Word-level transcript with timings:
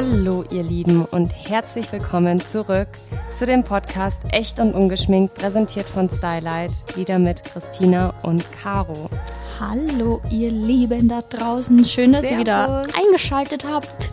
Hallo 0.00 0.46
ihr 0.50 0.62
Lieben 0.62 1.04
und 1.04 1.30
herzlich 1.46 1.92
willkommen 1.92 2.40
zurück 2.40 2.88
zu 3.38 3.44
dem 3.44 3.64
Podcast 3.64 4.22
Echt 4.30 4.58
und 4.58 4.72
Ungeschminkt, 4.72 5.34
präsentiert 5.34 5.90
von 5.90 6.08
Stylight, 6.08 6.72
wieder 6.96 7.18
mit 7.18 7.44
Christina 7.44 8.14
und 8.22 8.42
Caro. 8.50 9.10
Hallo 9.60 10.22
ihr 10.30 10.52
Lieben 10.52 11.06
da 11.06 11.20
draußen, 11.20 11.84
schön, 11.84 12.12
dass 12.12 12.22
Servus. 12.22 12.34
ihr 12.34 12.40
wieder 12.40 12.86
eingeschaltet 12.96 13.66
habt. 13.68 14.09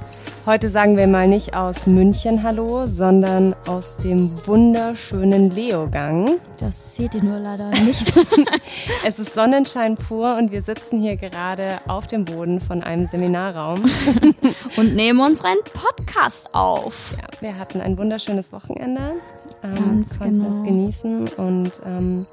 Heute 0.47 0.69
sagen 0.69 0.95
wir 0.95 1.07
mal 1.07 1.27
nicht 1.27 1.57
aus 1.57 1.87
München 1.87 2.41
Hallo, 2.41 2.87
sondern 2.87 3.53
aus 3.67 3.97
dem 3.97 4.31
wunderschönen 4.47 5.49
Leogang. 5.49 6.39
Das 6.57 6.95
seht 6.95 7.15
ihr 7.15 7.21
nur 7.21 7.37
leider 7.37 7.69
nicht. 7.71 8.13
es 9.05 9.19
ist 9.19 9.35
Sonnenschein 9.35 9.95
pur 9.95 10.37
und 10.37 10.53
wir 10.53 10.61
sitzen 10.61 11.01
hier 11.01 11.17
gerade 11.17 11.81
auf 11.89 12.07
dem 12.07 12.23
Boden 12.23 12.61
von 12.61 12.81
einem 12.81 13.07
Seminarraum. 13.07 13.83
und 14.77 14.95
nehmen 14.95 15.19
unseren 15.19 15.57
Podcast 15.73 16.55
auf. 16.55 17.17
Ja, 17.17 17.41
wir 17.41 17.59
hatten 17.59 17.81
ein 17.81 17.97
wunderschönes 17.97 18.53
Wochenende. 18.53 19.15
Ähm, 19.63 19.75
Ganz 19.75 20.17
konnten 20.17 20.43
genau. 20.43 20.57
es 20.57 20.63
genießen 20.63 21.27
und 21.35 21.81
ähm, 21.85 22.25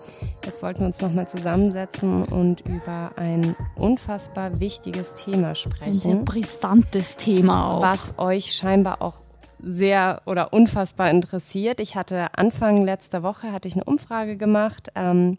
jetzt 0.45 0.63
wollten 0.63 0.81
wir 0.81 0.87
uns 0.87 1.01
nochmal 1.01 1.27
zusammensetzen 1.27 2.25
und 2.25 2.61
über 2.61 3.11
ein 3.17 3.57
unfassbar 3.75 4.61
wichtiges 4.61 5.15
Thema 5.15 5.57
sprechen. 5.57 5.85
Ein 5.85 5.93
sehr 5.95 6.17
brisantes 6.17 7.17
Thema 7.17 7.71
auch. 7.71 7.83
Was 7.83 8.04
euch 8.19 8.53
scheinbar 8.53 9.01
auch 9.01 9.25
sehr 9.65 10.23
oder 10.27 10.53
unfassbar 10.53 11.11
interessiert. 11.11 11.81
Ich 11.81 11.97
hatte 11.97 12.27
Anfang 12.37 12.79
letzter 12.79 13.23
Woche 13.23 13.53
hatte 13.53 13.69
ich 13.69 13.75
eine 13.75 13.85
Umfrage 13.85 14.37
gemacht 14.37 14.91
ähm, 14.95 15.39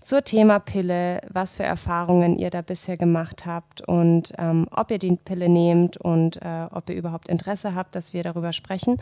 zur 0.00 0.24
Thema 0.24 0.58
Pille, 0.58 1.20
was 1.30 1.54
für 1.54 1.62
Erfahrungen 1.62 2.36
ihr 2.36 2.50
da 2.50 2.60
bisher 2.60 2.96
gemacht 2.96 3.46
habt 3.46 3.86
und 3.86 4.32
ähm, 4.36 4.66
ob 4.70 4.90
ihr 4.90 4.98
die 4.98 5.16
Pille 5.16 5.48
nehmt 5.48 5.96
und 5.96 6.36
äh, 6.42 6.66
ob 6.70 6.90
ihr 6.90 6.96
überhaupt 6.96 7.28
Interesse 7.28 7.74
habt, 7.74 7.94
dass 7.94 8.12
wir 8.12 8.22
darüber 8.22 8.52
sprechen. 8.52 8.96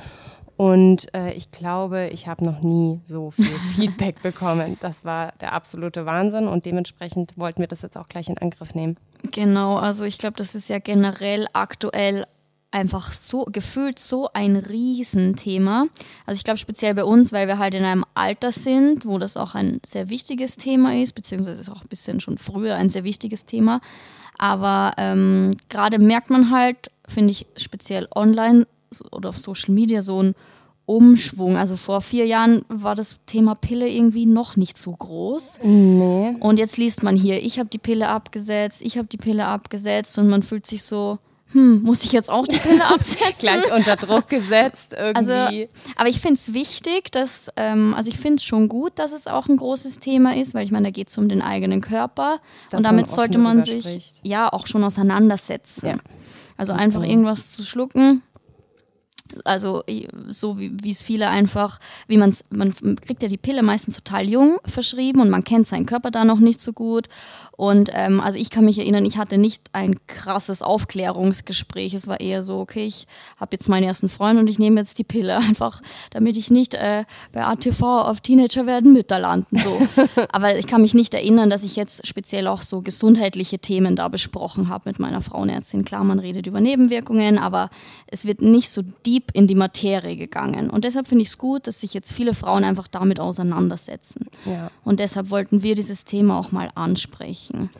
Und 0.56 1.12
äh, 1.14 1.32
ich 1.32 1.50
glaube, 1.50 2.08
ich 2.12 2.28
habe 2.28 2.44
noch 2.44 2.60
nie 2.60 3.00
so 3.04 3.30
viel 3.30 3.46
Feedback 3.74 4.22
bekommen. 4.22 4.76
Das 4.80 5.06
war 5.06 5.32
der 5.40 5.54
absolute 5.54 6.04
Wahnsinn 6.04 6.46
und 6.46 6.66
dementsprechend 6.66 7.32
wollten 7.38 7.60
wir 7.60 7.66
das 7.66 7.80
jetzt 7.80 7.96
auch 7.96 8.08
gleich 8.08 8.28
in 8.28 8.36
Angriff 8.36 8.74
nehmen. 8.74 8.98
Genau, 9.32 9.76
also 9.76 10.04
ich 10.04 10.18
glaube, 10.18 10.36
das 10.36 10.54
ist 10.54 10.68
ja 10.68 10.78
generell 10.78 11.46
aktuell 11.54 12.26
einfach 12.70 13.12
so 13.12 13.44
gefühlt 13.44 13.98
so 13.98 14.28
ein 14.32 14.56
Riesenthema. 14.56 15.86
Also 16.26 16.38
ich 16.38 16.44
glaube 16.44 16.58
speziell 16.58 16.94
bei 16.94 17.04
uns, 17.04 17.32
weil 17.32 17.48
wir 17.48 17.58
halt 17.58 17.74
in 17.74 17.84
einem 17.84 18.04
Alter 18.14 18.52
sind, 18.52 19.06
wo 19.06 19.18
das 19.18 19.36
auch 19.36 19.54
ein 19.54 19.80
sehr 19.86 20.08
wichtiges 20.08 20.56
Thema 20.56 20.96
ist, 20.96 21.14
beziehungsweise 21.14 21.60
ist 21.60 21.70
auch 21.70 21.82
ein 21.82 21.88
bisschen 21.88 22.20
schon 22.20 22.38
früher 22.38 22.76
ein 22.76 22.90
sehr 22.90 23.04
wichtiges 23.04 23.44
Thema. 23.44 23.80
Aber 24.38 24.94
ähm, 24.96 25.56
gerade 25.68 25.98
merkt 25.98 26.30
man 26.30 26.50
halt, 26.50 26.90
finde 27.06 27.32
ich 27.32 27.46
speziell 27.56 28.08
online 28.14 28.66
oder 29.10 29.28
auf 29.28 29.38
Social 29.38 29.74
Media 29.74 30.02
so 30.02 30.22
ein 30.22 30.34
Umschwung. 30.86 31.56
Also 31.56 31.76
vor 31.76 32.00
vier 32.00 32.26
Jahren 32.26 32.64
war 32.68 32.94
das 32.94 33.18
Thema 33.26 33.54
Pille 33.54 33.88
irgendwie 33.88 34.26
noch 34.26 34.56
nicht 34.56 34.76
so 34.76 34.92
groß. 34.92 35.60
Nee. 35.62 36.36
Und 36.40 36.58
jetzt 36.58 36.78
liest 36.78 37.02
man 37.02 37.16
hier, 37.16 37.42
ich 37.44 37.58
habe 37.58 37.68
die 37.68 37.78
Pille 37.78 38.08
abgesetzt, 38.08 38.82
ich 38.82 38.98
habe 38.98 39.06
die 39.06 39.16
Pille 39.16 39.46
abgesetzt 39.46 40.18
und 40.18 40.28
man 40.28 40.42
fühlt 40.42 40.66
sich 40.66 40.82
so, 40.82 41.18
hm, 41.52 41.82
muss 41.82 42.04
ich 42.04 42.12
jetzt 42.12 42.30
auch 42.30 42.46
die 42.46 42.58
Pille 42.58 42.84
absetzen? 42.88 43.34
Gleich 43.40 43.72
unter 43.72 43.96
Druck 43.96 44.28
gesetzt 44.28 44.94
irgendwie. 44.96 45.16
Also, 45.16 45.68
aber 45.96 46.08
ich 46.08 46.20
finde 46.20 46.36
es 46.36 46.52
wichtig, 46.54 47.10
dass, 47.10 47.50
ähm, 47.56 47.94
also 47.94 48.08
ich 48.08 48.18
finde 48.18 48.36
es 48.36 48.44
schon 48.44 48.68
gut, 48.68 48.92
dass 48.96 49.12
es 49.12 49.26
auch 49.26 49.48
ein 49.48 49.56
großes 49.56 49.98
Thema 49.98 50.36
ist, 50.36 50.54
weil 50.54 50.64
ich 50.64 50.70
meine, 50.70 50.88
da 50.88 50.90
geht 50.90 51.08
es 51.08 51.18
um 51.18 51.28
den 51.28 51.42
eigenen 51.42 51.80
Körper 51.80 52.40
dass 52.70 52.78
und 52.78 52.84
damit 52.84 53.08
sollte 53.08 53.38
man 53.38 53.62
sich 53.62 54.20
ja 54.22 54.52
auch 54.52 54.66
schon 54.66 54.84
auseinandersetzen. 54.84 55.86
Ja. 55.86 55.96
Also 56.56 56.72
einfach 56.72 57.00
genau. 57.00 57.12
irgendwas 57.12 57.50
zu 57.50 57.64
schlucken, 57.64 58.22
also 59.44 59.82
so 60.28 60.58
wie 60.58 60.90
es 60.90 61.02
viele 61.02 61.28
einfach, 61.28 61.78
wie 62.06 62.16
man's, 62.16 62.44
man 62.50 62.74
kriegt 62.96 63.22
ja 63.22 63.28
die 63.28 63.36
Pille 63.36 63.62
meistens 63.62 63.96
total 63.96 64.28
jung 64.28 64.58
verschrieben 64.66 65.20
und 65.20 65.30
man 65.30 65.44
kennt 65.44 65.66
seinen 65.66 65.86
Körper 65.86 66.10
da 66.10 66.24
noch 66.24 66.38
nicht 66.38 66.60
so 66.60 66.72
gut 66.72 67.08
und 67.60 67.90
ähm, 67.92 68.22
also 68.22 68.38
ich 68.38 68.48
kann 68.48 68.64
mich 68.64 68.78
erinnern, 68.78 69.04
ich 69.04 69.18
hatte 69.18 69.36
nicht 69.36 69.64
ein 69.72 69.96
krasses 70.06 70.62
Aufklärungsgespräch. 70.62 71.92
Es 71.92 72.06
war 72.06 72.18
eher 72.18 72.42
so, 72.42 72.58
okay, 72.58 72.86
ich 72.86 73.06
habe 73.38 73.50
jetzt 73.52 73.68
meinen 73.68 73.84
ersten 73.84 74.08
Freund 74.08 74.38
und 74.38 74.48
ich 74.48 74.58
nehme 74.58 74.80
jetzt 74.80 74.98
die 74.98 75.04
Pille 75.04 75.36
einfach, 75.48 75.82
damit 76.10 76.38
ich 76.38 76.50
nicht 76.50 76.72
äh, 76.72 77.04
bei 77.32 77.44
ATV 77.44 77.82
auf 77.82 78.22
Teenager 78.22 78.64
werden 78.64 78.94
Mütter 78.94 79.18
landen. 79.18 79.58
So. 79.58 79.78
Aber 80.30 80.56
ich 80.56 80.66
kann 80.66 80.80
mich 80.80 80.94
nicht 80.94 81.12
erinnern, 81.12 81.50
dass 81.50 81.62
ich 81.62 81.76
jetzt 81.76 82.06
speziell 82.06 82.46
auch 82.46 82.62
so 82.62 82.80
gesundheitliche 82.80 83.58
Themen 83.58 83.94
da 83.94 84.08
besprochen 84.08 84.70
habe 84.70 84.88
mit 84.88 84.98
meiner 84.98 85.20
Frauenärztin. 85.20 85.84
Klar, 85.84 86.02
man 86.04 86.18
redet 86.18 86.46
über 86.46 86.62
Nebenwirkungen, 86.62 87.36
aber 87.36 87.68
es 88.06 88.24
wird 88.24 88.40
nicht 88.40 88.70
so 88.70 88.80
deep 89.20 89.30
in 89.34 89.46
die 89.46 89.54
Materie 89.54 90.16
gegangen. 90.16 90.70
Und 90.70 90.84
deshalb 90.84 91.06
finde 91.06 91.22
ich 91.22 91.28
es 91.28 91.38
gut, 91.38 91.66
dass 91.66 91.80
sich 91.80 91.94
jetzt 91.94 92.12
viele 92.12 92.34
Frauen 92.34 92.64
einfach 92.64 92.88
damit 92.88 93.20
auseinandersetzen. 93.20 94.26
Ja. 94.44 94.70
Und 94.84 95.00
deshalb 95.00 95.30
wollten 95.30 95.62
wir 95.62 95.74
dieses 95.74 96.04
Thema 96.04 96.38
auch 96.38 96.52
mal 96.52 96.68
ansprechen. 96.74 97.70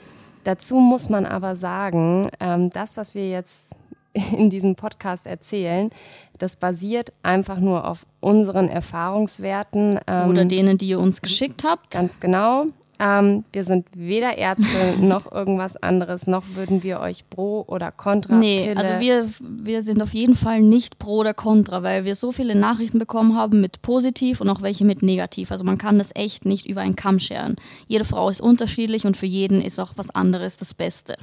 Dazu 0.45 0.77
muss 0.77 1.09
man 1.09 1.27
aber 1.27 1.57
sagen, 1.57 2.31
ähm, 2.41 2.71
das, 2.71 2.97
was 2.97 3.15
wir 3.15 3.29
jetzt 3.29 3.73
in 4.37 4.51
diesem 4.51 4.75
Podcast 4.75 5.27
erzählen, 5.27 5.91
das 6.39 6.57
basiert 6.57 7.13
einfach 7.23 7.59
nur 7.59 7.87
auf 7.87 8.07
unseren 8.21 8.69
Erfahrungswerten. 8.69 10.01
Ähm, 10.07 10.31
Oder 10.31 10.45
denen, 10.45 10.79
die 10.79 10.89
ihr 10.89 11.01
uns 11.01 11.21
geschickt 11.21 11.65
habt. 11.65 11.93
Ganz 11.93 12.21
genau. 12.21 12.67
Ähm, 13.03 13.45
wir 13.53 13.65
sind 13.65 13.87
weder 13.95 14.37
Ärzte 14.37 14.97
noch 15.01 15.33
irgendwas 15.33 15.77
anderes, 15.79 16.27
noch 16.27 16.45
würden 16.55 16.83
wir 16.83 17.01
euch 17.01 17.29
pro 17.31 17.65
oder 17.67 17.91
contra. 17.91 18.37
Nee, 18.37 18.67
Pille 18.69 18.77
also 18.77 19.01
wir, 19.01 19.27
wir 19.41 19.83
sind 19.83 20.03
auf 20.03 20.13
jeden 20.13 20.35
Fall 20.35 20.61
nicht 20.61 20.99
pro 20.99 21.21
oder 21.21 21.33
contra, 21.33 21.83
weil 21.83 22.05
wir 22.05 22.15
so 22.15 22.31
viele 22.31 22.55
Nachrichten 22.55 22.99
bekommen 22.99 23.35
haben 23.35 23.63
mit 23.63 23.81
positiv 23.81 24.43
und 24.43 24.51
auch 24.51 24.61
welche 24.61 24.85
mit 24.85 25.03
negativ. 25.03 25.51
Also 25.51 25.65
man 25.65 25.79
kann 25.79 25.99
das 25.99 26.11
echt 26.15 26.45
nicht 26.45 26.67
über 26.67 26.83
einen 26.83 26.95
Kamm 26.95 27.19
scheren. 27.19 27.57
Jede 27.89 28.05
Frau 28.05 28.29
ist 28.29 28.43
unterschiedlich 28.43 29.07
und 29.07 29.17
für 29.17 29.27
jeden 29.27 29.63
ist 29.63 29.81
auch 29.81 29.93
was 29.97 30.15
anderes 30.15 30.59
das 30.59 30.75
Beste. 30.75 31.17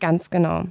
Ganz 0.00 0.28
genau. 0.28 0.64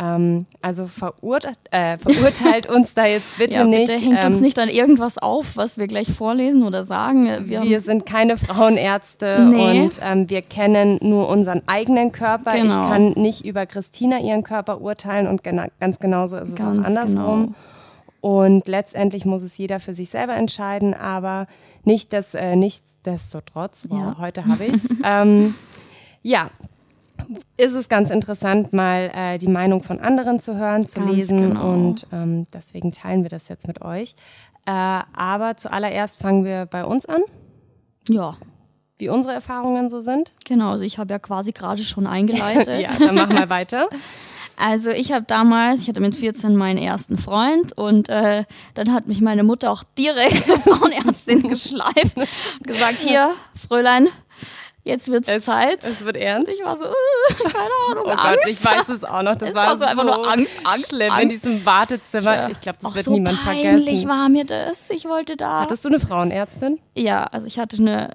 Ähm, 0.00 0.46
also 0.62 0.86
verurteilt, 0.86 1.58
äh, 1.72 1.98
verurteilt 1.98 2.66
uns 2.70 2.94
da 2.94 3.04
jetzt 3.04 3.36
bitte 3.38 3.58
ja, 3.58 3.64
nicht. 3.64 3.88
Bitte 3.88 4.00
hängt 4.00 4.18
ähm, 4.18 4.26
uns 4.28 4.40
nicht 4.40 4.58
an 4.58 4.70
irgendwas 4.70 5.18
auf, 5.18 5.58
was 5.58 5.76
wir 5.76 5.88
gleich 5.88 6.10
vorlesen 6.10 6.62
oder 6.62 6.84
sagen. 6.84 7.48
Wir, 7.48 7.62
wir 7.62 7.82
sind 7.82 8.06
keine 8.06 8.38
Frauenärzte 8.38 9.40
nee. 9.40 9.82
und 9.82 10.00
ähm, 10.02 10.30
wir 10.30 10.40
kennen 10.40 10.98
nur 11.02 11.28
unseren 11.28 11.62
eigenen 11.66 12.12
Körper. 12.12 12.52
Genau. 12.52 12.64
Ich 12.64 12.88
kann 12.88 13.10
nicht 13.10 13.44
über 13.44 13.66
Christina 13.66 14.20
ihren 14.20 14.42
Körper 14.42 14.80
urteilen 14.80 15.26
und 15.26 15.44
gena 15.44 15.66
ganz 15.80 15.98
genauso 15.98 16.38
ist 16.38 16.48
es 16.48 16.54
ganz 16.54 16.78
auch 16.78 16.84
andersrum. 16.84 17.42
Genau. 17.42 17.54
Und 18.22 18.68
letztendlich 18.68 19.26
muss 19.26 19.42
es 19.42 19.58
jeder 19.58 19.80
für 19.80 19.92
sich 19.92 20.08
selber 20.08 20.34
entscheiden, 20.34 20.94
aber 20.94 21.46
nicht 21.84 22.12
das, 22.14 22.34
äh, 22.34 22.56
nichtsdestotrotz, 22.56 23.86
wow, 23.88 23.98
ja. 23.98 24.16
heute 24.18 24.46
habe 24.46 24.64
ich 24.64 24.74
es. 24.74 24.88
ähm, 25.04 25.54
ja, 26.22 26.50
ist 27.56 27.74
es 27.74 27.88
ganz 27.88 28.10
interessant, 28.10 28.72
mal 28.72 29.10
äh, 29.14 29.38
die 29.38 29.48
Meinung 29.48 29.82
von 29.82 30.00
anderen 30.00 30.40
zu 30.40 30.56
hören, 30.56 30.86
zu 30.86 31.00
ganz 31.00 31.12
lesen 31.12 31.40
genau. 31.40 31.72
und 31.72 32.06
ähm, 32.12 32.44
deswegen 32.52 32.92
teilen 32.92 33.22
wir 33.22 33.30
das 33.30 33.48
jetzt 33.48 33.66
mit 33.66 33.82
euch. 33.82 34.14
Äh, 34.66 34.70
aber 34.70 35.56
zuallererst 35.56 36.20
fangen 36.20 36.44
wir 36.44 36.66
bei 36.66 36.84
uns 36.84 37.06
an. 37.06 37.22
Ja. 38.08 38.36
Wie 38.98 39.08
unsere 39.08 39.34
Erfahrungen 39.34 39.88
so 39.88 40.00
sind. 40.00 40.32
Genau, 40.44 40.70
also 40.70 40.84
ich 40.84 40.98
habe 40.98 41.12
ja 41.12 41.18
quasi 41.18 41.52
gerade 41.52 41.82
schon 41.82 42.06
eingeleitet. 42.06 42.80
ja, 42.80 42.90
dann 42.98 43.14
machen 43.14 43.36
wir 43.36 43.48
weiter. 43.48 43.88
Also 44.60 44.90
ich 44.90 45.10
habe 45.10 45.24
damals, 45.26 45.80
ich 45.80 45.88
hatte 45.88 46.02
mit 46.02 46.14
14 46.14 46.54
meinen 46.54 46.76
ersten 46.76 47.16
Freund 47.16 47.72
und 47.78 48.10
äh, 48.10 48.44
dann 48.74 48.92
hat 48.92 49.08
mich 49.08 49.22
meine 49.22 49.42
Mutter 49.42 49.70
auch 49.70 49.84
direkt 49.96 50.46
zur 50.46 50.60
Frauenärztin 50.60 51.48
geschleift 51.48 52.16
und 52.18 52.66
gesagt, 52.66 53.00
hier, 53.00 53.30
Fräulein, 53.56 54.08
jetzt 54.84 55.08
wird's 55.08 55.28
es, 55.28 55.44
Zeit. 55.44 55.82
Es 55.82 56.04
wird 56.04 56.16
ernst. 56.16 56.52
Ich 56.52 56.64
war 56.64 56.76
so, 56.76 56.86
uh, 56.86 57.48
keine 57.48 57.70
Ahnung, 57.90 58.04
oh 58.06 58.10
Angst. 58.10 58.44
Gott, 58.44 58.50
ich 58.50 58.64
weiß 58.64 58.88
es 58.96 59.04
auch 59.04 59.22
noch. 59.22 59.36
Das 59.36 59.50
es 59.50 59.54
war, 59.54 59.66
war 59.66 59.78
so 59.78 59.84
einfach 59.84 60.04
nur 60.04 60.30
Angst, 60.30 60.52
Angst, 60.64 60.88
schlimm 60.88 61.12
Angst. 61.12 61.22
in 61.22 61.28
diesem 61.28 61.66
Wartezimmer. 61.66 62.50
Ich 62.50 62.60
glaube, 62.60 62.78
das 62.80 62.90
auch 62.90 62.94
wird 62.94 63.04
so 63.04 63.12
niemand 63.12 63.42
peinlich 63.42 63.84
vergessen. 63.84 64.08
war 64.08 64.28
mir 64.28 64.44
das. 64.44 64.90
Ich 64.90 65.04
wollte 65.06 65.36
da. 65.36 65.60
Hattest 65.60 65.84
du 65.84 65.88
eine 65.88 66.00
Frauenärztin? 66.00 66.78
Ja, 66.96 67.24
also 67.24 67.46
ich 67.46 67.58
hatte 67.58 67.76
eine 67.78 68.10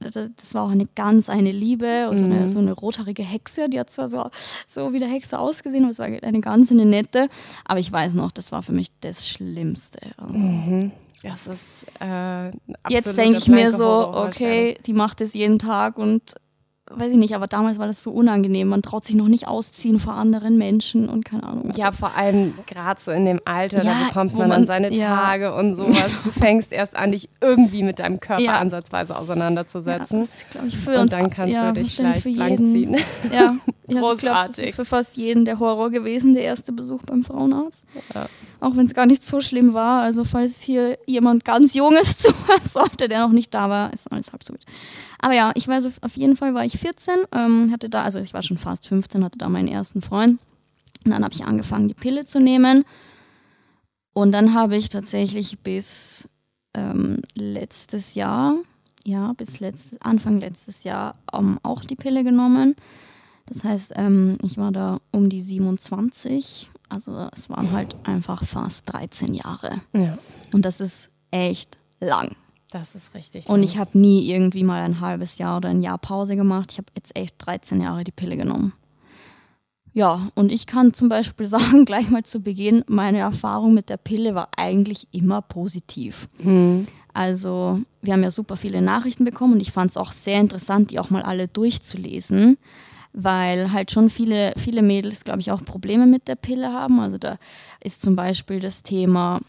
das 0.00 0.54
war 0.54 0.64
auch 0.64 0.70
eine 0.70 0.86
ganz 0.94 1.28
eine 1.28 1.52
Liebe, 1.52 2.10
so, 2.14 2.24
eine, 2.24 2.40
mhm. 2.40 2.48
so 2.48 2.58
eine 2.58 2.72
rothaarige 2.72 3.22
Hexe, 3.22 3.68
die 3.68 3.78
hat 3.78 3.90
zwar 3.90 4.08
so, 4.08 4.30
so 4.66 4.92
wie 4.92 4.98
der 4.98 5.08
Hexe 5.08 5.38
ausgesehen, 5.38 5.84
aber 5.84 5.92
es 5.92 5.98
war 5.98 6.06
eine 6.06 6.40
ganz 6.40 6.70
eine 6.70 6.86
nette, 6.86 7.28
aber 7.64 7.80
ich 7.80 7.90
weiß 7.90 8.14
noch, 8.14 8.32
das 8.32 8.52
war 8.52 8.62
für 8.62 8.72
mich 8.72 8.88
das 9.00 9.28
Schlimmste. 9.28 10.00
Also. 10.16 10.42
Mhm. 10.42 10.92
Das 11.22 11.46
ist 11.46 12.00
äh, 12.00 12.50
Jetzt 12.88 13.16
denke 13.16 13.38
ich 13.38 13.48
mir 13.48 13.72
so, 13.76 14.12
okay, 14.14 14.78
die 14.86 14.94
macht 14.94 15.20
es 15.20 15.34
jeden 15.34 15.58
Tag 15.58 15.98
und 15.98 16.22
weiß 16.92 17.12
ich 17.12 17.16
nicht, 17.16 17.34
aber 17.34 17.46
damals 17.46 17.78
war 17.78 17.86
das 17.86 18.02
so 18.02 18.10
unangenehm. 18.10 18.68
Man 18.68 18.82
traut 18.82 19.04
sich 19.04 19.14
noch 19.14 19.28
nicht 19.28 19.46
ausziehen 19.46 19.98
vor 19.98 20.14
anderen 20.14 20.58
Menschen 20.58 21.08
und 21.08 21.24
keine 21.24 21.44
Ahnung. 21.44 21.70
Ja, 21.76 21.92
vor 21.92 22.16
allem 22.16 22.54
gerade 22.66 23.00
so 23.00 23.10
in 23.10 23.24
dem 23.24 23.40
Alter, 23.44 23.82
ja, 23.82 23.92
da 23.92 24.06
bekommt 24.08 24.32
man, 24.32 24.48
man 24.48 24.50
dann 24.50 24.66
seine 24.66 24.92
ja. 24.92 25.16
Tage 25.16 25.54
und 25.54 25.74
sowas. 25.76 26.12
Du 26.24 26.30
fängst 26.30 26.72
erst 26.72 26.96
an, 26.96 27.12
dich 27.12 27.28
irgendwie 27.40 27.82
mit 27.82 27.98
deinem 27.98 28.20
Körper 28.20 28.42
ja. 28.42 28.58
ansatzweise 28.58 29.16
auseinanderzusetzen. 29.16 30.20
Ja, 30.20 30.26
das 30.52 30.64
ich, 30.66 30.76
für 30.76 30.98
und 30.98 31.12
dann 31.12 31.30
kannst 31.30 31.54
du 31.54 31.72
dich 31.72 31.96
gleich 31.96 32.22
blank 32.24 32.58
ziehen. 32.58 32.96
Ja, 33.32 33.56
Ja, 33.90 34.12
ich 34.12 34.18
glaube, 34.18 34.46
das 34.46 34.58
ist 34.58 34.74
für 34.74 34.84
fast 34.84 35.16
jeden 35.16 35.44
der 35.44 35.58
Horror 35.58 35.90
gewesen, 35.90 36.32
der 36.34 36.44
erste 36.44 36.72
Besuch 36.72 37.02
beim 37.02 37.24
Frauenarzt. 37.24 37.84
Ja. 38.14 38.26
Auch 38.60 38.76
wenn 38.76 38.86
es 38.86 38.94
gar 38.94 39.06
nicht 39.06 39.24
so 39.24 39.40
schlimm 39.40 39.74
war. 39.74 40.02
Also 40.02 40.24
falls 40.24 40.60
hier 40.60 40.98
jemand 41.06 41.44
ganz 41.44 41.74
Junges 41.74 42.16
zuhören 42.18 42.66
sollte, 42.66 43.08
der 43.08 43.20
noch 43.20 43.32
nicht 43.32 43.52
da 43.54 43.68
war, 43.68 43.92
ist 43.92 44.10
alles 44.10 44.32
halb 44.32 44.44
so 44.44 44.52
gut. 44.52 44.62
Aber 45.20 45.34
ja, 45.34 45.52
ich 45.54 45.68
weiß, 45.68 46.02
auf 46.02 46.16
jeden 46.16 46.36
Fall 46.36 46.54
war 46.54 46.64
ich 46.64 46.78
14, 46.78 47.14
ähm, 47.32 47.70
hatte 47.72 47.90
da, 47.90 48.02
also 48.02 48.18
ich 48.20 48.32
war 48.32 48.42
schon 48.42 48.58
fast 48.58 48.88
15, 48.88 49.22
hatte 49.22 49.38
da 49.38 49.48
meinen 49.48 49.68
ersten 49.68 50.02
Freund. 50.02 50.40
Und 51.04 51.12
dann 51.12 51.24
habe 51.24 51.34
ich 51.34 51.44
angefangen, 51.44 51.88
die 51.88 51.94
Pille 51.94 52.24
zu 52.24 52.40
nehmen. 52.40 52.84
Und 54.12 54.32
dann 54.32 54.54
habe 54.54 54.76
ich 54.76 54.88
tatsächlich 54.88 55.60
bis 55.60 56.28
ähm, 56.74 57.20
letztes 57.34 58.14
Jahr, 58.14 58.56
ja, 59.04 59.32
bis 59.34 59.60
letzt, 59.60 59.94
Anfang 60.00 60.40
letztes 60.40 60.84
Jahr 60.84 61.16
ähm, 61.32 61.58
auch 61.62 61.84
die 61.84 61.96
Pille 61.96 62.24
genommen. 62.24 62.76
Das 63.46 63.64
heißt, 63.64 63.92
ähm, 63.96 64.38
ich 64.42 64.58
war 64.58 64.72
da 64.72 65.00
um 65.10 65.28
die 65.28 65.40
27. 65.40 66.70
Also 66.88 67.28
es 67.32 67.48
waren 67.50 67.70
halt 67.72 67.96
einfach 68.04 68.44
fast 68.44 68.92
13 68.92 69.34
Jahre. 69.34 69.80
Ja. 69.92 70.18
Und 70.52 70.64
das 70.64 70.80
ist 70.80 71.10
echt 71.30 71.78
lang. 72.00 72.30
Das 72.70 72.94
ist 72.94 73.14
richtig. 73.14 73.48
Und 73.48 73.62
ich 73.62 73.78
habe 73.78 73.98
nie 73.98 74.30
irgendwie 74.30 74.62
mal 74.62 74.80
ein 74.82 75.00
halbes 75.00 75.38
Jahr 75.38 75.56
oder 75.56 75.70
ein 75.70 75.82
Jahr 75.82 75.98
Pause 75.98 76.36
gemacht. 76.36 76.70
Ich 76.72 76.78
habe 76.78 76.88
jetzt 76.96 77.16
echt 77.16 77.34
13 77.38 77.80
Jahre 77.80 78.04
die 78.04 78.12
Pille 78.12 78.36
genommen. 78.36 78.74
Ja, 79.92 80.30
und 80.36 80.52
ich 80.52 80.66
kann 80.66 80.94
zum 80.94 81.08
Beispiel 81.08 81.46
sagen, 81.48 81.84
gleich 81.84 82.10
mal 82.10 82.22
zu 82.22 82.40
Beginn, 82.40 82.84
meine 82.86 83.18
Erfahrung 83.18 83.74
mit 83.74 83.88
der 83.88 83.96
Pille 83.96 84.34
war 84.34 84.48
eigentlich 84.56 85.08
immer 85.12 85.42
positiv. 85.42 86.28
Mhm. 86.38 86.86
Also 87.12 87.80
wir 88.02 88.12
haben 88.12 88.22
ja 88.22 88.30
super 88.30 88.56
viele 88.56 88.82
Nachrichten 88.82 89.24
bekommen 89.24 89.54
und 89.54 89.60
ich 89.60 89.72
fand 89.72 89.90
es 89.90 89.96
auch 89.96 90.12
sehr 90.12 90.40
interessant, 90.40 90.92
die 90.92 91.00
auch 91.00 91.10
mal 91.10 91.22
alle 91.22 91.48
durchzulesen, 91.48 92.56
weil 93.12 93.72
halt 93.72 93.90
schon 93.90 94.10
viele, 94.10 94.52
viele 94.56 94.82
Mädels, 94.82 95.24
glaube 95.24 95.40
ich, 95.40 95.50
auch 95.50 95.64
Probleme 95.64 96.06
mit 96.06 96.28
der 96.28 96.36
Pille 96.36 96.72
haben. 96.72 97.00
Also 97.00 97.18
da 97.18 97.38
ist 97.82 98.00
zum 98.00 98.14
Beispiel 98.14 98.60
das 98.60 98.84
Thema 98.84 99.40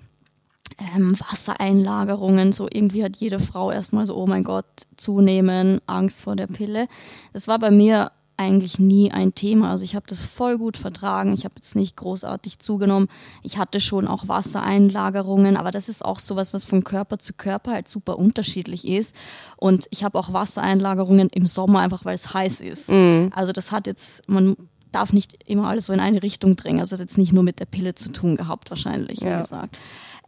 ähm, 0.95 1.17
Wassereinlagerungen. 1.19 2.53
So 2.53 2.67
irgendwie 2.71 3.03
hat 3.03 3.17
jede 3.17 3.39
Frau 3.39 3.71
erstmal 3.71 4.05
so, 4.05 4.15
oh 4.15 4.27
mein 4.27 4.43
Gott, 4.43 4.65
zunehmen, 4.97 5.81
Angst 5.85 6.21
vor 6.21 6.35
der 6.35 6.47
Pille. 6.47 6.87
Das 7.33 7.47
war 7.47 7.59
bei 7.59 7.71
mir 7.71 8.11
eigentlich 8.37 8.79
nie 8.79 9.11
ein 9.11 9.35
Thema. 9.35 9.69
Also 9.69 9.83
ich 9.83 9.95
habe 9.95 10.05
das 10.07 10.21
voll 10.21 10.57
gut 10.57 10.75
vertragen. 10.75 11.33
Ich 11.33 11.45
habe 11.45 11.55
jetzt 11.57 11.75
nicht 11.75 11.95
großartig 11.95 12.57
zugenommen. 12.57 13.07
Ich 13.43 13.57
hatte 13.57 13.79
schon 13.79 14.07
auch 14.07 14.27
Wassereinlagerungen, 14.27 15.57
aber 15.57 15.69
das 15.69 15.89
ist 15.89 16.03
auch 16.03 16.17
sowas, 16.17 16.53
was 16.53 16.65
von 16.65 16.83
Körper 16.83 17.19
zu 17.19 17.33
Körper 17.33 17.71
halt 17.71 17.87
super 17.87 18.17
unterschiedlich 18.17 18.87
ist. 18.87 19.15
Und 19.57 19.87
ich 19.91 20.03
habe 20.03 20.17
auch 20.17 20.33
Wassereinlagerungen 20.33 21.29
im 21.29 21.45
Sommer 21.45 21.79
einfach, 21.79 22.03
weil 22.03 22.15
es 22.15 22.33
heiß 22.33 22.61
ist. 22.61 22.89
Mhm. 22.89 23.31
Also 23.35 23.51
das 23.51 23.71
hat 23.71 23.85
jetzt, 23.85 24.27
man 24.27 24.55
darf 24.91 25.13
nicht 25.13 25.47
immer 25.47 25.67
alles 25.67 25.85
so 25.85 25.93
in 25.93 25.99
eine 25.99 26.23
Richtung 26.23 26.55
drängen. 26.55 26.79
Also 26.79 26.91
das 26.91 27.01
hat 27.01 27.09
jetzt 27.09 27.17
nicht 27.17 27.33
nur 27.33 27.43
mit 27.43 27.59
der 27.59 27.65
Pille 27.65 27.93
zu 27.93 28.11
tun 28.11 28.35
gehabt, 28.35 28.71
wahrscheinlich, 28.71 29.19
ja. 29.19 29.37
wie 29.37 29.41
gesagt. 29.41 29.77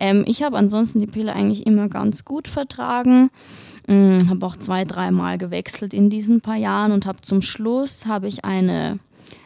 Ähm, 0.03 0.25
ich 0.27 0.43
habe 0.43 0.57
ansonsten 0.57 0.99
die 0.99 1.07
Pille 1.07 1.33
eigentlich 1.33 1.65
immer 1.65 1.87
ganz 1.87 2.25
gut 2.25 2.49
vertragen. 2.49 3.31
Mhm, 3.87 4.29
habe 4.29 4.45
auch 4.45 4.57
zwei, 4.57 4.83
dreimal 4.83 5.37
gewechselt 5.37 5.93
in 5.93 6.09
diesen 6.09 6.41
paar 6.41 6.57
Jahren 6.57 6.91
und 6.91 7.05
habe 7.05 7.21
zum 7.21 7.41
Schluss 7.41 8.05
habe 8.05 8.27
ich 8.27 8.43
eine, 8.43 8.99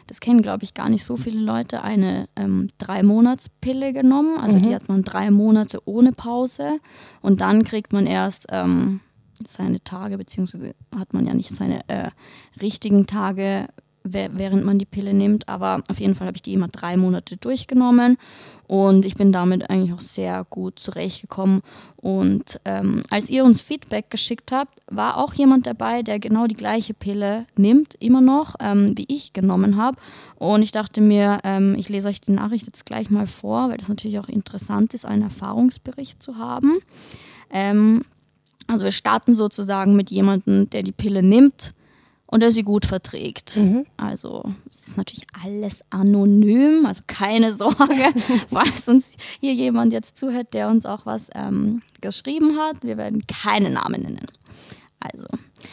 das 0.08 0.20
kennen 0.20 0.42
glaube 0.42 0.64
ich 0.64 0.74
gar 0.74 0.88
nicht 0.88 1.04
so 1.04 1.16
viele 1.16 1.40
Leute, 1.40 1.82
eine 1.82 2.28
ähm, 2.34 2.68
drei 2.78 3.04
Monats 3.04 3.48
Pille 3.48 3.92
genommen. 3.92 4.36
Also 4.38 4.58
mhm. 4.58 4.62
die 4.64 4.74
hat 4.74 4.88
man 4.88 5.04
drei 5.04 5.30
Monate 5.30 5.80
ohne 5.84 6.10
Pause 6.10 6.80
und 7.22 7.40
dann 7.40 7.62
kriegt 7.62 7.92
man 7.92 8.06
erst 8.06 8.46
ähm, 8.50 9.00
seine 9.46 9.82
Tage 9.84 10.18
beziehungsweise 10.18 10.74
hat 10.96 11.14
man 11.14 11.24
ja 11.24 11.34
nicht 11.34 11.54
seine 11.54 11.88
äh, 11.88 12.10
richtigen 12.60 13.06
Tage 13.06 13.68
während 14.04 14.64
man 14.64 14.78
die 14.78 14.84
Pille 14.84 15.12
nimmt. 15.12 15.48
Aber 15.48 15.82
auf 15.90 16.00
jeden 16.00 16.14
Fall 16.14 16.26
habe 16.26 16.36
ich 16.36 16.42
die 16.42 16.54
immer 16.54 16.68
drei 16.68 16.96
Monate 16.96 17.36
durchgenommen 17.36 18.16
und 18.68 19.06
ich 19.06 19.14
bin 19.14 19.32
damit 19.32 19.70
eigentlich 19.70 19.94
auch 19.94 20.00
sehr 20.00 20.46
gut 20.48 20.78
zurechtgekommen. 20.78 21.62
Und 21.96 22.60
ähm, 22.66 23.02
als 23.08 23.30
ihr 23.30 23.44
uns 23.44 23.62
Feedback 23.62 24.10
geschickt 24.10 24.52
habt, 24.52 24.80
war 24.90 25.16
auch 25.16 25.32
jemand 25.32 25.66
dabei, 25.66 26.02
der 26.02 26.18
genau 26.18 26.46
die 26.46 26.54
gleiche 26.54 26.92
Pille 26.92 27.46
nimmt, 27.56 27.94
immer 27.98 28.20
noch, 28.20 28.56
ähm, 28.60 28.92
wie 28.96 29.06
ich 29.08 29.32
genommen 29.32 29.76
habe. 29.76 29.98
Und 30.36 30.62
ich 30.62 30.70
dachte 30.70 31.00
mir, 31.00 31.38
ähm, 31.44 31.76
ich 31.78 31.88
lese 31.88 32.08
euch 32.08 32.20
die 32.20 32.32
Nachricht 32.32 32.66
jetzt 32.66 32.84
gleich 32.84 33.08
mal 33.08 33.26
vor, 33.26 33.70
weil 33.70 33.78
das 33.78 33.88
natürlich 33.88 34.18
auch 34.18 34.28
interessant 34.28 34.92
ist, 34.92 35.06
einen 35.06 35.22
Erfahrungsbericht 35.22 36.22
zu 36.22 36.36
haben. 36.36 36.78
Ähm, 37.50 38.02
also 38.66 38.84
wir 38.84 38.92
starten 38.92 39.34
sozusagen 39.34 39.96
mit 39.96 40.10
jemandem, 40.10 40.68
der 40.68 40.82
die 40.82 40.92
Pille 40.92 41.22
nimmt 41.22 41.72
und 42.30 42.40
der 42.40 42.52
sie 42.52 42.62
gut 42.62 42.86
verträgt. 42.86 43.56
Mhm. 43.56 43.86
Also 43.96 44.44
es 44.68 44.88
ist 44.88 44.96
natürlich 44.96 45.26
alles 45.42 45.80
anonym, 45.90 46.86
also 46.86 47.02
keine 47.06 47.54
Sorge, 47.56 48.14
falls 48.50 48.86
uns 48.88 49.16
hier 49.40 49.54
jemand 49.54 49.92
jetzt 49.92 50.18
zuhört, 50.18 50.54
der 50.54 50.68
uns 50.68 50.86
auch 50.86 51.06
was 51.06 51.30
ähm, 51.34 51.82
geschrieben 52.00 52.58
hat. 52.58 52.76
Wir 52.82 52.96
werden 52.96 53.26
keine 53.26 53.70
Namen 53.70 54.02
nennen. 54.02 54.26
Also, 55.00 55.26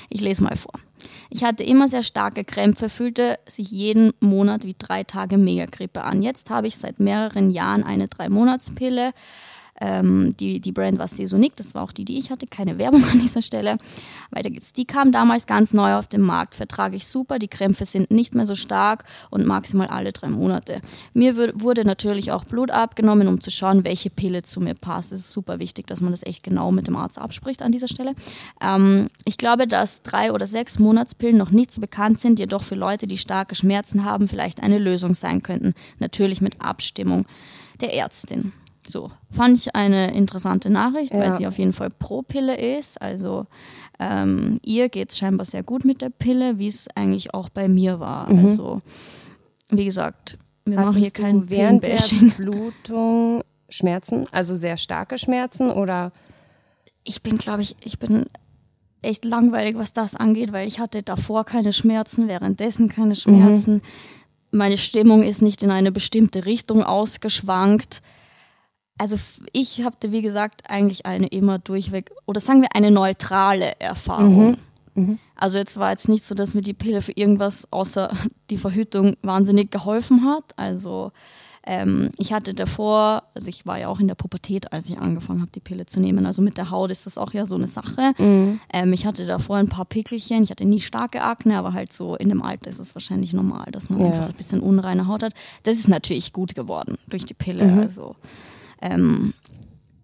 ich 0.09 0.21
lese 0.21 0.43
mal 0.43 0.55
vor. 0.55 0.73
Ich 1.29 1.43
hatte 1.43 1.63
immer 1.63 1.89
sehr 1.89 2.03
starke 2.03 2.43
Krämpfe, 2.43 2.89
fühlte 2.89 3.39
sich 3.47 3.69
jeden 3.71 4.13
Monat 4.19 4.63
wie 4.63 4.75
drei 4.77 5.03
Tage 5.03 5.37
Megagrippe 5.37 6.03
an. 6.03 6.21
Jetzt 6.21 6.49
habe 6.49 6.67
ich 6.67 6.77
seit 6.77 6.99
mehreren 6.99 7.49
Jahren 7.49 7.83
eine 7.83 8.07
Drei-Monats-Pille 8.07 9.11
ähm, 9.81 10.35
die, 10.39 10.59
die 10.59 10.71
Brand 10.71 10.99
war 10.99 11.07
Saisonic, 11.07 11.55
das 11.55 11.75
war 11.75 11.83
auch 11.83 11.91
die, 11.91 12.05
die 12.05 12.17
ich 12.17 12.31
hatte, 12.31 12.47
keine 12.47 12.77
Werbung 12.77 13.03
an 13.11 13.19
dieser 13.19 13.41
Stelle. 13.41 13.77
Weiter 14.31 14.49
geht's. 14.49 14.73
Die 14.73 14.85
kam 14.85 15.11
damals 15.11 15.47
ganz 15.47 15.73
neu 15.73 15.95
auf 15.95 16.07
den 16.07 16.21
Markt, 16.21 16.55
vertrage 16.55 16.95
ich 16.95 17.07
super, 17.07 17.39
die 17.39 17.47
Krämpfe 17.47 17.85
sind 17.85 18.11
nicht 18.11 18.35
mehr 18.35 18.45
so 18.45 18.55
stark 18.55 19.03
und 19.29 19.45
maximal 19.45 19.87
alle 19.87 20.11
drei 20.11 20.29
Monate. 20.29 20.81
Mir 21.13 21.35
wurde 21.59 21.85
natürlich 21.85 22.31
auch 22.31 22.45
Blut 22.45 22.71
abgenommen, 22.71 23.27
um 23.27 23.41
zu 23.41 23.51
schauen, 23.51 23.83
welche 23.83 24.09
Pille 24.09 24.43
zu 24.43 24.61
mir 24.61 24.75
passt. 24.75 25.11
Es 25.11 25.21
ist 25.21 25.31
super 25.31 25.59
wichtig, 25.59 25.87
dass 25.87 26.01
man 26.01 26.11
das 26.11 26.23
echt 26.23 26.43
genau 26.43 26.71
mit 26.71 26.87
dem 26.87 26.95
Arzt 26.95 27.19
abspricht 27.19 27.61
an 27.61 27.71
dieser 27.71 27.87
Stelle. 27.87 28.15
Ähm, 28.61 29.09
ich 29.25 29.37
glaube, 29.37 29.67
dass 29.67 30.01
drei 30.01 30.31
oder 30.31 30.47
sechs 30.47 30.79
Monatspillen 30.79 31.37
noch 31.37 31.51
nicht 31.51 31.73
so 31.73 31.81
bekannt 31.81 32.19
sind, 32.21 32.39
jedoch 32.39 32.63
für 32.63 32.75
Leute, 32.75 33.07
die 33.07 33.17
starke 33.17 33.55
Schmerzen 33.55 34.05
haben, 34.05 34.27
vielleicht 34.27 34.63
eine 34.63 34.77
Lösung 34.77 35.15
sein 35.15 35.43
könnten. 35.43 35.73
Natürlich 35.99 36.41
mit 36.41 36.61
Abstimmung 36.61 37.25
der 37.81 37.93
Ärztin. 37.93 38.53
So, 38.87 39.11
fand 39.31 39.57
ich 39.57 39.75
eine 39.75 40.13
interessante 40.13 40.69
Nachricht, 40.69 41.13
ja. 41.13 41.19
weil 41.19 41.37
sie 41.37 41.47
auf 41.47 41.57
jeden 41.57 41.73
Fall 41.73 41.89
pro 41.89 42.21
Pille 42.21 42.55
ist. 42.77 43.01
Also 43.01 43.47
ähm, 43.99 44.59
ihr 44.63 44.89
geht 44.89 45.11
es 45.11 45.17
scheinbar 45.17 45.45
sehr 45.45 45.63
gut 45.63 45.85
mit 45.85 46.01
der 46.01 46.09
Pille, 46.09 46.59
wie 46.59 46.67
es 46.67 46.87
eigentlich 46.95 47.33
auch 47.33 47.49
bei 47.49 47.67
mir 47.67 47.99
war. 47.99 48.31
Mhm. 48.31 48.45
Also, 48.45 48.81
wie 49.69 49.85
gesagt, 49.85 50.37
wir 50.65 50.77
Hattest 50.77 50.87
machen 50.87 51.01
hier 51.01 51.11
kein 51.11 51.49
während 51.49 51.87
der 51.87 51.99
Blutung 52.37 53.43
Schmerzen, 53.69 54.27
also 54.31 54.55
sehr 54.55 54.77
starke 54.77 55.17
Schmerzen 55.17 55.71
oder? 55.71 56.11
Ich 57.03 57.21
bin, 57.21 57.37
glaube 57.37 57.61
ich, 57.61 57.75
ich 57.83 57.99
bin 57.99 58.25
echt 59.01 59.25
langweilig, 59.25 59.77
was 59.77 59.93
das 59.93 60.15
angeht, 60.15 60.51
weil 60.51 60.67
ich 60.67 60.79
hatte 60.79 61.03
davor 61.03 61.43
keine 61.45 61.73
Schmerzen, 61.73 62.27
währenddessen 62.27 62.89
keine 62.89 63.15
Schmerzen. 63.15 63.75
Mhm. 63.75 63.81
Meine 64.51 64.77
Stimmung 64.77 65.23
ist 65.23 65.41
nicht 65.41 65.61
in 65.63 65.71
eine 65.71 65.91
bestimmte 65.91 66.45
Richtung 66.45 66.83
ausgeschwankt 66.83 68.01
also 68.97 69.17
ich 69.51 69.83
hatte, 69.83 70.11
wie 70.11 70.21
gesagt, 70.21 70.69
eigentlich 70.69 71.05
eine 71.05 71.27
immer 71.27 71.59
durchweg, 71.59 72.11
oder 72.25 72.39
sagen 72.39 72.61
wir 72.61 72.75
eine 72.75 72.91
neutrale 72.91 73.79
Erfahrung. 73.79 74.51
Mhm. 74.51 74.57
Mhm. 74.95 75.19
Also 75.35 75.57
jetzt 75.57 75.77
war 75.77 75.91
jetzt 75.91 76.07
nicht 76.07 76.25
so, 76.25 76.33
dass 76.35 76.53
mir 76.53 76.61
die 76.61 76.73
Pille 76.73 77.01
für 77.01 77.11
irgendwas 77.11 77.67
außer 77.71 78.11
die 78.49 78.57
Verhütung 78.57 79.17
wahnsinnig 79.21 79.69
geholfen 79.71 80.25
hat. 80.25 80.45
Also 80.55 81.11
ähm, 81.67 82.11
ich 82.17 82.31
hatte 82.31 82.53
davor, 82.53 83.23
also 83.33 83.47
ich 83.49 83.65
war 83.65 83.79
ja 83.79 83.87
auch 83.89 83.99
in 83.99 84.07
der 84.07 84.15
Pubertät, 84.15 84.71
als 84.71 84.89
ich 84.89 84.99
angefangen 84.99 85.41
habe, 85.41 85.51
die 85.51 85.59
Pille 85.59 85.85
zu 85.85 85.99
nehmen. 85.99 86.25
Also 86.25 86.41
mit 86.41 86.57
der 86.57 86.69
Haut 86.69 86.91
ist 86.91 87.05
das 87.05 87.17
auch 87.17 87.33
ja 87.33 87.45
so 87.45 87.55
eine 87.55 87.67
Sache. 87.67 88.13
Mhm. 88.17 88.59
Ähm, 88.71 88.93
ich 88.93 89.05
hatte 89.05 89.25
davor 89.25 89.57
ein 89.57 89.67
paar 89.67 89.85
Pickelchen. 89.85 90.43
Ich 90.43 90.51
hatte 90.51 90.63
nie 90.63 90.79
starke 90.79 91.21
Akne, 91.21 91.57
aber 91.57 91.73
halt 91.73 91.91
so 91.91 92.15
in 92.15 92.29
dem 92.29 92.41
Alter 92.41 92.69
ist 92.69 92.79
es 92.79 92.95
wahrscheinlich 92.95 93.33
normal, 93.33 93.65
dass 93.71 93.89
man 93.89 93.99
ja. 93.99 94.07
einfach 94.07 94.29
ein 94.29 94.35
bisschen 94.35 94.61
unreine 94.61 95.07
Haut 95.07 95.23
hat. 95.23 95.33
Das 95.63 95.77
ist 95.77 95.89
natürlich 95.89 96.31
gut 96.33 96.55
geworden 96.55 96.97
durch 97.07 97.25
die 97.25 97.33
Pille. 97.33 97.65
Mhm. 97.65 97.79
Also 97.79 98.15
ähm, 98.85 99.33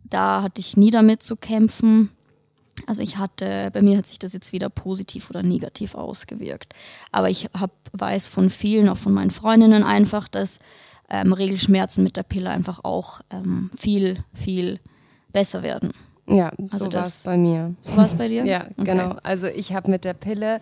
da 0.09 0.41
hatte 0.41 0.59
ich 0.59 0.75
nie 0.75 0.91
damit 0.91 1.23
zu 1.23 1.35
kämpfen. 1.35 2.11
Also 2.87 3.01
ich 3.01 3.17
hatte, 3.17 3.69
bei 3.71 3.81
mir 3.81 3.97
hat 3.97 4.07
sich 4.07 4.19
das 4.19 4.33
jetzt 4.33 4.53
weder 4.53 4.69
positiv 4.69 5.29
oder 5.29 5.43
negativ 5.43 5.95
ausgewirkt. 5.95 6.73
Aber 7.11 7.29
ich 7.29 7.49
hab, 7.57 7.71
weiß 7.93 8.27
von 8.27 8.49
vielen, 8.49 8.89
auch 8.89 8.97
von 8.97 9.13
meinen 9.13 9.31
Freundinnen 9.31 9.83
einfach, 9.83 10.27
dass 10.27 10.59
ähm, 11.09 11.33
Regelschmerzen 11.33 12.03
mit 12.03 12.17
der 12.17 12.23
Pille 12.23 12.49
einfach 12.49 12.83
auch 12.83 13.21
ähm, 13.29 13.69
viel, 13.77 14.23
viel 14.33 14.79
besser 15.31 15.63
werden. 15.63 15.93
Ja, 16.27 16.51
also 16.71 16.85
so 16.85 16.93
war 16.93 17.05
es 17.05 17.23
bei 17.23 17.37
mir. 17.37 17.75
So 17.81 17.95
war 17.95 18.05
es 18.05 18.15
bei 18.15 18.27
dir? 18.27 18.45
Ja, 18.45 18.63
okay. 18.77 18.83
genau. 18.83 19.15
Also 19.23 19.47
ich 19.47 19.73
habe 19.73 19.91
mit 19.91 20.05
der 20.05 20.13
Pille 20.13 20.61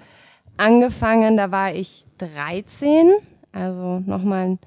angefangen, 0.57 1.38
da 1.38 1.51
war 1.51 1.73
ich 1.73 2.05
13, 2.17 3.13
also 3.51 3.99
nochmal 3.99 4.47
ein 4.47 4.59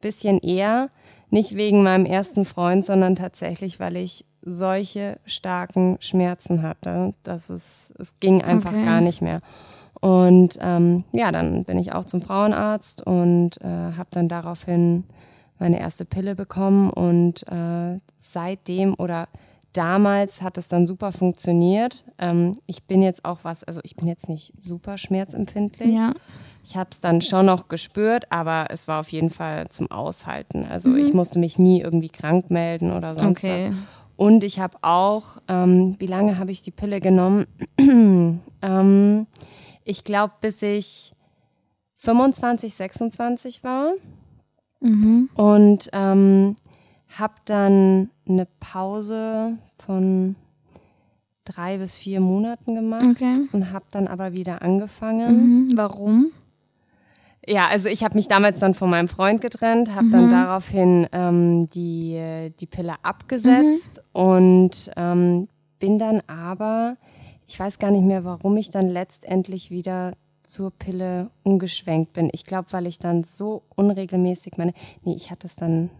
bisschen 0.00 0.38
eher. 0.40 0.90
Nicht 1.30 1.56
wegen 1.56 1.82
meinem 1.82 2.06
ersten 2.06 2.44
Freund, 2.44 2.84
sondern 2.84 3.16
tatsächlich, 3.16 3.80
weil 3.80 3.96
ich 3.96 4.24
solche 4.42 5.18
starken 5.24 5.98
Schmerzen 6.00 6.62
hatte, 6.62 7.14
dass 7.22 7.50
es, 7.50 7.92
es 7.98 8.18
ging 8.20 8.42
einfach 8.42 8.72
okay. 8.72 8.84
gar 8.84 9.00
nicht 9.00 9.20
mehr. 9.20 9.40
Und 10.00 10.58
ähm, 10.60 11.04
ja, 11.12 11.32
dann 11.32 11.64
bin 11.64 11.76
ich 11.76 11.92
auch 11.92 12.04
zum 12.04 12.22
Frauenarzt 12.22 13.04
und 13.04 13.60
äh, 13.60 13.66
habe 13.66 14.08
dann 14.10 14.28
daraufhin 14.28 15.04
meine 15.58 15.80
erste 15.80 16.04
Pille 16.04 16.36
bekommen 16.36 16.90
und 16.90 17.46
äh, 17.48 17.98
seitdem 18.16 18.94
oder 18.94 19.28
damals 19.72 20.40
hat 20.40 20.56
es 20.56 20.68
dann 20.68 20.86
super 20.86 21.10
funktioniert. 21.12 22.04
Ähm, 22.18 22.52
ich 22.66 22.84
bin 22.84 23.02
jetzt 23.02 23.24
auch 23.24 23.40
was, 23.42 23.64
also 23.64 23.80
ich 23.82 23.96
bin 23.96 24.06
jetzt 24.06 24.28
nicht 24.28 24.52
super 24.60 24.98
schmerzempfindlich. 24.98 25.92
Ja. 25.92 26.14
Ich 26.68 26.76
habe 26.76 26.90
es 26.92 27.00
dann 27.00 27.22
schon 27.22 27.46
noch 27.46 27.68
gespürt, 27.68 28.30
aber 28.30 28.66
es 28.68 28.88
war 28.88 29.00
auf 29.00 29.08
jeden 29.08 29.30
Fall 29.30 29.70
zum 29.70 29.90
Aushalten. 29.90 30.66
Also 30.66 30.90
mhm. 30.90 30.98
ich 30.98 31.14
musste 31.14 31.38
mich 31.38 31.58
nie 31.58 31.80
irgendwie 31.80 32.10
krank 32.10 32.50
melden 32.50 32.92
oder 32.92 33.14
sonst 33.14 33.38
okay. 33.38 33.70
was. 33.70 33.76
Und 34.16 34.44
ich 34.44 34.60
habe 34.60 34.76
auch, 34.82 35.40
ähm, 35.48 35.96
wie 35.98 36.06
lange 36.06 36.36
habe 36.36 36.50
ich 36.50 36.60
die 36.60 36.70
Pille 36.70 37.00
genommen? 37.00 37.46
ähm, 38.60 39.26
ich 39.82 40.04
glaube, 40.04 40.34
bis 40.42 40.60
ich 40.60 41.14
25, 41.96 42.74
26 42.74 43.64
war. 43.64 43.92
Mhm. 44.80 45.30
Und 45.36 45.88
ähm, 45.94 46.54
habe 47.18 47.34
dann 47.46 48.10
eine 48.28 48.46
Pause 48.60 49.56
von 49.78 50.36
drei 51.46 51.78
bis 51.78 51.94
vier 51.94 52.20
Monaten 52.20 52.74
gemacht 52.74 53.06
okay. 53.10 53.48
und 53.52 53.72
habe 53.72 53.86
dann 53.90 54.06
aber 54.06 54.34
wieder 54.34 54.60
angefangen. 54.60 55.68
Mhm. 55.70 55.72
Warum? 55.74 56.30
Ja, 57.48 57.66
also 57.68 57.88
ich 57.88 58.04
habe 58.04 58.14
mich 58.14 58.28
damals 58.28 58.60
dann 58.60 58.74
von 58.74 58.90
meinem 58.90 59.08
Freund 59.08 59.40
getrennt, 59.40 59.94
habe 59.94 60.06
mhm. 60.06 60.12
dann 60.12 60.30
daraufhin 60.30 61.08
ähm, 61.12 61.70
die, 61.70 62.52
die 62.60 62.66
Pille 62.66 62.94
abgesetzt 63.02 64.02
mhm. 64.12 64.20
und 64.20 64.90
ähm, 64.96 65.48
bin 65.78 65.98
dann 65.98 66.20
aber, 66.26 66.98
ich 67.46 67.58
weiß 67.58 67.78
gar 67.78 67.90
nicht 67.90 68.04
mehr, 68.04 68.24
warum 68.24 68.56
ich 68.58 68.68
dann 68.68 68.88
letztendlich 68.88 69.70
wieder 69.70 70.12
zur 70.42 70.70
Pille 70.70 71.30
umgeschwenkt 71.42 72.12
bin. 72.12 72.28
Ich 72.32 72.44
glaube, 72.44 72.68
weil 72.72 72.86
ich 72.86 72.98
dann 72.98 73.24
so 73.24 73.62
unregelmäßig 73.76 74.58
meine, 74.58 74.72
nee, 75.02 75.14
ich 75.14 75.30
hatte 75.30 75.46
es 75.46 75.56
dann 75.56 75.90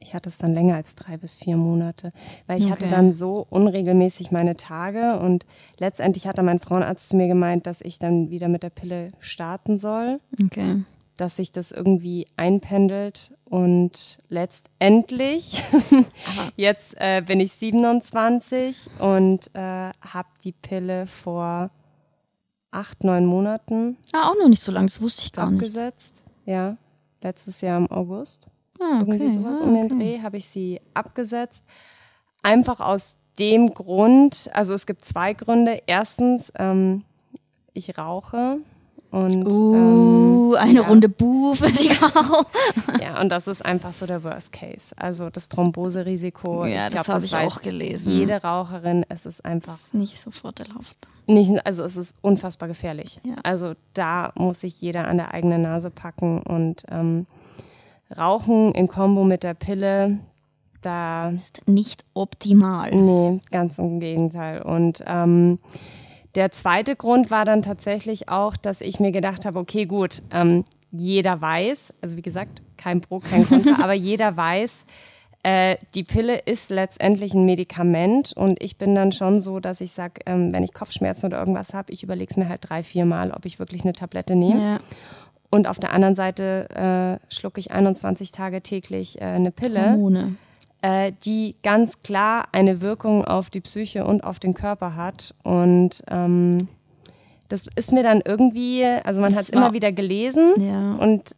ich 0.00 0.14
hatte 0.14 0.28
es 0.28 0.38
dann 0.38 0.54
länger 0.54 0.74
als 0.76 0.94
drei 0.94 1.16
bis 1.16 1.34
vier 1.34 1.56
Monate, 1.56 2.12
weil 2.46 2.58
ich 2.58 2.64
okay. 2.64 2.72
hatte 2.72 2.90
dann 2.90 3.12
so 3.12 3.46
unregelmäßig 3.50 4.30
meine 4.30 4.56
Tage 4.56 5.20
und 5.20 5.46
letztendlich 5.78 6.26
hat 6.26 6.38
dann 6.38 6.46
mein 6.46 6.58
Frauenarzt 6.58 7.10
zu 7.10 7.16
mir 7.16 7.28
gemeint, 7.28 7.66
dass 7.66 7.80
ich 7.80 7.98
dann 7.98 8.30
wieder 8.30 8.48
mit 8.48 8.62
der 8.62 8.70
Pille 8.70 9.12
starten 9.20 9.78
soll. 9.78 10.20
Okay. 10.42 10.84
Dass 11.16 11.36
sich 11.36 11.52
das 11.52 11.70
irgendwie 11.70 12.26
einpendelt 12.36 13.34
und 13.44 14.18
letztendlich, 14.30 15.62
jetzt 16.56 16.94
äh, 16.96 17.22
bin 17.26 17.40
ich 17.40 17.52
27 17.52 18.88
und 18.98 19.54
äh, 19.54 19.90
habe 20.00 20.28
die 20.42 20.52
Pille 20.52 21.06
vor 21.06 21.70
acht, 22.70 23.04
neun 23.04 23.26
Monaten. 23.26 23.98
Ah, 24.12 24.30
auch 24.30 24.36
noch 24.40 24.48
nicht 24.48 24.62
so 24.62 24.72
lange, 24.72 24.86
das 24.86 25.02
wusste 25.02 25.22
ich 25.22 25.32
gar 25.32 25.48
abgesetzt. 25.48 26.24
nicht. 26.24 26.48
Ja, 26.48 26.76
letztes 27.20 27.60
Jahr 27.60 27.76
im 27.76 27.90
August. 27.90 28.48
Ah, 28.80 29.02
okay. 29.02 29.12
Irgendwie 29.12 29.30
sowas 29.30 29.60
ah, 29.60 29.64
um 29.64 29.74
den 29.74 29.88
Dreh 29.88 30.20
habe 30.20 30.36
ich 30.36 30.48
sie 30.48 30.80
abgesetzt. 30.94 31.64
Einfach 32.42 32.80
aus 32.80 33.16
dem 33.38 33.74
Grund, 33.74 34.50
also 34.52 34.74
es 34.74 34.86
gibt 34.86 35.04
zwei 35.04 35.34
Gründe. 35.34 35.82
Erstens, 35.86 36.52
ähm, 36.58 37.04
ich 37.74 37.96
rauche. 37.98 38.58
Und, 39.10 39.44
uh, 39.44 40.54
ähm, 40.54 40.60
eine 40.60 40.80
ja. 40.82 40.86
Runde 40.86 41.08
Bu 41.08 41.54
für 41.54 41.72
die 41.72 41.88
Karo. 41.88 42.44
ja, 43.00 43.20
und 43.20 43.28
das 43.28 43.48
ist 43.48 43.64
einfach 43.64 43.92
so 43.92 44.06
der 44.06 44.22
Worst 44.22 44.52
Case. 44.52 44.94
Also 44.96 45.30
das 45.30 45.48
Thromboserisiko. 45.48 46.64
Ja, 46.64 46.86
ich 46.86 46.94
das 46.94 47.08
habe 47.08 47.24
ich 47.24 47.34
auch 47.34 47.60
gelesen. 47.60 48.12
Jede 48.12 48.40
Raucherin, 48.40 49.04
es 49.08 49.26
ist 49.26 49.44
einfach. 49.44 49.72
Das 49.72 49.86
ist 49.86 49.94
nicht 49.94 50.20
so 50.20 50.30
vorteilhaft. 50.30 50.96
Nicht, 51.26 51.66
also 51.66 51.82
es 51.82 51.96
ist 51.96 52.14
unfassbar 52.20 52.68
gefährlich. 52.68 53.20
Ja. 53.24 53.34
Also 53.42 53.74
da 53.94 54.32
muss 54.36 54.60
sich 54.60 54.80
jeder 54.80 55.08
an 55.08 55.16
der 55.16 55.34
eigenen 55.34 55.62
Nase 55.62 55.90
packen 55.90 56.42
und 56.42 56.84
ähm, 56.88 57.26
Rauchen 58.16 58.72
in 58.72 58.88
Kombo 58.88 59.24
mit 59.24 59.42
der 59.42 59.54
Pille, 59.54 60.18
da 60.82 61.30
ist 61.30 61.62
nicht 61.66 62.04
optimal. 62.14 62.90
Nee, 62.94 63.40
ganz 63.50 63.78
im 63.78 64.00
Gegenteil. 64.00 64.62
Und 64.62 65.04
ähm, 65.06 65.58
der 66.34 66.52
zweite 66.52 66.96
Grund 66.96 67.30
war 67.30 67.44
dann 67.44 67.62
tatsächlich 67.62 68.28
auch, 68.28 68.56
dass 68.56 68.80
ich 68.80 69.00
mir 69.00 69.12
gedacht 69.12 69.44
habe, 69.44 69.58
okay, 69.58 69.86
gut, 69.86 70.22
ähm, 70.30 70.64
jeder 70.92 71.40
weiß, 71.40 71.92
also 72.00 72.16
wie 72.16 72.22
gesagt, 72.22 72.62
kein 72.76 73.00
Pro, 73.00 73.20
kein 73.20 73.46
Contra, 73.46 73.76
aber 73.82 73.92
jeder 73.92 74.36
weiß, 74.36 74.86
äh, 75.42 75.76
die 75.94 76.04
Pille 76.04 76.38
ist 76.38 76.70
letztendlich 76.70 77.32
ein 77.34 77.46
Medikament 77.46 78.32
und 78.36 78.62
ich 78.62 78.76
bin 78.76 78.94
dann 78.94 79.10
schon 79.10 79.40
so, 79.40 79.58
dass 79.58 79.80
ich 79.80 79.92
sage, 79.92 80.20
ähm, 80.26 80.52
wenn 80.52 80.62
ich 80.62 80.74
Kopfschmerzen 80.74 81.26
oder 81.26 81.38
irgendwas 81.38 81.72
habe, 81.72 81.92
ich 81.92 82.02
überlege 82.02 82.30
es 82.30 82.36
mir 82.36 82.48
halt 82.48 82.60
drei, 82.68 82.82
vier 82.82 83.06
Mal, 83.06 83.30
ob 83.30 83.46
ich 83.46 83.58
wirklich 83.58 83.82
eine 83.82 83.92
Tablette 83.92 84.36
nehme. 84.36 84.74
Ja. 84.74 84.78
Und 85.50 85.66
auf 85.66 85.78
der 85.78 85.92
anderen 85.92 86.14
Seite 86.14 86.68
äh, 86.70 87.32
schlucke 87.32 87.58
ich 87.58 87.72
21 87.72 88.30
Tage 88.32 88.62
täglich 88.62 89.20
äh, 89.20 89.24
eine 89.24 89.50
Pille, 89.50 89.92
Hormone. 89.92 90.36
Äh, 90.82 91.12
die 91.24 91.56
ganz 91.62 92.00
klar 92.00 92.48
eine 92.52 92.80
Wirkung 92.80 93.24
auf 93.24 93.50
die 93.50 93.60
Psyche 93.60 94.04
und 94.04 94.22
auf 94.22 94.38
den 94.38 94.54
Körper 94.54 94.96
hat. 94.96 95.34
Und 95.42 96.02
ähm, 96.08 96.56
das 97.48 97.66
ist 97.74 97.92
mir 97.92 98.02
dann 98.02 98.22
irgendwie, 98.24 98.84
also 98.84 99.20
man 99.20 99.34
hat 99.34 99.42
es 99.42 99.50
immer 99.50 99.74
wieder 99.74 99.92
gelesen 99.92 100.54
ja. 100.58 100.94
und 100.94 101.34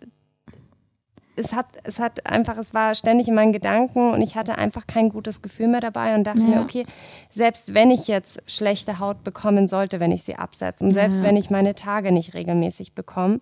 es 1.34 1.54
hat, 1.54 1.66
es 1.84 1.98
hat 1.98 2.26
einfach, 2.26 2.58
es 2.58 2.74
war 2.74 2.94
ständig 2.94 3.28
in 3.28 3.34
meinen 3.34 3.52
Gedanken 3.52 4.12
und 4.12 4.20
ich 4.20 4.36
hatte 4.36 4.58
einfach 4.58 4.86
kein 4.86 5.08
gutes 5.08 5.42
Gefühl 5.42 5.68
mehr 5.68 5.80
dabei 5.80 6.14
und 6.14 6.24
dachte 6.24 6.42
ja. 6.42 6.48
mir, 6.48 6.60
okay, 6.60 6.84
selbst 7.30 7.74
wenn 7.74 7.90
ich 7.90 8.06
jetzt 8.06 8.42
schlechte 8.46 8.98
Haut 8.98 9.24
bekommen 9.24 9.68
sollte, 9.68 9.98
wenn 9.98 10.12
ich 10.12 10.22
sie 10.22 10.36
absetze, 10.36 10.84
und 10.84 10.92
selbst 10.92 11.18
ja. 11.18 11.24
wenn 11.24 11.36
ich 11.36 11.50
meine 11.50 11.74
Tage 11.74 12.12
nicht 12.12 12.34
regelmäßig 12.34 12.94
bekomme, 12.94 13.40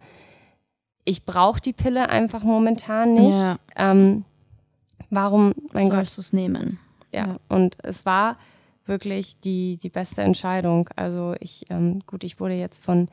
ich 1.04 1.24
brauche 1.24 1.60
die 1.60 1.72
Pille 1.72 2.08
einfach 2.08 2.42
momentan 2.42 3.14
nicht. 3.14 3.36
Ja. 3.36 3.56
Ähm, 3.76 4.24
warum, 5.10 5.54
mein 5.72 5.88
Sollst 5.88 6.18
du 6.18 6.20
es 6.20 6.32
nehmen? 6.32 6.78
Ja. 7.12 7.26
ja, 7.26 7.36
und 7.48 7.76
es 7.82 8.06
war 8.06 8.36
wirklich 8.86 9.40
die, 9.40 9.78
die 9.78 9.88
beste 9.88 10.22
Entscheidung. 10.22 10.88
Also 10.96 11.34
ich, 11.40 11.66
ähm, 11.70 12.00
gut, 12.06 12.24
ich 12.24 12.40
wurde 12.40 12.54
jetzt 12.54 12.84
von, 12.84 13.08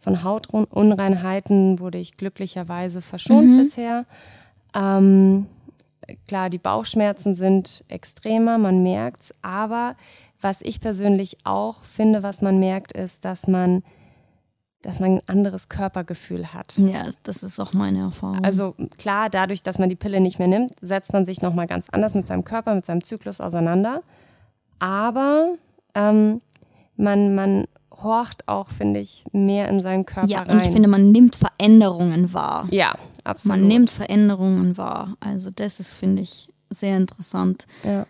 von 0.00 0.22
Hautunreinheiten, 0.22 1.78
wurde 1.78 1.98
ich 1.98 2.16
glücklicherweise 2.16 3.02
verschont 3.02 3.48
mhm. 3.48 3.58
bisher. 3.58 4.06
Ähm, 4.74 5.46
klar, 6.26 6.50
die 6.50 6.58
Bauchschmerzen 6.58 7.34
sind 7.34 7.84
extremer, 7.88 8.58
man 8.58 8.82
merkt 8.82 9.22
es, 9.22 9.34
aber 9.42 9.96
was 10.40 10.60
ich 10.60 10.80
persönlich 10.80 11.38
auch 11.44 11.84
finde, 11.84 12.22
was 12.22 12.42
man 12.42 12.58
merkt, 12.58 12.92
ist, 12.92 13.24
dass 13.24 13.46
man 13.46 13.82
dass 14.82 15.00
man 15.00 15.12
ein 15.12 15.22
anderes 15.26 15.68
Körpergefühl 15.68 16.52
hat. 16.52 16.76
Ja, 16.76 17.06
das 17.22 17.42
ist 17.42 17.58
auch 17.60 17.72
meine 17.72 18.00
Erfahrung. 18.00 18.44
Also 18.44 18.74
klar, 18.98 19.30
dadurch, 19.30 19.62
dass 19.62 19.78
man 19.78 19.88
die 19.88 19.96
Pille 19.96 20.20
nicht 20.20 20.38
mehr 20.38 20.48
nimmt, 20.48 20.72
setzt 20.80 21.12
man 21.12 21.24
sich 21.24 21.40
nochmal 21.40 21.66
ganz 21.66 21.86
anders 21.90 22.14
mit 22.14 22.26
seinem 22.26 22.44
Körper, 22.44 22.74
mit 22.74 22.84
seinem 22.84 23.02
Zyklus 23.02 23.40
auseinander. 23.40 24.02
Aber 24.78 25.54
ähm, 25.94 26.40
man, 26.96 27.34
man 27.34 27.66
horcht 27.90 28.48
auch, 28.48 28.70
finde 28.70 29.00
ich, 29.00 29.24
mehr 29.32 29.68
in 29.68 29.78
seinen 29.78 30.04
Körper 30.06 30.28
ja, 30.28 30.40
rein. 30.40 30.48
Ja, 30.48 30.54
und 30.54 30.60
ich 30.62 30.70
finde, 30.70 30.88
man 30.88 31.12
nimmt 31.12 31.36
Veränderungen 31.36 32.32
wahr. 32.32 32.66
Ja, 32.70 32.96
absolut. 33.24 33.58
Man 33.58 33.68
nimmt 33.68 33.90
Veränderungen 33.90 34.76
wahr. 34.76 35.16
Also 35.20 35.50
das 35.54 35.80
ist, 35.80 35.92
finde 35.92 36.22
ich, 36.22 36.48
sehr 36.70 36.96
interessant. 36.96 37.66
Ja. 37.84 38.06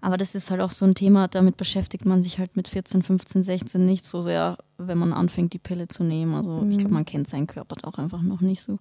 Aber 0.00 0.16
das 0.16 0.34
ist 0.34 0.50
halt 0.50 0.60
auch 0.60 0.70
so 0.70 0.84
ein 0.84 0.94
Thema, 0.94 1.28
damit 1.28 1.56
beschäftigt 1.56 2.04
man 2.04 2.22
sich 2.22 2.38
halt 2.38 2.56
mit 2.56 2.68
14, 2.68 3.02
15, 3.02 3.42
16 3.42 3.86
nicht 3.86 4.06
so 4.06 4.20
sehr, 4.20 4.58
wenn 4.78 4.98
man 4.98 5.12
anfängt, 5.12 5.52
die 5.52 5.58
Pille 5.58 5.88
zu 5.88 6.04
nehmen. 6.04 6.34
Also 6.34 6.50
mhm. 6.50 6.70
ich 6.70 6.78
glaube, 6.78 6.94
man 6.94 7.04
kennt 7.04 7.28
seinen 7.28 7.46
Körper 7.46 7.76
auch 7.82 7.98
einfach 7.98 8.22
noch 8.22 8.40
nicht 8.40 8.62
so. 8.62 8.78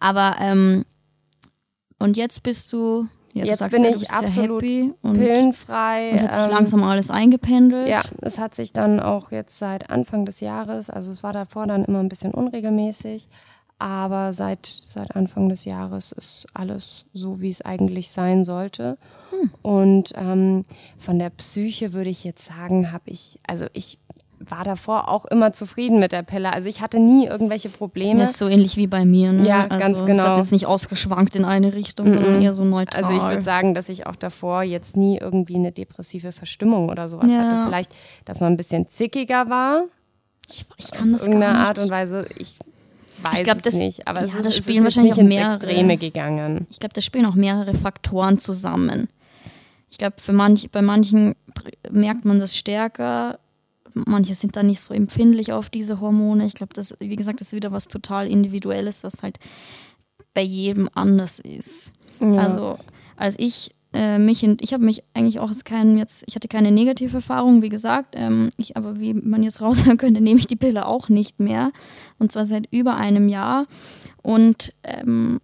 Aber 0.00 0.36
ähm, 0.40 0.84
und 1.98 2.16
jetzt 2.16 2.42
bist 2.42 2.72
du 2.72 3.08
ja, 3.34 3.44
jetzt 3.44 3.58
sagst, 3.58 3.72
bin 3.72 3.84
ja, 3.84 3.90
ich 3.90 4.10
absolut 4.10 4.60
pillenfrei. 4.60 6.12
Und 6.12 6.22
hat 6.22 6.34
sich 6.34 6.44
ähm, 6.44 6.50
langsam 6.50 6.82
alles 6.82 7.10
eingependelt. 7.10 7.88
Ja, 7.88 8.00
es 8.22 8.38
hat 8.38 8.54
sich 8.54 8.72
dann 8.72 9.00
auch 9.00 9.30
jetzt 9.30 9.58
seit 9.58 9.90
Anfang 9.90 10.24
des 10.24 10.40
Jahres, 10.40 10.90
also 10.90 11.12
es 11.12 11.22
war 11.22 11.32
davor 11.32 11.66
dann 11.66 11.84
immer 11.84 12.00
ein 12.00 12.08
bisschen 12.08 12.32
unregelmäßig, 12.32 13.28
aber 13.78 14.32
seit, 14.32 14.66
seit 14.66 15.14
Anfang 15.14 15.48
des 15.48 15.64
Jahres 15.64 16.10
ist 16.12 16.46
alles 16.52 17.04
so, 17.12 17.40
wie 17.40 17.50
es 17.50 17.62
eigentlich 17.62 18.10
sein 18.10 18.44
sollte. 18.44 18.98
Hm. 19.30 19.50
Und 19.62 20.12
ähm, 20.16 20.64
von 20.98 21.18
der 21.18 21.30
Psyche 21.30 21.92
würde 21.92 22.10
ich 22.10 22.24
jetzt 22.24 22.46
sagen, 22.46 22.90
habe 22.90 23.10
ich, 23.10 23.38
also 23.46 23.66
ich 23.74 24.00
war 24.50 24.64
davor 24.64 25.08
auch 25.08 25.24
immer 25.26 25.52
zufrieden 25.52 25.98
mit 25.98 26.12
der 26.12 26.22
Pille. 26.22 26.52
Also 26.52 26.68
ich 26.68 26.80
hatte 26.80 26.98
nie 26.98 27.26
irgendwelche 27.26 27.68
Probleme. 27.68 28.20
Das 28.20 28.30
ist 28.30 28.38
so 28.38 28.48
ähnlich 28.48 28.76
wie 28.76 28.86
bei 28.86 29.04
mir. 29.04 29.32
Ne? 29.32 29.46
Ja, 29.46 29.66
also 29.68 29.78
ganz 29.78 30.06
genau. 30.06 30.22
Es 30.22 30.28
hat 30.28 30.38
jetzt 30.38 30.52
nicht 30.52 30.66
ausgeschwankt 30.66 31.36
in 31.36 31.44
eine 31.44 31.74
Richtung, 31.74 32.08
mm 32.08 32.10
-mm. 32.10 32.14
sondern 32.14 32.42
eher 32.42 32.54
so 32.54 32.64
neutral. 32.64 33.04
Also 33.04 33.16
ich 33.16 33.22
würde 33.22 33.42
sagen, 33.42 33.74
dass 33.74 33.88
ich 33.88 34.06
auch 34.06 34.16
davor 34.16 34.62
jetzt 34.62 34.96
nie 34.96 35.18
irgendwie 35.18 35.56
eine 35.56 35.72
depressive 35.72 36.32
Verstimmung 36.32 36.88
oder 36.88 37.08
sowas 37.08 37.30
ja. 37.30 37.38
hatte. 37.38 37.64
Vielleicht, 37.66 37.94
dass 38.24 38.40
man 38.40 38.52
ein 38.52 38.56
bisschen 38.56 38.88
zickiger 38.88 39.48
war. 39.48 39.84
Ich, 40.50 40.64
ich 40.76 40.90
kann 40.90 41.12
das 41.12 41.24
gar 41.24 41.34
nicht. 41.34 41.44
Art 41.44 41.78
und 41.78 41.90
Weise. 41.90 42.26
Ich 42.38 42.58
weiß 43.22 43.38
ich 43.38 43.44
glaub, 43.44 43.62
das, 43.62 43.74
es 43.74 43.78
nicht, 43.78 44.08
aber 44.08 44.20
ja, 44.20 44.26
es 44.26 44.34
ist, 44.34 44.44
das 44.44 44.56
spielen 44.56 44.86
es 44.86 44.94
ist 44.94 44.96
wahrscheinlich 44.96 45.16
nicht 45.16 45.28
mehrere, 45.28 45.54
Extreme 45.54 45.96
gegangen. 45.96 46.66
Ich 46.70 46.78
glaube, 46.78 46.94
da 46.94 47.00
spielen 47.00 47.26
auch 47.26 47.34
mehrere 47.34 47.74
Faktoren 47.74 48.38
zusammen. 48.38 49.08
Ich 49.90 49.98
glaube, 49.98 50.16
manch, 50.32 50.70
bei 50.70 50.82
manchen 50.82 51.34
merkt 51.90 52.24
man 52.24 52.38
das 52.38 52.56
stärker, 52.56 53.38
manche 54.06 54.34
sind 54.34 54.56
da 54.56 54.62
nicht 54.62 54.80
so 54.80 54.94
empfindlich 54.94 55.52
auf 55.52 55.70
diese 55.70 56.00
Hormone. 56.00 56.46
Ich 56.46 56.54
glaube, 56.54 56.74
das, 56.74 56.94
wie 57.00 57.16
gesagt, 57.16 57.40
das 57.40 57.48
ist 57.48 57.54
wieder 57.54 57.72
was 57.72 57.88
total 57.88 58.26
Individuelles, 58.26 59.04
was 59.04 59.22
halt 59.22 59.38
bei 60.34 60.42
jedem 60.42 60.88
anders 60.94 61.38
ist. 61.38 61.92
Ja. 62.20 62.34
Also, 62.34 62.78
als 63.16 63.36
ich 63.38 63.74
äh, 63.92 64.18
mich 64.18 64.42
in, 64.42 64.58
ich 64.60 64.72
habe 64.72 64.84
mich 64.84 65.02
eigentlich 65.14 65.40
auch 65.40 65.50
keinen 65.64 65.98
jetzt, 65.98 66.24
ich 66.26 66.34
hatte 66.34 66.48
keine 66.48 66.70
negative 66.70 67.16
Erfahrung, 67.16 67.62
wie 67.62 67.70
gesagt, 67.70 68.14
ähm, 68.16 68.50
ich, 68.56 68.76
aber 68.76 69.00
wie 69.00 69.14
man 69.14 69.42
jetzt 69.42 69.60
raushören 69.62 69.96
könnte, 69.96 70.20
nehme 70.20 70.38
ich 70.38 70.46
die 70.46 70.56
Pille 70.56 70.86
auch 70.86 71.08
nicht 71.08 71.40
mehr. 71.40 71.72
Und 72.18 72.32
zwar 72.32 72.46
seit 72.46 72.66
über 72.70 72.96
einem 72.96 73.28
Jahr. 73.28 73.66
Und 74.22 74.74
ähm, 74.82 75.40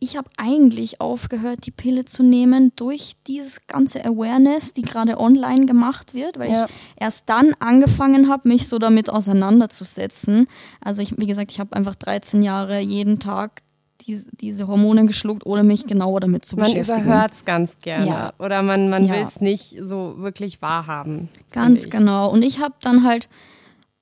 ich 0.00 0.16
habe 0.16 0.28
eigentlich 0.36 1.00
aufgehört, 1.00 1.66
die 1.66 1.70
Pille 1.70 2.04
zu 2.04 2.22
nehmen 2.22 2.72
durch 2.76 3.14
dieses 3.26 3.66
ganze 3.66 4.04
Awareness, 4.04 4.72
die 4.72 4.82
gerade 4.82 5.18
online 5.18 5.66
gemacht 5.66 6.14
wird, 6.14 6.38
weil 6.38 6.52
ja. 6.52 6.66
ich 6.66 6.70
erst 6.96 7.28
dann 7.28 7.54
angefangen 7.58 8.28
habe, 8.28 8.48
mich 8.48 8.68
so 8.68 8.78
damit 8.78 9.08
auseinanderzusetzen. 9.08 10.46
Also 10.80 11.00
ich, 11.00 11.16
wie 11.18 11.26
gesagt, 11.26 11.52
ich 11.52 11.60
habe 11.60 11.74
einfach 11.74 11.94
13 11.94 12.42
Jahre 12.42 12.80
jeden 12.80 13.18
Tag 13.18 13.62
diese, 14.02 14.28
diese 14.32 14.66
Hormone 14.66 15.06
geschluckt, 15.06 15.46
ohne 15.46 15.64
mich 15.64 15.86
genauer 15.86 16.20
damit 16.20 16.44
zu 16.44 16.56
man 16.56 16.66
beschäftigen. 16.66 16.98
Man 16.98 17.06
überhört 17.06 17.32
es 17.32 17.44
ganz 17.44 17.78
gerne 17.78 18.06
ja. 18.06 18.32
oder 18.38 18.62
man, 18.62 18.90
man 18.90 19.06
ja. 19.06 19.14
will 19.14 19.22
es 19.22 19.40
nicht 19.40 19.76
so 19.80 20.16
wirklich 20.18 20.60
wahrhaben. 20.60 21.28
Ganz 21.52 21.88
genau. 21.88 22.30
Und 22.30 22.42
ich 22.42 22.60
habe 22.60 22.74
dann 22.80 23.04
halt 23.04 23.28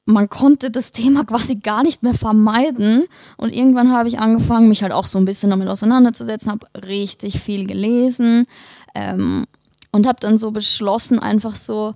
man 0.04 0.28
konnte 0.28 0.70
das 0.70 0.92
Thema 0.92 1.24
quasi 1.24 1.56
gar 1.56 1.82
nicht 1.82 2.02
mehr 2.02 2.14
vermeiden. 2.14 3.04
Und 3.36 3.54
irgendwann 3.54 3.92
habe 3.92 4.08
ich 4.08 4.18
angefangen, 4.18 4.68
mich 4.68 4.82
halt 4.82 4.92
auch 4.92 5.06
so 5.06 5.18
ein 5.18 5.24
bisschen 5.24 5.50
damit 5.50 5.68
auseinanderzusetzen, 5.68 6.50
habe 6.50 6.66
richtig 6.86 7.40
viel 7.40 7.66
gelesen 7.66 8.46
ähm, 8.94 9.46
und 9.92 10.06
habe 10.06 10.18
dann 10.20 10.38
so 10.38 10.50
beschlossen, 10.50 11.18
einfach 11.18 11.54
so, 11.54 11.94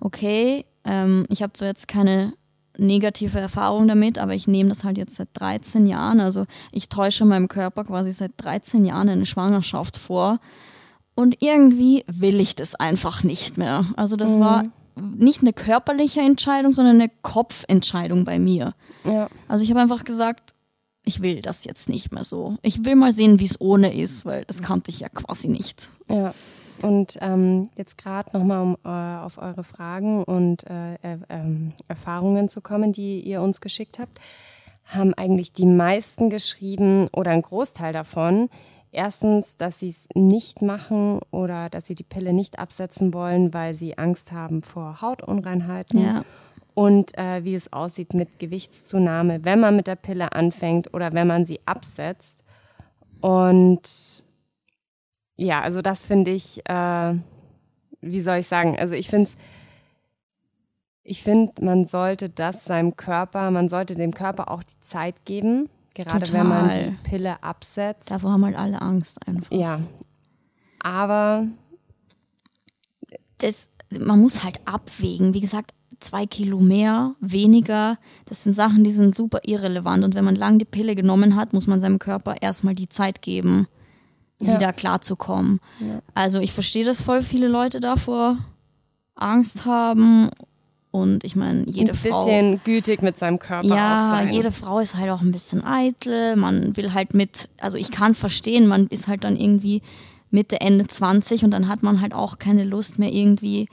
okay, 0.00 0.64
ähm, 0.84 1.26
ich 1.28 1.42
habe 1.42 1.52
zwar 1.52 1.68
jetzt 1.68 1.88
keine 1.88 2.32
negative 2.76 3.38
Erfahrung 3.38 3.86
damit, 3.86 4.18
aber 4.18 4.34
ich 4.34 4.48
nehme 4.48 4.70
das 4.70 4.82
halt 4.82 4.98
jetzt 4.98 5.14
seit 5.14 5.28
13 5.34 5.86
Jahren. 5.86 6.18
Also 6.20 6.46
ich 6.72 6.88
täusche 6.88 7.24
meinem 7.24 7.46
Körper 7.46 7.84
quasi 7.84 8.10
seit 8.10 8.32
13 8.38 8.84
Jahren 8.84 9.08
eine 9.08 9.26
Schwangerschaft 9.26 9.96
vor. 9.96 10.40
Und 11.14 11.36
irgendwie 11.40 12.04
will 12.08 12.40
ich 12.40 12.56
das 12.56 12.74
einfach 12.74 13.22
nicht 13.22 13.56
mehr. 13.56 13.86
Also 13.96 14.16
das 14.16 14.32
mhm. 14.32 14.40
war 14.40 14.64
nicht 14.96 15.40
eine 15.40 15.52
körperliche 15.52 16.20
Entscheidung, 16.20 16.72
sondern 16.72 17.00
eine 17.00 17.10
Kopfentscheidung 17.22 18.24
bei 18.24 18.38
mir. 18.38 18.74
Ja. 19.04 19.28
Also 19.48 19.64
ich 19.64 19.70
habe 19.70 19.80
einfach 19.80 20.04
gesagt, 20.04 20.54
ich 21.04 21.20
will 21.20 21.42
das 21.42 21.64
jetzt 21.64 21.88
nicht 21.88 22.12
mehr 22.12 22.24
so. 22.24 22.56
Ich 22.62 22.84
will 22.84 22.96
mal 22.96 23.12
sehen, 23.12 23.38
wie 23.38 23.44
es 23.44 23.60
ohne 23.60 23.94
ist, 23.94 24.24
weil 24.24 24.44
das 24.46 24.62
kannte 24.62 24.90
ich 24.90 25.00
ja 25.00 25.08
quasi 25.08 25.48
nicht. 25.48 25.90
Ja. 26.08 26.34
Und 26.82 27.18
ähm, 27.20 27.68
jetzt 27.76 27.98
gerade 27.98 28.36
nochmal, 28.36 28.62
um 28.62 28.76
äh, 28.84 28.88
auf 29.24 29.38
eure 29.38 29.64
Fragen 29.64 30.24
und 30.24 30.64
äh, 30.68 30.94
äh, 30.94 31.18
Erfahrungen 31.88 32.48
zu 32.48 32.60
kommen, 32.60 32.92
die 32.92 33.20
ihr 33.20 33.42
uns 33.42 33.60
geschickt 33.60 33.98
habt, 33.98 34.18
haben 34.84 35.14
eigentlich 35.14 35.52
die 35.52 35.66
meisten 35.66 36.30
geschrieben 36.30 37.08
oder 37.12 37.30
ein 37.30 37.42
Großteil 37.42 37.92
davon, 37.92 38.50
Erstens, 38.94 39.56
dass 39.56 39.80
sie 39.80 39.88
es 39.88 40.06
nicht 40.14 40.62
machen 40.62 41.18
oder 41.32 41.68
dass 41.68 41.86
sie 41.86 41.96
die 41.96 42.04
Pille 42.04 42.32
nicht 42.32 42.60
absetzen 42.60 43.12
wollen, 43.12 43.52
weil 43.52 43.74
sie 43.74 43.98
Angst 43.98 44.30
haben 44.30 44.62
vor 44.62 45.00
Hautunreinheiten. 45.00 46.00
Ja. 46.00 46.24
Und 46.74 47.18
äh, 47.18 47.42
wie 47.44 47.54
es 47.54 47.72
aussieht 47.72 48.14
mit 48.14 48.38
Gewichtszunahme, 48.38 49.44
wenn 49.44 49.58
man 49.58 49.74
mit 49.74 49.88
der 49.88 49.96
Pille 49.96 50.32
anfängt 50.32 50.94
oder 50.94 51.12
wenn 51.12 51.26
man 51.26 51.44
sie 51.44 51.58
absetzt. 51.66 52.42
Und 53.20 54.24
ja, 55.36 55.60
also 55.60 55.82
das 55.82 56.06
finde 56.06 56.30
ich, 56.30 56.62
äh, 56.68 57.14
wie 58.00 58.20
soll 58.20 58.38
ich 58.38 58.46
sagen, 58.46 58.78
also 58.78 58.94
ich 58.94 59.08
finde 59.08 59.30
es, 59.30 59.36
ich 61.02 61.22
finde, 61.22 61.64
man 61.64 61.84
sollte 61.84 62.28
das 62.28 62.64
seinem 62.64 62.96
Körper, 62.96 63.50
man 63.50 63.68
sollte 63.68 63.96
dem 63.96 64.14
Körper 64.14 64.50
auch 64.50 64.62
die 64.62 64.80
Zeit 64.80 65.24
geben, 65.24 65.68
Gerade 65.94 66.26
Total. 66.26 66.40
wenn 66.40 66.48
man 66.48 66.70
die 66.70 67.08
Pille 67.08 67.42
absetzt. 67.42 68.10
Davor 68.10 68.32
haben 68.32 68.44
halt 68.44 68.56
alle 68.56 68.82
Angst 68.82 69.26
einfach. 69.26 69.50
Ja. 69.50 69.80
Aber 70.80 71.46
das, 73.38 73.70
man 73.90 74.20
muss 74.20 74.42
halt 74.42 74.60
abwägen. 74.66 75.34
Wie 75.34 75.40
gesagt, 75.40 75.72
zwei 76.00 76.26
Kilo 76.26 76.60
mehr, 76.60 77.14
weniger, 77.20 77.98
das 78.26 78.44
sind 78.44 78.54
Sachen, 78.54 78.84
die 78.84 78.92
sind 78.92 79.16
super 79.16 79.40
irrelevant. 79.44 80.04
Und 80.04 80.14
wenn 80.14 80.24
man 80.24 80.36
lang 80.36 80.58
die 80.58 80.64
Pille 80.64 80.94
genommen 80.94 81.36
hat, 81.36 81.52
muss 81.52 81.66
man 81.66 81.80
seinem 81.80 81.98
Körper 81.98 82.36
erstmal 82.40 82.74
die 82.74 82.88
Zeit 82.88 83.22
geben, 83.22 83.66
ja. 84.40 84.54
wieder 84.54 84.72
klarzukommen. 84.72 85.60
Ja. 85.80 86.02
Also 86.14 86.40
ich 86.40 86.52
verstehe, 86.52 86.84
dass 86.84 87.00
voll 87.00 87.22
viele 87.22 87.48
Leute 87.48 87.80
davor 87.80 88.38
Angst 89.14 89.64
haben 89.64 90.30
und 90.94 91.24
ich 91.24 91.34
meine, 91.34 91.64
jede 91.66 91.92
Frau. 91.92 92.20
Ein 92.20 92.24
bisschen 92.24 92.60
gütig 92.62 93.02
mit 93.02 93.18
seinem 93.18 93.40
Körper 93.40 93.66
ja, 93.66 94.22
auch 94.22 94.30
jede 94.30 94.52
Frau 94.52 94.78
ist 94.78 94.94
halt 94.94 95.10
auch 95.10 95.22
ein 95.22 95.32
bisschen 95.32 95.64
eitel. 95.64 96.36
Man 96.36 96.76
will 96.76 96.94
halt 96.94 97.14
mit, 97.14 97.48
also 97.60 97.76
ich 97.76 97.90
kann 97.90 98.12
es 98.12 98.18
verstehen, 98.18 98.68
man 98.68 98.86
ist 98.86 99.08
halt 99.08 99.24
dann 99.24 99.34
irgendwie 99.36 99.82
Mitte, 100.30 100.60
Ende 100.60 100.86
20 100.86 101.42
und 101.42 101.50
dann 101.50 101.66
hat 101.66 101.82
man 101.82 102.00
halt 102.00 102.14
auch 102.14 102.38
keine 102.38 102.62
Lust 102.62 103.00
mehr 103.00 103.12
irgendwie 103.12 103.66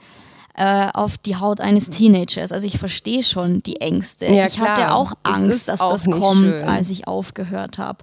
äh, 0.56 0.88
auf 0.92 1.16
die 1.16 1.36
Haut 1.36 1.60
eines 1.60 1.90
Teenagers. 1.90 2.50
Also 2.50 2.66
ich 2.66 2.80
verstehe 2.80 3.22
schon 3.22 3.62
die 3.62 3.80
Ängste. 3.80 4.26
Ja, 4.26 4.46
ich 4.46 4.56
klar. 4.56 4.70
hatte 4.70 4.92
auch 4.92 5.12
Angst, 5.22 5.68
dass 5.68 5.78
das 5.78 6.10
kommt, 6.10 6.58
schön. 6.58 6.68
als 6.68 6.90
ich 6.90 7.06
aufgehört 7.06 7.78
habe. 7.78 7.98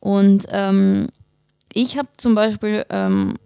Und 0.00 0.44
ähm, 0.50 1.08
ich 1.72 1.96
habe 1.96 2.08
zum 2.18 2.34
Beispiel 2.34 2.84
ähm, 2.90 3.36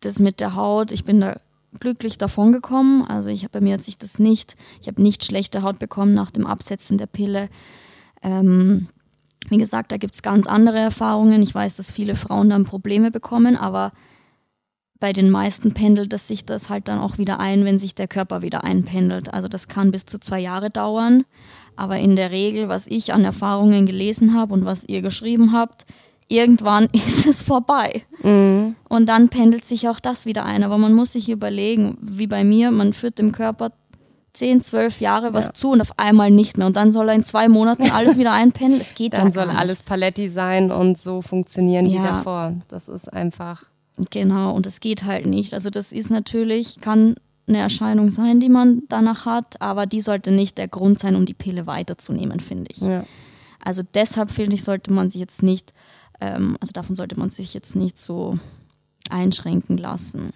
das 0.00 0.20
mit 0.20 0.40
der 0.40 0.56
Haut, 0.56 0.90
ich 0.90 1.04
bin 1.04 1.20
da 1.20 1.36
glücklich 1.80 2.18
davon 2.18 2.52
gekommen. 2.52 3.04
Also 3.04 3.28
ich 3.28 3.42
habe 3.42 3.52
bei 3.52 3.60
mir 3.60 3.74
hat 3.74 3.82
sich 3.82 3.98
das 3.98 4.18
nicht, 4.18 4.56
ich 4.80 4.88
habe 4.88 5.02
nicht 5.02 5.24
schlechte 5.24 5.62
Haut 5.62 5.78
bekommen 5.78 6.14
nach 6.14 6.30
dem 6.30 6.46
Absetzen 6.46 6.98
der 6.98 7.06
Pille. 7.06 7.48
Ähm, 8.22 8.88
wie 9.48 9.58
gesagt, 9.58 9.92
da 9.92 9.96
gibt 9.96 10.14
es 10.14 10.22
ganz 10.22 10.46
andere 10.46 10.78
Erfahrungen. 10.78 11.42
Ich 11.42 11.54
weiß, 11.54 11.76
dass 11.76 11.90
viele 11.90 12.16
Frauen 12.16 12.50
dann 12.50 12.64
Probleme 12.64 13.10
bekommen, 13.10 13.56
aber 13.56 13.92
bei 15.00 15.12
den 15.12 15.30
meisten 15.30 15.74
pendelt 15.74 16.12
es 16.12 16.28
sich 16.28 16.44
das 16.44 16.68
halt 16.68 16.86
dann 16.86 17.00
auch 17.00 17.18
wieder 17.18 17.40
ein, 17.40 17.64
wenn 17.64 17.78
sich 17.78 17.96
der 17.96 18.06
Körper 18.06 18.40
wieder 18.40 18.62
einpendelt. 18.62 19.34
Also 19.34 19.48
das 19.48 19.66
kann 19.66 19.90
bis 19.90 20.06
zu 20.06 20.20
zwei 20.20 20.38
Jahre 20.38 20.70
dauern. 20.70 21.24
Aber 21.74 21.98
in 21.98 22.14
der 22.14 22.30
Regel, 22.30 22.68
was 22.68 22.86
ich 22.86 23.12
an 23.12 23.24
Erfahrungen 23.24 23.84
gelesen 23.84 24.34
habe 24.34 24.54
und 24.54 24.64
was 24.64 24.88
ihr 24.88 25.02
geschrieben 25.02 25.52
habt, 25.52 25.86
irgendwann 26.32 26.86
ist 26.92 27.26
es 27.26 27.42
vorbei. 27.42 28.02
Mhm. 28.22 28.76
Und 28.88 29.08
dann 29.08 29.28
pendelt 29.28 29.64
sich 29.64 29.88
auch 29.88 30.00
das 30.00 30.26
wieder 30.26 30.44
ein. 30.44 30.64
Aber 30.64 30.78
man 30.78 30.94
muss 30.94 31.12
sich 31.12 31.28
überlegen, 31.28 31.98
wie 32.00 32.26
bei 32.26 32.44
mir, 32.44 32.70
man 32.70 32.92
führt 32.92 33.18
dem 33.18 33.32
Körper 33.32 33.72
10, 34.34 34.62
12 34.62 35.00
Jahre 35.00 35.34
was 35.34 35.48
ja. 35.48 35.54
zu 35.54 35.70
und 35.72 35.82
auf 35.82 35.98
einmal 35.98 36.30
nicht 36.30 36.56
mehr. 36.56 36.66
Und 36.66 36.76
dann 36.76 36.90
soll 36.90 37.08
er 37.10 37.14
in 37.14 37.24
zwei 37.24 37.48
Monaten 37.48 37.90
alles 37.90 38.16
wieder 38.18 38.32
einpendeln. 38.32 38.80
Es 38.80 38.94
geht 38.94 39.12
Dann 39.12 39.32
soll 39.32 39.50
alles 39.50 39.82
Paletti 39.82 40.28
sein 40.28 40.70
und 40.70 40.98
so 40.98 41.20
funktionieren 41.20 41.86
ja. 41.86 42.00
wie 42.00 42.02
davor. 42.02 42.54
Das 42.68 42.88
ist 42.88 43.12
einfach. 43.12 43.64
Genau, 44.10 44.54
und 44.54 44.66
es 44.66 44.80
geht 44.80 45.04
halt 45.04 45.26
nicht. 45.26 45.52
Also 45.52 45.68
das 45.68 45.92
ist 45.92 46.10
natürlich, 46.10 46.80
kann 46.80 47.16
eine 47.46 47.58
Erscheinung 47.58 48.10
sein, 48.10 48.40
die 48.40 48.48
man 48.48 48.82
danach 48.88 49.26
hat, 49.26 49.60
aber 49.60 49.84
die 49.84 50.00
sollte 50.00 50.30
nicht 50.30 50.56
der 50.56 50.68
Grund 50.68 50.98
sein, 50.98 51.14
um 51.14 51.26
die 51.26 51.34
Pille 51.34 51.66
weiterzunehmen, 51.66 52.40
finde 52.40 52.70
ich. 52.70 52.80
Ja. 52.80 53.04
Also 53.62 53.82
deshalb 53.94 54.30
finde 54.30 54.54
ich, 54.54 54.64
sollte 54.64 54.92
man 54.92 55.10
sich 55.10 55.20
jetzt 55.20 55.42
nicht 55.42 55.72
ähm, 56.22 56.56
also 56.60 56.72
davon 56.72 56.94
sollte 56.94 57.18
man 57.18 57.30
sich 57.30 57.52
jetzt 57.52 57.74
nicht 57.74 57.98
so 57.98 58.38
einschränken 59.10 59.76
lassen. 59.76 60.32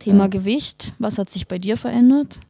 Thema 0.00 0.24
ja. 0.24 0.28
Gewicht, 0.28 0.94
was 0.98 1.16
hat 1.18 1.30
sich 1.30 1.46
bei 1.46 1.60
dir 1.60 1.76
verändert? 1.76 2.40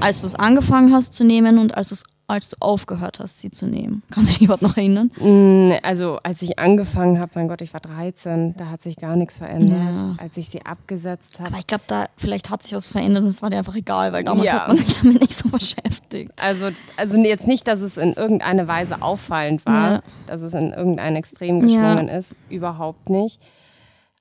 Als 0.00 0.22
du 0.22 0.26
es 0.26 0.34
angefangen 0.34 0.92
hast 0.92 1.12
zu 1.12 1.24
nehmen 1.24 1.58
und 1.58 1.74
als 1.76 1.90
du 1.90 1.94
es 1.94 2.02
als 2.28 2.48
du 2.48 2.56
aufgehört 2.60 3.20
hast, 3.20 3.40
sie 3.40 3.50
zu 3.50 3.66
nehmen? 3.66 4.02
Kannst 4.10 4.30
du 4.30 4.34
dich 4.34 4.42
überhaupt 4.42 4.62
noch 4.62 4.76
erinnern? 4.76 5.10
Mm, 5.18 5.72
also 5.82 6.18
als 6.22 6.42
ich 6.42 6.58
angefangen 6.58 7.20
habe, 7.20 7.32
mein 7.34 7.48
Gott, 7.48 7.60
ich 7.62 7.72
war 7.72 7.80
13, 7.80 8.56
da 8.56 8.68
hat 8.70 8.82
sich 8.82 8.96
gar 8.96 9.16
nichts 9.16 9.38
verändert. 9.38 9.96
Ja. 9.96 10.14
Als 10.18 10.36
ich 10.36 10.48
sie 10.48 10.64
abgesetzt 10.64 11.38
habe. 11.38 11.50
Aber 11.50 11.58
ich 11.58 11.66
glaube, 11.66 11.84
da 11.86 12.06
vielleicht 12.16 12.50
hat 12.50 12.62
sich 12.62 12.72
was 12.72 12.86
verändert 12.86 13.22
und 13.22 13.28
es 13.28 13.42
war 13.42 13.50
dir 13.50 13.58
einfach 13.58 13.76
egal, 13.76 14.12
weil 14.12 14.24
damals 14.24 14.46
ja. 14.46 14.60
hat 14.60 14.68
man 14.68 14.76
sich 14.78 14.98
damit 14.98 15.20
nicht 15.20 15.34
so 15.34 15.48
beschäftigt. 15.50 16.32
Also, 16.36 16.70
also 16.96 17.16
jetzt 17.18 17.46
nicht, 17.46 17.68
dass 17.68 17.80
es 17.80 17.96
in 17.96 18.14
irgendeiner 18.14 18.66
Weise 18.66 19.02
auffallend 19.02 19.64
war, 19.64 19.90
ja. 19.90 20.02
dass 20.26 20.42
es 20.42 20.54
in 20.54 20.72
irgendein 20.72 21.16
Extrem 21.16 21.60
geschwungen 21.60 22.08
ist, 22.08 22.34
überhaupt 22.48 23.08
nicht. 23.08 23.40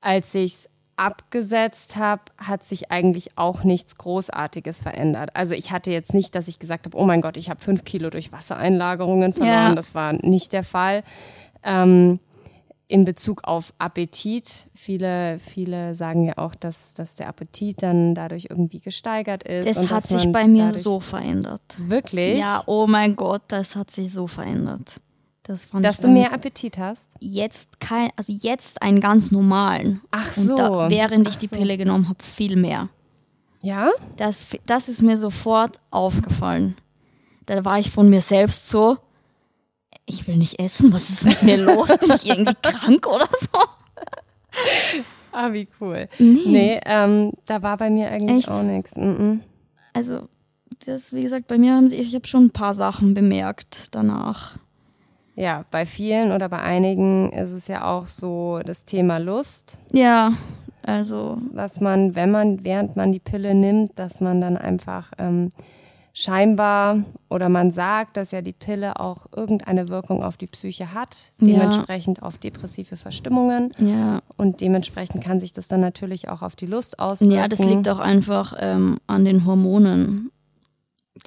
Als 0.02 0.36
ich 0.36 0.54
es 0.54 0.70
abgesetzt 0.98 1.98
habe, 1.98 2.24
hat 2.38 2.64
sich 2.64 2.92
eigentlich 2.92 3.38
auch 3.38 3.64
nichts 3.64 3.96
Großartiges 3.96 4.82
verändert. 4.82 5.32
Also 5.34 5.54
ich 5.54 5.72
hatte 5.72 5.92
jetzt 5.92 6.14
nicht, 6.14 6.36
dass 6.36 6.48
ich 6.48 6.60
gesagt 6.60 6.86
habe, 6.86 6.98
oh 6.98 7.06
mein 7.06 7.22
Gott, 7.22 7.38
ich 7.38 7.50
habe 7.50 7.62
fünf 7.62 7.84
Kilo 7.84 8.10
durch 8.10 8.32
Wassereinlagerungen 8.32 9.34
verloren. 9.34 9.70
Ja. 9.70 9.76
Das 9.76 9.96
war 9.96 10.14
nicht 10.14 10.54
der 10.54 10.64
Fall. 10.64 11.04
Ähm, 11.64 12.20
in 12.88 13.04
Bezug 13.04 13.46
auf 13.46 13.74
Appetit, 13.80 14.68
viele, 14.76 15.40
viele 15.40 15.96
sagen 15.96 16.26
ja 16.26 16.38
auch, 16.38 16.54
dass, 16.54 16.94
dass 16.94 17.16
der 17.16 17.28
Appetit 17.28 17.82
dann 17.82 18.14
dadurch 18.14 18.48
irgendwie 18.50 18.80
gesteigert 18.80 19.44
ist. 19.44 19.68
Das 19.68 19.90
hat 19.90 20.04
sich 20.04 20.32
bei 20.32 20.48
mir 20.48 20.72
so 20.72 21.00
verändert. 21.00 21.62
Wirklich? 21.80 22.38
Ja, 22.38 22.62
oh 22.68 22.86
mein 22.88 23.16
Gott, 23.16 23.42
das 23.48 23.76
hat 23.76 23.90
sich 23.90 24.14
so 24.14 24.28
verändert. 24.28 25.02
Das 25.48 25.68
Dass 25.70 25.98
du 25.98 26.08
mehr 26.08 26.34
Appetit 26.34 26.80
hast? 26.80 27.06
Jetzt 27.20 27.80
kein, 27.80 28.10
also 28.16 28.34
jetzt 28.34 28.82
einen 28.82 29.00
ganz 29.00 29.30
normalen. 29.30 30.02
Ach 30.10 30.34
so. 30.34 30.56
Da, 30.58 30.90
während 30.90 31.28
ich 31.28 31.36
Ach 31.36 31.40
die 31.40 31.48
so. 31.48 31.56
Pille 31.56 31.78
genommen 31.78 32.10
habe, 32.10 32.24
viel 32.24 32.56
mehr. 32.56 32.90
Ja? 33.62 33.92
Das, 34.18 34.48
das 34.66 34.90
ist 34.90 35.04
mir 35.04 35.20
sofort 35.20 35.80
aufgefallen. 35.92 36.78
Da 37.46 37.64
war 37.64 37.78
ich 37.78 37.92
von 37.92 38.10
mir 38.10 38.22
selbst 38.22 38.70
so, 38.70 38.98
ich 40.08 40.28
will 40.28 40.38
nicht 40.38 40.60
essen, 40.60 40.92
was 40.92 41.12
ist 41.12 41.26
mit 41.26 41.44
mir 41.44 41.58
los? 41.58 41.90
Bin 42.00 42.12
ich 42.12 42.28
irgendwie 42.28 42.56
krank 42.62 43.08
oder 43.08 43.30
so? 43.40 43.60
Ah, 45.38 45.52
wie 45.52 45.68
cool. 45.82 46.06
Nee, 46.18 46.44
nee 46.46 46.82
ähm, 46.86 47.34
da 47.46 47.62
war 47.62 47.76
bei 47.76 47.90
mir 47.90 48.10
eigentlich 48.10 48.48
Echt? 48.48 48.52
auch 48.52 48.64
nichts. 48.64 48.96
Mm 48.96 49.02
-mm. 49.02 49.40
Also, 49.92 50.30
das, 50.86 51.12
wie 51.12 51.24
gesagt, 51.24 51.48
bei 51.48 51.58
mir 51.58 51.74
haben 51.74 51.90
sie, 51.90 51.98
ich 51.98 52.16
habe 52.16 52.26
schon 52.26 52.46
ein 52.46 52.52
paar 52.52 52.74
Sachen 52.74 53.14
bemerkt 53.14 53.94
danach. 53.94 54.56
Ja, 55.36 55.66
bei 55.70 55.86
vielen 55.86 56.32
oder 56.32 56.50
bei 56.50 56.62
einigen 56.62 57.32
ist 57.32 57.52
es 57.52 57.68
ja 57.68 57.86
auch 57.86 58.08
so 58.08 58.62
das 58.66 58.86
Thema 58.86 59.18
Lust. 59.18 59.80
Ja, 59.92 60.32
also. 60.84 61.38
Was 61.52 61.82
man, 61.82 62.16
wenn 62.16 62.32
man, 62.32 62.64
während 62.64 62.96
man 62.96 63.12
die 63.12 63.20
Pille 63.20 63.54
nimmt, 63.54 63.98
dass 64.00 64.22
man 64.22 64.40
dann 64.40 64.56
einfach 64.56 65.12
ähm, 65.18 65.52
scheinbar 66.14 67.04
oder 67.30 67.50
man 67.50 67.72
sagt, 67.72 68.16
dass 68.16 68.32
ja 68.32 68.42
die 68.42 68.54
Pille 68.54 69.00
auch 69.02 69.26
irgendeine 69.36 69.90
Wirkung 69.90 70.24
auf 70.24 70.38
die 70.38 70.48
Psyche 70.48 70.94
hat, 70.94 71.34
dementsprechend 71.42 72.20
ja. 72.20 72.24
auf 72.24 72.38
depressive 72.38 72.96
Verstimmungen. 72.96 73.72
Ja. 73.80 74.22
Und 74.38 74.62
dementsprechend 74.62 75.22
kann 75.22 75.42
sich 75.42 75.52
das 75.52 75.68
dann 75.68 75.82
natürlich 75.82 76.30
auch 76.30 76.42
auf 76.42 76.56
die 76.56 76.68
Lust 76.68 77.00
auswirken. 77.00 77.36
Ja, 77.36 77.50
das 77.50 77.60
liegt 77.60 77.90
auch 77.90 78.00
einfach 78.00 78.54
ähm, 78.58 79.00
an 79.08 79.26
den 79.26 79.46
Hormonen, 79.46 80.32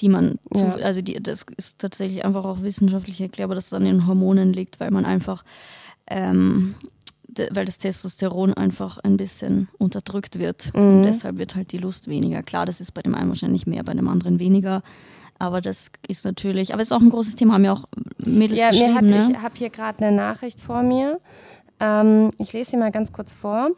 die 0.00 0.08
man, 0.08 0.38
zu, 0.52 0.60
ja. 0.60 0.74
also 0.84 1.00
die, 1.00 1.14
das 1.14 1.46
ist 1.56 1.78
tatsächlich 1.78 2.24
einfach 2.24 2.44
auch 2.44 2.62
wissenschaftlich 2.62 3.20
erklärbar, 3.20 3.54
dass 3.54 3.66
es 3.66 3.72
an 3.72 3.84
den 3.84 4.06
Hormonen 4.06 4.52
liegt, 4.52 4.80
weil 4.80 4.90
man 4.90 5.04
einfach 5.04 5.44
ähm, 6.06 6.74
weil 7.50 7.64
das 7.64 7.78
Testosteron 7.78 8.54
einfach 8.54 8.98
ein 8.98 9.16
bisschen 9.16 9.68
unterdrückt 9.78 10.38
wird. 10.38 10.74
Mhm. 10.74 10.80
Und 10.80 11.02
deshalb 11.04 11.38
wird 11.38 11.54
halt 11.54 11.72
die 11.72 11.78
Lust 11.78 12.08
weniger. 12.08 12.42
Klar, 12.42 12.66
das 12.66 12.80
ist 12.80 12.92
bei 12.92 13.02
dem 13.02 13.14
einen 13.14 13.28
wahrscheinlich 13.28 13.66
mehr, 13.66 13.84
bei 13.84 13.94
dem 13.94 14.08
anderen 14.08 14.38
weniger. 14.38 14.82
Aber 15.38 15.60
das 15.60 15.92
ist 16.08 16.24
natürlich, 16.24 16.72
aber 16.72 16.82
es 16.82 16.88
ist 16.88 16.92
auch 16.92 17.00
ein 17.00 17.10
großes 17.10 17.36
Thema, 17.36 17.54
haben 17.54 17.64
ja 17.64 17.72
auch 17.72 17.84
Mädels 18.18 18.58
ja, 18.58 18.70
geschrieben. 18.70 19.08
Ja, 19.08 19.28
ne? 19.28 19.28
ich 19.30 19.42
habe 19.42 19.54
hier 19.56 19.70
gerade 19.70 20.04
eine 20.04 20.16
Nachricht 20.16 20.60
vor 20.60 20.82
mir. 20.82 21.20
Ähm, 21.78 22.32
ich 22.38 22.52
lese 22.52 22.72
sie 22.72 22.76
mal 22.76 22.90
ganz 22.90 23.12
kurz 23.12 23.32
vor. 23.32 23.70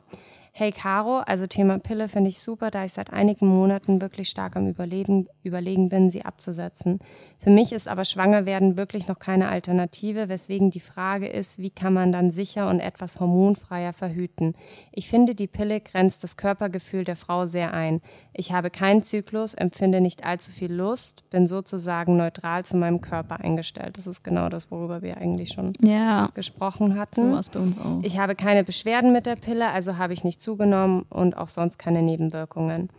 Hey 0.61 0.73
Caro, 0.73 1.21
also 1.21 1.47
Thema 1.47 1.79
Pille 1.79 2.07
finde 2.07 2.29
ich 2.29 2.39
super, 2.39 2.71
da 2.71 2.85
ich 2.85 2.93
seit 2.93 3.15
einigen 3.15 3.47
Monaten 3.47 4.03
wirklich 4.03 4.29
stark 4.29 4.57
am 4.57 4.69
Überlegen, 4.69 5.27
Überlegen 5.43 5.89
bin, 5.89 6.11
sie 6.11 6.27
abzusetzen. 6.27 6.99
Für 7.39 7.49
mich 7.49 7.73
ist 7.73 7.89
aber 7.89 8.05
Schwangerwerden 8.05 8.77
wirklich 8.77 9.09
noch 9.09 9.19
keine 9.19 9.49
Alternative, 9.49 10.29
weswegen 10.29 10.71
die 10.71 10.81
Frage 10.81 11.29
ist, 11.29 11.59
wie 11.59 11.71
kann 11.71 11.95
man 11.95 12.13
dann 12.13 12.31
sicher 12.31 12.69
und 12.69 12.81
etwas 12.81 13.21
hormonfreier 13.21 13.95
verhüten? 13.95 14.55
Ich 14.93 15.09
finde, 15.09 15.35
die 15.35 15.47
Pille 15.47 15.81
grenzt 15.81 16.23
das 16.25 16.37
Körpergefühl 16.37 17.05
der 17.05 17.17
Frau 17.17 17.47
sehr 17.47 17.73
ein. 17.73 18.03
Ich 18.35 18.53
habe 18.53 18.69
keinen 18.69 19.03
Zyklus, 19.03 19.55
empfinde 19.55 20.03
nicht 20.03 20.27
allzu 20.27 20.53
viel 20.53 20.71
Lust, 20.75 21.25
bin 21.31 21.47
sozusagen 21.47 22.19
neutral 22.19 22.67
zu 22.67 22.77
meinem 22.77 23.01
Körper 23.01 23.41
eingestellt. 23.41 23.97
Das 23.97 24.07
ist 24.07 24.23
genau 24.23 24.51
das, 24.51 24.71
worüber 24.71 25.01
wir 25.01 25.17
eigentlich 25.17 25.53
schon 25.53 25.73
ja. 25.81 26.29
gesprochen 26.35 26.99
hatten. 26.99 27.43
So 27.43 27.51
bei 27.51 27.61
uns 27.61 27.79
auch. 27.79 28.01
Ich 28.03 28.19
habe 28.19 28.35
keine 28.35 28.63
Beschwerden 28.63 29.15
mit 29.15 29.25
der 29.25 29.37
Pille, 29.37 29.71
also 29.71 29.97
habe 29.97 30.13
ich 30.13 30.23
nicht 30.23 30.43
zugenommen 30.51 31.07
und 31.11 31.37
auch 31.37 31.49
sonst 31.49 31.79
keine 31.79 32.03
Nebenwirkungen. 32.03 32.91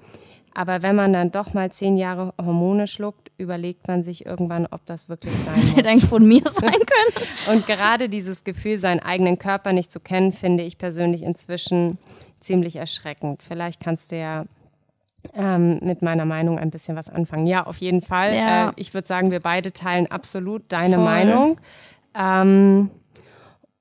Aber 0.53 0.81
wenn 0.81 0.95
man 0.95 1.13
dann 1.13 1.31
doch 1.31 1.53
mal 1.53 1.71
zehn 1.71 1.97
Jahre 1.97 2.33
Hormone 2.37 2.87
schluckt, 2.87 3.31
überlegt 3.37 3.87
man 3.87 4.03
sich 4.03 4.25
irgendwann, 4.25 4.67
ob 4.69 4.85
das 4.85 5.07
wirklich 5.09 5.33
sein 5.35 5.53
das 5.55 5.65
muss. 5.67 5.75
Hätte 5.77 5.89
eigentlich 5.89 6.09
von 6.09 6.25
mir 6.25 6.41
sein 6.45 6.71
können. 6.71 7.27
Und 7.51 7.67
gerade 7.67 8.09
dieses 8.09 8.43
Gefühl, 8.43 8.77
seinen 8.77 8.99
eigenen 8.99 9.37
Körper 9.37 9.73
nicht 9.73 9.91
zu 9.91 9.99
kennen, 9.99 10.31
finde 10.31 10.63
ich 10.63 10.77
persönlich 10.77 11.23
inzwischen 11.23 11.97
ziemlich 12.39 12.75
erschreckend. 12.77 13.43
Vielleicht 13.43 13.79
kannst 13.81 14.11
du 14.11 14.17
ja 14.17 14.45
ähm, 15.33 15.79
mit 15.81 16.01
meiner 16.01 16.25
Meinung 16.25 16.57
ein 16.57 16.71
bisschen 16.71 16.95
was 16.95 17.09
anfangen. 17.09 17.47
Ja, 17.47 17.65
auf 17.65 17.77
jeden 17.77 18.01
Fall. 18.01 18.35
Ja. 18.35 18.69
Äh, 18.69 18.73
ich 18.75 18.93
würde 18.93 19.07
sagen, 19.07 19.31
wir 19.31 19.39
beide 19.39 19.71
teilen 19.71 20.07
absolut 20.09 20.63
deine 20.69 20.95
Voll. 20.95 21.03
Meinung. 21.05 21.61
Ähm, 22.13 22.89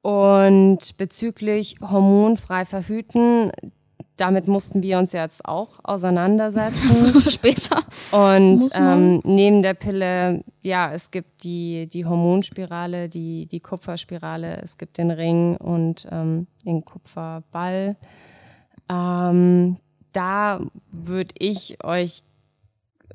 und 0.03 0.97
bezüglich 0.97 1.77
hormonfrei 1.81 2.65
verhüten, 2.65 3.53
damit 4.21 4.49
mussten 4.49 4.83
wir 4.83 4.99
uns 4.99 5.13
jetzt 5.13 5.47
auch 5.47 5.81
auseinandersetzen. 5.83 7.21
Später. 7.31 7.83
Und 8.13 8.69
ähm, 8.75 9.21
neben 9.25 9.63
der 9.63 9.75
Pille, 9.75 10.45
ja, 10.61 10.93
es 10.93 11.11
gibt 11.11 11.43
die, 11.43 11.87
die 11.87 12.05
Hormonspirale, 12.05 13.09
die, 13.09 13.47
die 13.47 13.61
Kupferspirale, 13.61 14.61
es 14.63 14.77
gibt 14.77 14.99
den 14.99 15.11
Ring 15.11 15.57
und 15.57 16.07
ähm, 16.11 16.47
den 16.67 16.85
Kupferball. 16.85 17.97
Ähm, 18.91 19.79
da 20.13 20.61
würde 20.91 21.35
ich 21.39 21.83
euch 21.83 22.23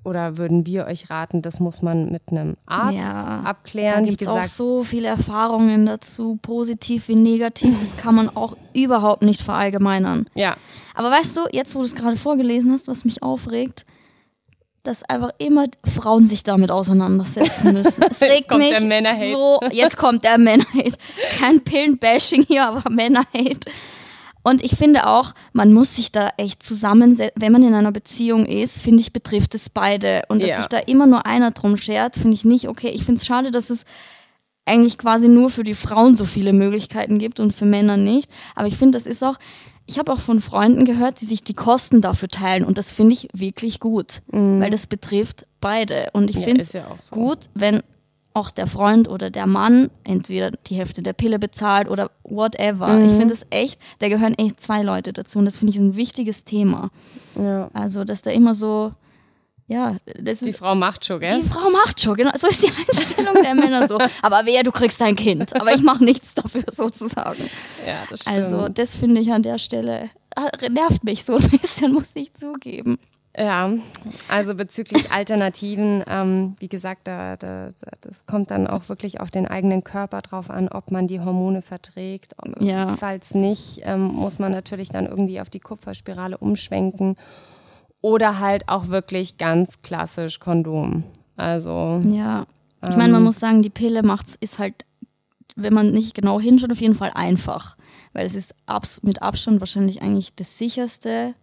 oder 0.05 0.37
würden 0.37 0.65
wir 0.65 0.85
euch 0.85 1.09
raten, 1.09 1.41
das 1.41 1.59
muss 1.59 1.81
man 1.81 2.11
mit 2.11 2.23
einem 2.29 2.57
Arzt 2.65 2.97
ja, 2.97 3.41
abklären. 3.43 4.03
Da 4.03 4.09
gibt 4.09 4.21
es 4.21 4.27
auch 4.27 4.45
so 4.45 4.83
viele 4.83 5.07
Erfahrungen 5.07 5.85
dazu, 5.85 6.37
positiv 6.41 7.07
wie 7.07 7.15
negativ. 7.15 7.79
Das 7.79 7.97
kann 7.97 8.15
man 8.15 8.29
auch 8.29 8.55
überhaupt 8.73 9.23
nicht 9.23 9.41
verallgemeinern. 9.41 10.27
Ja. 10.35 10.57
Aber 10.93 11.11
weißt 11.11 11.35
du, 11.37 11.41
jetzt 11.51 11.75
wo 11.75 11.79
du 11.79 11.85
es 11.85 11.95
gerade 11.95 12.17
vorgelesen 12.17 12.71
hast, 12.71 12.87
was 12.87 13.05
mich 13.05 13.23
aufregt, 13.23 13.85
dass 14.85 15.03
einfach 15.03 15.31
immer 15.39 15.65
Frauen 15.83 16.25
sich 16.25 16.43
damit 16.43 16.71
auseinandersetzen 16.71 17.73
müssen. 17.73 18.03
Es 18.09 18.21
regt 18.21 18.51
mich 18.51 18.73
so. 19.31 19.59
Jetzt 19.71 19.97
kommt 19.97 20.23
der 20.23 20.37
Männerhate. 20.37 20.97
Kein 21.39 21.61
Pillenbashing 21.61 22.43
hier, 22.43 22.67
aber 22.67 22.89
Männerhate. 22.89 23.71
Und 24.47 24.63
ich 24.63 24.75
finde 24.75 25.07
auch, 25.07 25.33
man 25.53 25.73
muss 25.73 25.95
sich 25.95 26.11
da 26.11 26.29
echt 26.37 26.61
zusammensetzen. 26.61 27.41
Wenn 27.41 27.51
man 27.51 27.63
in 27.63 27.73
einer 27.73 27.91
Beziehung 27.91 28.45
ist, 28.45 28.77
finde 28.77 29.01
ich, 29.01 29.11
betrifft 29.11 29.55
es 29.55 29.71
beide. 29.71 30.21
Und 30.29 30.43
dass 30.43 30.51
ja. 30.51 30.57
sich 30.57 30.67
da 30.67 30.77
immer 30.77 31.07
nur 31.07 31.25
einer 31.25 31.49
drum 31.49 31.77
schert, 31.77 32.15
finde 32.15 32.35
ich 32.35 32.45
nicht 32.45 32.69
okay. 32.69 32.89
Ich 32.89 33.05
finde 33.05 33.19
es 33.19 33.25
schade, 33.25 33.49
dass 33.49 33.71
es 33.71 33.85
eigentlich 34.63 34.99
quasi 34.99 35.27
nur 35.27 35.49
für 35.49 35.63
die 35.63 35.73
Frauen 35.73 36.13
so 36.13 36.25
viele 36.25 36.53
Möglichkeiten 36.53 37.17
gibt 37.17 37.39
und 37.39 37.53
für 37.53 37.65
Männer 37.65 37.97
nicht. 37.97 38.29
Aber 38.53 38.67
ich 38.67 38.77
finde, 38.77 38.99
das 38.99 39.07
ist 39.07 39.23
auch, 39.23 39.37
ich 39.87 39.97
habe 39.97 40.13
auch 40.13 40.19
von 40.19 40.39
Freunden 40.39 40.85
gehört, 40.85 41.21
die 41.21 41.25
sich 41.25 41.43
die 41.43 41.55
Kosten 41.55 42.01
dafür 42.01 42.27
teilen. 42.27 42.65
Und 42.65 42.77
das 42.77 42.91
finde 42.91 43.13
ich 43.13 43.27
wirklich 43.33 43.79
gut, 43.79 44.21
mhm. 44.31 44.61
weil 44.61 44.69
das 44.69 44.85
betrifft 44.85 45.47
beide. 45.59 46.09
Und 46.13 46.29
ich 46.29 46.35
ja, 46.35 46.43
finde 46.43 46.61
es 46.61 46.73
ja 46.73 46.85
so. 46.97 47.15
gut, 47.15 47.39
wenn 47.55 47.81
auch 48.35 48.51
der 48.51 48.67
Freund 48.67 49.07
oder 49.07 49.29
der 49.29 49.47
Mann 49.47 49.89
entweder 50.03 50.51
die 50.51 50.75
Hälfte 50.75 51.01
der 51.01 51.13
Pille 51.13 51.39
bezahlt 51.39 51.89
oder 51.89 52.11
whatever. 52.23 52.87
Mhm. 52.89 53.05
Ich 53.05 53.13
finde 53.13 53.33
es 53.33 53.45
echt, 53.49 53.79
da 53.99 54.09
gehören 54.09 54.35
echt 54.35 54.61
zwei 54.61 54.81
Leute 54.81 55.13
dazu 55.13 55.39
und 55.39 55.45
das 55.45 55.57
finde 55.57 55.73
ich 55.73 55.79
ein 55.79 55.95
wichtiges 55.95 56.43
Thema. 56.43 56.89
Ja. 57.39 57.69
Also, 57.73 58.03
dass 58.03 58.21
da 58.21 58.31
immer 58.31 58.53
so, 58.53 58.91
ja, 59.67 59.95
das 60.05 60.15
die 60.15 60.29
ist. 60.29 60.45
Die 60.45 60.53
Frau 60.53 60.75
macht 60.75 61.05
schon, 61.05 61.21
gell? 61.21 61.41
Die 61.41 61.47
Frau 61.47 61.69
macht 61.69 62.01
schon, 62.01 62.15
genau. 62.15 62.31
So 62.35 62.47
ist 62.47 62.61
die 62.61 62.71
Einstellung 62.87 63.35
der 63.41 63.55
Männer 63.55 63.87
so. 63.87 63.97
Aber 64.21 64.41
wer, 64.43 64.63
du 64.63 64.71
kriegst 64.71 64.99
dein 64.99 65.15
Kind. 65.15 65.55
Aber 65.55 65.73
ich 65.73 65.81
mache 65.81 66.03
nichts 66.03 66.35
dafür 66.35 66.65
sozusagen. 66.69 67.49
Ja, 67.87 68.03
das 68.09 68.21
stimmt. 68.21 68.37
Also, 68.37 68.67
das 68.67 68.95
finde 68.95 69.21
ich 69.21 69.31
an 69.31 69.43
der 69.43 69.57
Stelle, 69.59 70.09
ah, 70.35 70.49
nervt 70.69 71.05
mich 71.05 71.23
so 71.23 71.37
ein 71.37 71.49
bisschen, 71.49 71.93
muss 71.93 72.11
ich 72.15 72.33
zugeben. 72.33 72.97
Ja, 73.37 73.69
also 74.29 74.55
bezüglich 74.55 75.11
Alternativen, 75.11 76.03
ähm, 76.07 76.55
wie 76.59 76.69
gesagt, 76.69 77.07
da, 77.07 77.35
da, 77.35 77.69
das 78.01 78.25
kommt 78.25 78.51
dann 78.51 78.67
auch 78.67 78.87
wirklich 78.87 79.19
auf 79.19 79.29
den 79.29 79.45
eigenen 79.45 79.83
Körper 79.83 80.21
drauf 80.21 80.49
an, 80.49 80.69
ob 80.69 80.91
man 80.91 81.07
die 81.07 81.19
Hormone 81.19 81.61
verträgt. 81.61 82.33
Ja. 82.59 82.95
Falls 82.95 83.35
nicht, 83.35 83.81
ähm, 83.83 84.03
muss 84.03 84.39
man 84.39 84.51
natürlich 84.51 84.89
dann 84.89 85.05
irgendwie 85.05 85.41
auf 85.41 85.49
die 85.49 85.59
Kupferspirale 85.59 86.37
umschwenken 86.37 87.15
oder 88.01 88.39
halt 88.39 88.69
auch 88.69 88.87
wirklich 88.87 89.37
ganz 89.37 89.81
klassisch 89.81 90.39
Kondom. 90.39 91.03
Also 91.35 92.01
ja, 92.05 92.45
ich 92.83 92.91
ähm, 92.91 92.97
meine, 92.97 93.13
man 93.13 93.23
muss 93.23 93.39
sagen, 93.39 93.61
die 93.61 93.69
Pille 93.69 94.03
macht's 94.03 94.37
ist 94.39 94.59
halt, 94.59 94.85
wenn 95.55 95.73
man 95.73 95.91
nicht 95.91 96.13
genau 96.13 96.39
hinschaut, 96.39 96.71
auf 96.71 96.81
jeden 96.81 96.95
Fall 96.95 97.11
einfach, 97.13 97.75
weil 98.13 98.25
es 98.25 98.35
ist 98.35 98.55
abs 98.65 99.03
mit 99.03 99.21
Abstand 99.21 99.59
wahrscheinlich 99.59 100.01
eigentlich 100.01 100.35
das 100.35 100.57
sicherste. 100.57 101.33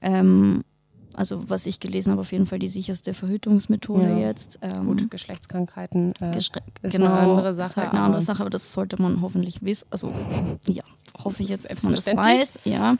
Ähm, 0.00 0.64
also 1.14 1.48
was 1.48 1.66
ich 1.66 1.80
gelesen 1.80 2.12
habe, 2.12 2.20
auf 2.20 2.32
jeden 2.32 2.46
Fall 2.46 2.58
die 2.58 2.68
sicherste 2.68 3.14
Verhütungsmethode 3.14 4.08
ja. 4.08 4.18
jetzt. 4.18 4.58
Ähm, 4.62 4.86
Gut, 4.86 5.10
Geschlechtskrankheiten 5.10 6.12
äh, 6.20 6.36
ist 6.36 6.52
genau, 6.82 7.06
eine 7.06 7.18
andere 7.18 7.54
Sache. 7.54 7.70
Ist 7.70 7.76
halt 7.76 7.92
eine 7.92 8.00
andere 8.00 8.22
Sache, 8.22 8.40
aber 8.40 8.50
das 8.50 8.72
sollte 8.72 9.00
man 9.00 9.20
hoffentlich 9.22 9.62
wissen. 9.62 9.86
Also 9.90 10.12
ja, 10.66 10.82
hoffe 11.22 11.42
ich 11.42 11.48
jetzt, 11.48 11.70
dass 11.70 11.82
man 11.82 11.94
das 11.94 12.06
weiß. 12.06 12.58
Ja. 12.64 12.96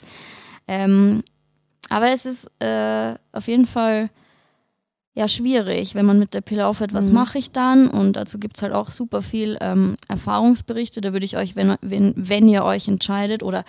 Ähm, 0.68 1.22
aber 1.88 2.10
es 2.10 2.26
ist 2.26 2.50
äh, 2.60 3.14
auf 3.32 3.48
jeden 3.48 3.66
Fall 3.66 4.10
ja 5.14 5.28
schwierig, 5.28 5.94
wenn 5.94 6.06
man 6.06 6.18
mit 6.18 6.32
der 6.32 6.40
Pille 6.40 6.66
aufhört, 6.66 6.94
was 6.94 7.08
mhm. 7.08 7.14
mache 7.14 7.38
ich 7.38 7.50
dann? 7.50 7.88
Und 7.88 8.14
dazu 8.14 8.38
gibt 8.38 8.56
es 8.56 8.62
halt 8.62 8.72
auch 8.72 8.90
super 8.90 9.22
viel 9.22 9.58
ähm, 9.60 9.96
Erfahrungsberichte. 10.08 11.00
Da 11.00 11.12
würde 11.12 11.26
ich 11.26 11.36
euch, 11.36 11.54
wenn, 11.54 11.76
wenn, 11.82 12.14
wenn 12.16 12.48
ihr 12.48 12.64
euch 12.64 12.88
entscheidet 12.88 13.42
oder 13.42 13.64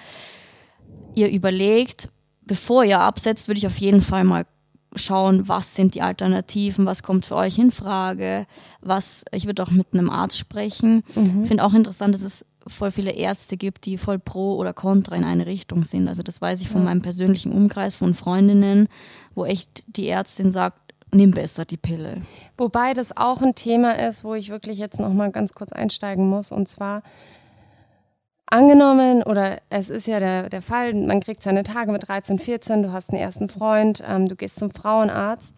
ihr 1.15 1.29
überlegt, 1.29 2.09
bevor 2.45 2.83
ihr 2.83 2.99
absetzt, 2.99 3.47
würde 3.47 3.59
ich 3.59 3.67
auf 3.67 3.77
jeden 3.77 4.01
Fall 4.01 4.23
mal 4.23 4.45
schauen, 4.95 5.47
was 5.47 5.75
sind 5.75 5.95
die 5.95 6.01
Alternativen, 6.01 6.85
was 6.85 7.03
kommt 7.03 7.25
für 7.25 7.35
euch 7.35 7.57
in 7.57 7.71
Frage, 7.71 8.45
was, 8.81 9.25
ich 9.31 9.45
würde 9.45 9.63
auch 9.63 9.71
mit 9.71 9.87
einem 9.93 10.09
Arzt 10.09 10.37
sprechen. 10.37 11.03
Mhm. 11.15 11.45
Finde 11.45 11.63
auch 11.63 11.73
interessant, 11.73 12.13
dass 12.13 12.21
es 12.21 12.45
voll 12.67 12.91
viele 12.91 13.11
Ärzte 13.11 13.57
gibt, 13.57 13.85
die 13.85 13.97
voll 13.97 14.19
pro 14.19 14.55
oder 14.55 14.73
contra 14.73 15.15
in 15.15 15.23
eine 15.23 15.45
Richtung 15.45 15.83
sind. 15.83 16.07
Also 16.07 16.23
das 16.23 16.41
weiß 16.41 16.61
ich 16.61 16.69
von 16.69 16.81
ja. 16.81 16.85
meinem 16.85 17.01
persönlichen 17.01 17.51
Umkreis 17.51 17.95
von 17.95 18.13
Freundinnen, 18.13 18.87
wo 19.35 19.45
echt 19.45 19.83
die 19.87 20.07
Ärztin 20.07 20.51
sagt, 20.51 20.79
nimm 21.11 21.31
besser 21.31 21.65
die 21.65 21.77
Pille. 21.77 22.21
Wobei 22.57 22.93
das 22.93 23.15
auch 23.15 23.41
ein 23.41 23.55
Thema 23.55 23.93
ist, 24.07 24.23
wo 24.23 24.33
ich 24.33 24.49
wirklich 24.49 24.79
jetzt 24.79 24.99
noch 24.99 25.13
mal 25.13 25.31
ganz 25.31 25.53
kurz 25.53 25.71
einsteigen 25.71 26.27
muss 26.27 26.51
und 26.51 26.67
zwar 26.67 27.03
angenommen, 28.53 29.23
oder 29.23 29.57
es 29.69 29.89
ist 29.89 30.07
ja 30.07 30.19
der, 30.19 30.49
der 30.49 30.61
Fall, 30.61 30.93
man 30.93 31.19
kriegt 31.19 31.41
seine 31.41 31.63
Tage 31.63 31.91
mit 31.91 32.07
13, 32.07 32.37
14, 32.37 32.83
du 32.83 32.91
hast 32.91 33.09
einen 33.09 33.19
ersten 33.19 33.49
Freund, 33.49 34.03
ähm, 34.07 34.27
du 34.27 34.35
gehst 34.35 34.57
zum 34.57 34.69
Frauenarzt. 34.69 35.55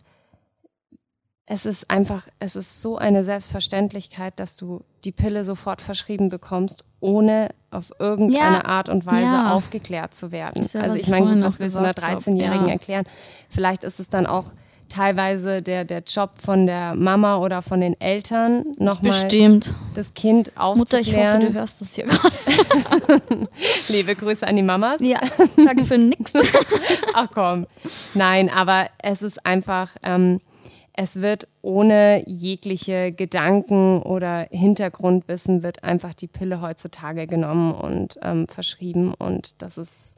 Es 1.46 1.66
ist 1.68 1.92
einfach, 1.92 2.28
es 2.40 2.56
ist 2.56 2.82
so 2.82 2.98
eine 2.98 3.24
Selbstverständlichkeit, 3.24 4.40
dass 4.40 4.56
du 4.56 4.84
die 5.04 5.12
Pille 5.12 5.44
sofort 5.44 5.82
verschrieben 5.82 6.30
bekommst, 6.30 6.84
ohne 7.02 7.50
auf 7.70 7.92
irgendeine 8.00 8.58
ja. 8.58 8.66
Art 8.66 8.90
und 8.90 9.06
Weise 9.06 9.34
ja. 9.34 9.52
aufgeklärt 9.52 10.16
zu 10.16 10.32
werden. 10.32 10.68
Ja, 10.74 10.80
also 10.80 10.96
ich 10.96 11.08
meine, 11.08 11.44
was 11.44 11.60
willst 11.60 11.76
du 11.76 11.82
einer 11.82 11.94
13-Jährigen 11.94 12.70
erklären? 12.70 13.06
Vielleicht 13.50 13.84
ist 13.84 14.00
es 14.00 14.10
dann 14.10 14.26
auch 14.26 14.54
teilweise 14.90 15.62
der, 15.62 15.86
der 15.86 16.04
Job 16.06 16.32
von 16.38 16.66
der 16.66 16.96
Mama 16.96 17.38
oder 17.38 17.62
von 17.62 17.82
den 17.82 18.00
Eltern 18.00 18.64
nochmal 18.78 19.12
Bestimmt. 19.12 19.74
das 19.94 20.14
Kind 20.14 20.52
aufzuklären. 20.56 20.78
Mutter, 20.78 21.00
ich 21.00 21.16
hoffe, 21.16 21.40
du 21.40 21.54
hörst 21.54 21.82
das 21.82 21.96
hier 21.96 22.06
gerade. 22.06 23.22
Liebe 23.90 24.16
Grüße 24.16 24.46
an 24.48 24.56
die 24.56 24.64
Mamas. 24.64 24.98
Ja, 25.00 25.20
danke 25.58 25.84
für 25.84 25.98
nix. 25.98 26.34
Ach 27.14 27.28
komm. 27.34 27.68
Nein, 28.14 28.50
aber 28.50 28.88
es 29.02 29.22
ist 29.22 29.46
einfach, 29.46 29.96
ähm, 30.04 30.40
es 30.94 31.22
wird 31.22 31.48
ohne 31.62 32.24
jegliche 32.26 33.12
Gedanken 33.12 34.02
oder 34.02 34.48
Hintergrundwissen 34.50 35.62
wird 35.62 35.84
einfach 35.84 36.14
die 36.14 36.28
Pille 36.28 36.62
heutzutage 36.62 37.28
genommen 37.28 37.74
und 37.74 38.18
ähm, 38.22 38.48
verschrieben 38.48 39.14
und 39.14 39.62
das 39.62 39.78
ist, 39.78 40.16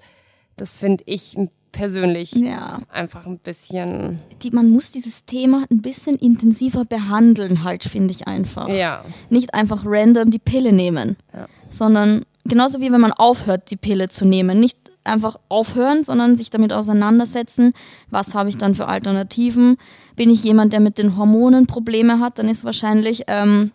das 0.56 0.78
finde 0.78 1.04
ich 1.08 1.36
ein 1.36 1.50
persönlich 1.78 2.32
ja. 2.34 2.80
einfach 2.92 3.26
ein 3.28 3.38
bisschen. 3.38 4.20
Die, 4.42 4.50
man 4.50 4.70
muss 4.70 4.90
dieses 4.90 5.26
Thema 5.26 5.66
ein 5.70 5.82
bisschen 5.82 6.16
intensiver 6.16 6.86
behandeln, 6.86 7.64
halt, 7.64 7.84
finde 7.84 8.12
ich 8.12 8.28
einfach. 8.28 8.68
Ja. 8.68 9.06
Nicht 9.30 9.54
einfach 9.54 9.84
random 9.86 10.32
die 10.32 10.40
Pille 10.40 10.74
nehmen, 10.74 11.18
ja. 11.34 11.48
sondern 11.70 12.26
genauso 12.46 12.82
wie 12.82 12.92
wenn 12.92 13.02
man 13.02 13.12
aufhört, 13.12 13.70
die 13.70 13.78
Pille 13.78 14.10
zu 14.10 14.26
nehmen. 14.26 14.60
Nicht 14.60 14.78
einfach 15.04 15.40
aufhören, 15.50 16.04
sondern 16.04 16.36
sich 16.36 16.50
damit 16.50 16.74
auseinandersetzen, 16.74 17.72
was 18.10 18.34
habe 18.34 18.50
ich 18.50 18.58
dann 18.58 18.74
für 18.74 18.88
Alternativen. 18.88 19.78
Bin 20.16 20.32
ich 20.32 20.44
jemand, 20.44 20.74
der 20.74 20.80
mit 20.80 20.98
den 20.98 21.16
Hormonen 21.16 21.68
Probleme 21.68 22.20
hat, 22.20 22.40
dann 22.40 22.50
ist 22.50 22.66
wahrscheinlich 22.66 23.24
ähm, 23.28 23.72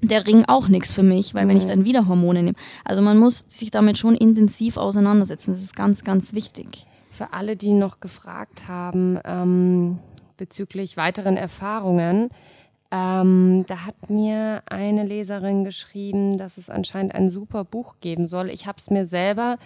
der 0.00 0.26
Ring 0.26 0.44
auch 0.46 0.68
nichts 0.68 0.92
für 0.92 1.02
mich, 1.02 1.34
weil 1.34 1.48
wenn 1.48 1.58
ich 1.58 1.66
dann 1.66 1.84
wieder 1.84 2.06
Hormone 2.06 2.44
nehme. 2.44 2.56
Also 2.84 3.02
man 3.02 3.18
muss 3.18 3.44
sich 3.48 3.72
damit 3.72 3.98
schon 3.98 4.14
intensiv 4.14 4.76
auseinandersetzen. 4.76 5.52
Das 5.52 5.62
ist 5.62 5.74
ganz, 5.74 6.04
ganz 6.04 6.32
wichtig 6.32 6.86
für 7.20 7.34
alle, 7.34 7.54
die 7.54 7.74
noch 7.74 8.00
gefragt 8.00 8.66
haben 8.66 9.20
ähm, 9.26 9.98
bezüglich 10.38 10.96
weiteren 10.96 11.36
Erfahrungen. 11.36 12.30
Ähm, 12.90 13.66
da 13.68 13.84
hat 13.84 14.08
mir 14.08 14.62
eine 14.64 15.04
Leserin 15.04 15.62
geschrieben, 15.62 16.38
dass 16.38 16.56
es 16.56 16.70
anscheinend 16.70 17.14
ein 17.14 17.28
super 17.28 17.64
Buch 17.64 17.96
geben 18.00 18.26
soll. 18.26 18.48
Ich 18.48 18.66
habe 18.66 18.78
es 18.78 18.88
mir 18.88 19.04
selber, 19.04 19.58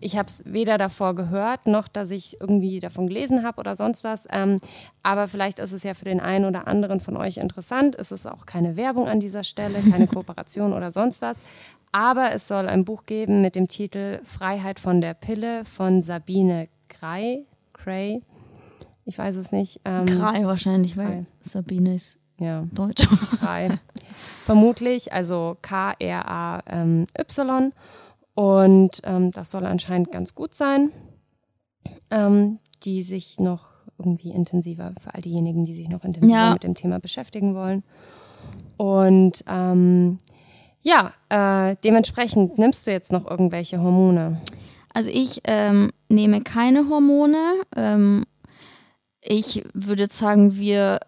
ich 0.00 0.16
habe 0.18 0.26
es 0.26 0.42
weder 0.46 0.78
davor 0.78 1.14
gehört, 1.14 1.68
noch 1.68 1.86
dass 1.86 2.10
ich 2.10 2.40
irgendwie 2.40 2.80
davon 2.80 3.06
gelesen 3.06 3.44
habe 3.44 3.60
oder 3.60 3.76
sonst 3.76 4.02
was. 4.02 4.26
Ähm, 4.32 4.56
aber 5.04 5.28
vielleicht 5.28 5.60
ist 5.60 5.70
es 5.70 5.84
ja 5.84 5.94
für 5.94 6.06
den 6.06 6.18
einen 6.18 6.44
oder 6.44 6.66
anderen 6.66 6.98
von 6.98 7.16
euch 7.16 7.36
interessant. 7.36 7.94
Es 7.96 8.10
ist 8.10 8.26
auch 8.26 8.46
keine 8.46 8.76
Werbung 8.76 9.06
an 9.06 9.20
dieser 9.20 9.44
Stelle, 9.44 9.78
keine 9.88 10.06
Kooperation 10.12 10.72
oder 10.72 10.90
sonst 10.90 11.22
was. 11.22 11.36
Aber 11.92 12.32
es 12.32 12.48
soll 12.48 12.66
ein 12.66 12.84
Buch 12.84 13.06
geben 13.06 13.42
mit 13.42 13.54
dem 13.54 13.68
Titel 13.68 14.18
Freiheit 14.24 14.80
von 14.80 15.00
der 15.00 15.14
Pille 15.14 15.64
von 15.64 16.02
Sabine 16.02 16.66
Krei, 16.98 17.44
Cray, 17.72 18.22
ich 19.04 19.18
weiß 19.18 19.36
es 19.36 19.52
nicht. 19.52 19.80
Ähm, 19.84 20.06
Krei 20.06 20.44
wahrscheinlich, 20.46 20.96
weil 20.96 21.26
Sabine 21.40 21.94
ist 21.94 22.18
ja. 22.38 22.66
Deutsch. 22.72 23.06
Krei. 23.38 23.78
Vermutlich, 24.44 25.12
also 25.12 25.56
K-R-A-Y. 25.62 27.12
Und 28.34 29.00
ähm, 29.04 29.30
das 29.30 29.50
soll 29.50 29.64
anscheinend 29.64 30.12
ganz 30.12 30.34
gut 30.34 30.54
sein, 30.54 30.90
ähm, 32.10 32.58
die 32.82 33.00
sich 33.02 33.40
noch 33.40 33.70
irgendwie 33.98 34.30
intensiver, 34.30 34.92
für 35.00 35.14
all 35.14 35.22
diejenigen, 35.22 35.64
die 35.64 35.72
sich 35.72 35.88
noch 35.88 36.04
intensiver 36.04 36.38
ja. 36.38 36.52
mit 36.52 36.62
dem 36.64 36.74
Thema 36.74 36.98
beschäftigen 36.98 37.54
wollen. 37.54 37.82
Und 38.76 39.42
ähm, 39.48 40.18
ja, 40.82 41.12
äh, 41.30 41.76
dementsprechend 41.82 42.58
nimmst 42.58 42.86
du 42.86 42.90
jetzt 42.90 43.10
noch 43.10 43.26
irgendwelche 43.28 43.80
Hormone? 43.80 44.42
Also 44.96 45.10
ich 45.12 45.42
ähm, 45.44 45.90
nehme 46.08 46.40
keine 46.40 46.88
Hormone. 46.88 47.36
Ähm, 47.76 48.24
ich 49.20 49.62
würde 49.74 50.04
jetzt 50.04 50.16
sagen, 50.16 50.56
wir, 50.56 51.00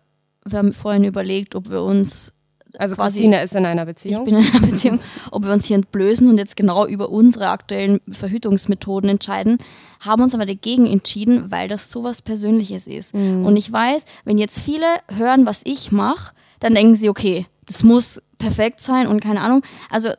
wir 0.45 0.59
haben 0.59 0.75
vorhin 0.75 1.05
überlegt, 1.05 1.55
ob 1.55 1.71
wir 1.71 1.81
uns 1.83 2.35
also 2.77 2.97
quasi, 2.97 3.21
Christina 3.21 3.41
ist 3.41 3.55
in 3.55 3.65
einer 3.65 3.87
Beziehung. 3.87 4.27
Ich 4.27 4.31
bin 4.31 4.43
in 4.43 4.47
einer 4.47 4.67
Beziehung. 4.67 5.01
Ob 5.31 5.47
wir 5.47 5.55
uns 5.55 5.65
hier 5.65 5.77
entblößen 5.77 6.29
und 6.29 6.37
jetzt 6.37 6.55
genau 6.55 6.85
über 6.85 7.09
unsere 7.09 7.49
aktuellen 7.49 8.03
Verhütungsmethoden 8.11 9.09
entscheiden, 9.09 9.57
haben 10.01 10.23
uns 10.23 10.35
aber 10.35 10.45
dagegen 10.45 10.85
entschieden, 10.85 11.51
weil 11.51 11.69
das 11.69 11.91
so 11.91 12.05
was 12.05 12.21
Persönliches 12.21 12.87
ist. 12.87 13.15
Mhm. 13.15 13.47
Und 13.47 13.57
ich 13.57 13.73
weiß, 13.73 14.05
wenn 14.27 14.37
jetzt 14.37 14.59
viele 14.59 14.85
hören, 15.17 15.47
was 15.47 15.63
ich 15.65 15.93
mache, 15.93 16.35
dann 16.61 16.75
denken 16.75 16.95
sie, 16.95 17.09
okay, 17.09 17.47
das 17.65 17.83
muss 17.83 18.21
perfekt 18.37 18.83
sein 18.83 19.07
und 19.07 19.21
keine 19.21 19.41
Ahnung. 19.41 19.63
Also 19.89 20.11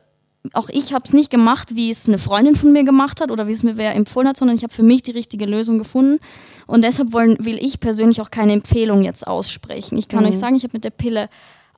auch 0.54 0.68
ich 0.70 0.94
habe 0.94 1.04
es 1.04 1.12
nicht 1.12 1.30
gemacht, 1.30 1.76
wie 1.76 1.90
es 1.90 2.08
eine 2.08 2.18
Freundin 2.18 2.54
von 2.54 2.72
mir 2.72 2.84
gemacht 2.84 3.20
hat 3.20 3.30
oder 3.30 3.46
wie 3.46 3.52
es 3.52 3.62
mir 3.62 3.76
wer 3.76 3.94
empfohlen 3.94 4.28
hat, 4.28 4.36
sondern 4.36 4.56
ich 4.56 4.62
habe 4.62 4.72
für 4.72 4.82
mich 4.82 5.02
die 5.02 5.10
richtige 5.10 5.44
Lösung 5.44 5.78
gefunden. 5.78 6.18
Und 6.66 6.82
deshalb 6.82 7.12
wollen, 7.12 7.36
will 7.44 7.58
ich 7.58 7.80
persönlich 7.80 8.20
auch 8.20 8.30
keine 8.30 8.54
Empfehlung 8.54 9.02
jetzt 9.02 9.26
aussprechen. 9.26 9.98
Ich 9.98 10.08
kann 10.08 10.24
mhm. 10.24 10.30
euch 10.30 10.38
sagen, 10.38 10.56
ich 10.56 10.62
habe 10.62 10.72
mit 10.74 10.84
der 10.84 10.90
Pille 10.90 11.28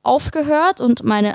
aufgehört 0.01 0.79
und 0.79 1.03
meine 1.03 1.33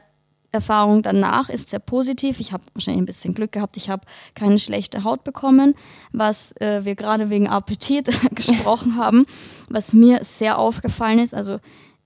Erfahrung 0.50 1.02
danach 1.02 1.50
ist 1.50 1.68
sehr 1.68 1.78
positiv. 1.78 2.40
Ich 2.40 2.52
habe 2.52 2.62
wahrscheinlich 2.72 3.02
ein 3.02 3.06
bisschen 3.06 3.34
Glück 3.34 3.52
gehabt. 3.52 3.76
Ich 3.76 3.90
habe 3.90 4.06
keine 4.34 4.58
schlechte 4.58 5.04
Haut 5.04 5.22
bekommen, 5.22 5.74
was 6.12 6.52
äh, 6.56 6.84
wir 6.84 6.94
gerade 6.94 7.28
wegen 7.28 7.48
Appetit 7.48 8.08
gesprochen 8.34 8.96
haben, 8.96 9.26
was 9.68 9.92
mir 9.92 10.24
sehr 10.24 10.58
aufgefallen 10.58 11.18
ist. 11.18 11.34
Also 11.34 11.58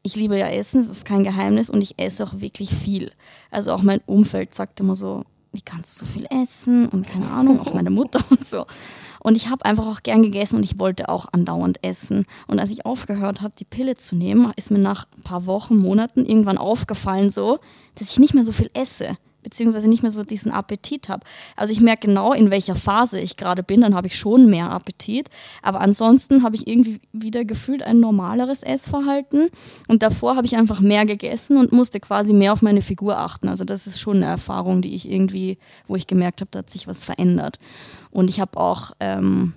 ich 0.03 0.17
liebe 0.17 0.39
ja 0.39 0.49
Essen, 0.49 0.83
das 0.83 0.91
ist 0.91 1.05
kein 1.05 1.25
Geheimnis 1.25 1.71
und 1.71 1.81
ich 1.83 1.99
esse 1.99 2.25
auch 2.25 2.41
wirklich 2.41 2.75
viel. 2.75 3.13
Also 3.51 3.73
auch 3.73 3.83
mein 3.83 4.01
Umfeld 4.07 4.55
sagt 4.55 4.81
immer 4.81 4.97
so, 4.97 5.25
wie 5.53 5.61
kannst 5.61 6.01
du 6.01 6.07
so 6.07 6.13
viel 6.13 6.27
essen 6.31 6.89
und 6.89 7.07
keine 7.07 7.31
Ahnung, 7.31 7.61
auch 7.61 7.75
meine 7.75 7.91
Mutter 7.91 8.21
und 8.31 8.47
so. 8.47 8.67
Und 9.21 9.37
ich 9.37 9.49
habe 9.49 9.65
einfach 9.65 9.87
auch 9.87 10.03
gern 10.03 10.23
gegessen 10.23 10.57
und 10.57 10.65
ich 10.65 10.79
wollte 10.79 11.09
auch 11.09 11.27
andauernd 11.33 11.79
essen. 11.85 12.25
Und 12.49 12.59
als 12.59 12.71
ich 12.71 12.87
aufgehört 12.87 13.43
habe, 13.43 13.55
die 13.57 13.65
Pille 13.65 13.97
zu 13.97 14.17
nehmen, 14.17 14.53
ist 14.57 14.71
mir 14.71 14.79
nach 14.79 15.07
ein 15.17 15.23
paar 15.23 15.47
Wochen, 15.47 15.77
Monaten 15.77 16.25
irgendwann 16.25 16.59
aufgefallen 16.59 17.31
so, 17.31 17.61
dass 17.95 18.11
ich 18.11 18.19
nicht 18.19 18.35
mehr 18.35 18.45
so 18.45 18.53
viel 18.53 18.71
esse 18.75 19.17
beziehungsweise 19.43 19.89
nicht 19.89 20.03
mehr 20.03 20.13
so 20.13 20.23
diesen 20.23 20.53
Appetit 20.53 21.09
habe. 21.09 21.25
Also 21.57 21.73
ich 21.73 21.81
merke 21.81 22.07
genau, 22.07 22.33
in 22.33 22.51
welcher 22.51 22.77
Phase 22.77 23.21
ich 23.21 23.37
gerade 23.37 23.63
bin, 23.63 23.81
dann 23.81 23.95
habe 23.95 24.07
ich 24.07 24.19
schon 24.19 24.47
mehr 24.47 24.71
Appetit. 24.71 25.29
Aber 25.63 25.81
ansonsten 25.81 26.43
habe 26.43 26.57
ich 26.57 26.67
irgendwie 26.67 27.01
wieder 27.13 27.45
gefühlt 27.45 27.83
ein 27.83 28.01
normaleres 28.01 28.63
Essverhalten. 28.63 29.51
Und 29.89 30.03
davor 30.03 30.37
habe 30.37 30.47
ich 30.47 30.57
einfach 30.57 30.81
mehr 30.81 31.05
gegessen 31.07 31.57
und 31.57 31.73
musste 31.73 32.01
quasi 32.01 32.33
mehr 32.33 32.53
auf 32.53 32.63
meine 32.63 32.83
Figur 32.83 33.19
achten. 33.19 33.49
Also 33.49 33.65
das 33.65 33.87
ist 33.87 34.01
schon 34.01 34.19
eine 34.19 34.27
Erfahrung, 34.27 34.83
die 34.83 34.95
ich 34.95 35.11
irgendwie, 35.11 35.59
wo 35.87 35.97
ich 35.97 36.07
gemerkt 36.07 36.41
habe, 36.41 36.51
da 36.51 36.61
hat 36.61 36.71
sich 36.71 36.87
was 36.87 37.05
verändert. 37.05 37.59
Und 38.11 38.31
ich 38.31 38.41
habe 38.41 38.59
auch 38.59 38.93
ähm, 39.01 39.55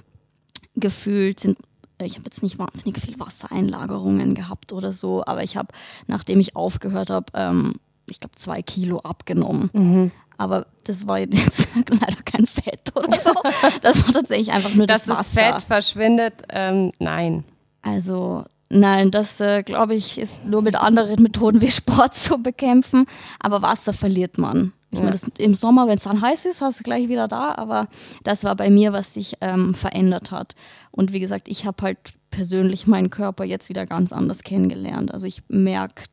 gefühlt, 0.75 1.39
sind 1.39 1.57
ich 2.03 2.15
habe 2.15 2.25
jetzt 2.25 2.43
nicht 2.43 2.59
wahnsinnig 2.59 2.99
viel 2.99 3.17
Wassereinlagerungen 3.19 4.35
gehabt 4.35 4.73
oder 4.73 4.91
so, 4.91 5.23
aber 5.25 5.43
ich 5.43 5.55
habe, 5.55 5.69
nachdem 6.07 6.41
ich 6.41 6.55
aufgehört 6.55 7.09
habe, 7.09 7.27
ähm, 7.33 7.75
ich 8.07 8.19
glaube, 8.19 8.35
zwei 8.35 8.61
Kilo 8.61 8.99
abgenommen. 8.99 9.69
Mhm. 9.73 10.11
Aber 10.37 10.67
das 10.83 11.07
war 11.07 11.19
jetzt 11.19 11.67
leider 11.89 12.21
kein 12.23 12.45
Fett 12.45 12.91
oder 12.95 13.17
so. 13.19 13.33
Das 13.81 14.05
war 14.05 14.13
tatsächlich 14.13 14.51
einfach 14.51 14.73
nur 14.73 14.87
das, 14.87 15.05
das 15.05 15.19
Wasser. 15.19 15.41
Dass 15.41 15.53
Fett 15.53 15.63
verschwindet, 15.63 16.33
ähm, 16.49 16.91
nein. 16.99 17.43
Also 17.81 18.43
nein, 18.69 19.11
das 19.11 19.39
äh, 19.39 19.63
glaube 19.63 19.95
ich 19.95 20.17
ist 20.17 20.45
nur 20.45 20.61
mit 20.61 20.75
anderen 20.75 21.21
Methoden 21.21 21.61
wie 21.61 21.71
Sport 21.71 22.15
zu 22.15 22.41
bekämpfen. 22.41 23.05
Aber 23.39 23.61
Wasser 23.61 23.93
verliert 23.93 24.37
man. 24.37 24.73
Ich 24.91 24.99
ja. 24.99 25.05
meine, 25.05 25.19
im 25.37 25.55
Sommer, 25.55 25.87
wenn 25.87 25.97
es 25.97 26.03
dann 26.03 26.21
heiß 26.21 26.45
ist, 26.45 26.61
hast 26.61 26.79
du 26.79 26.83
gleich 26.83 27.09
wieder 27.09 27.27
da. 27.27 27.55
Aber 27.55 27.87
das 28.23 28.43
war 28.43 28.55
bei 28.55 28.69
mir, 28.69 28.93
was 28.93 29.13
sich 29.13 29.35
ähm, 29.41 29.73
verändert 29.73 30.31
hat. 30.31 30.55
Und 30.91 31.13
wie 31.13 31.19
gesagt, 31.19 31.47
ich 31.47 31.65
habe 31.65 31.83
halt 31.83 31.97
persönlich 32.29 32.87
meinen 32.87 33.09
Körper 33.09 33.45
jetzt 33.45 33.69
wieder 33.69 33.85
ganz 33.85 34.11
anders 34.11 34.43
kennengelernt. 34.43 35.13
Also 35.13 35.25
ich 35.25 35.43
merke 35.47 36.03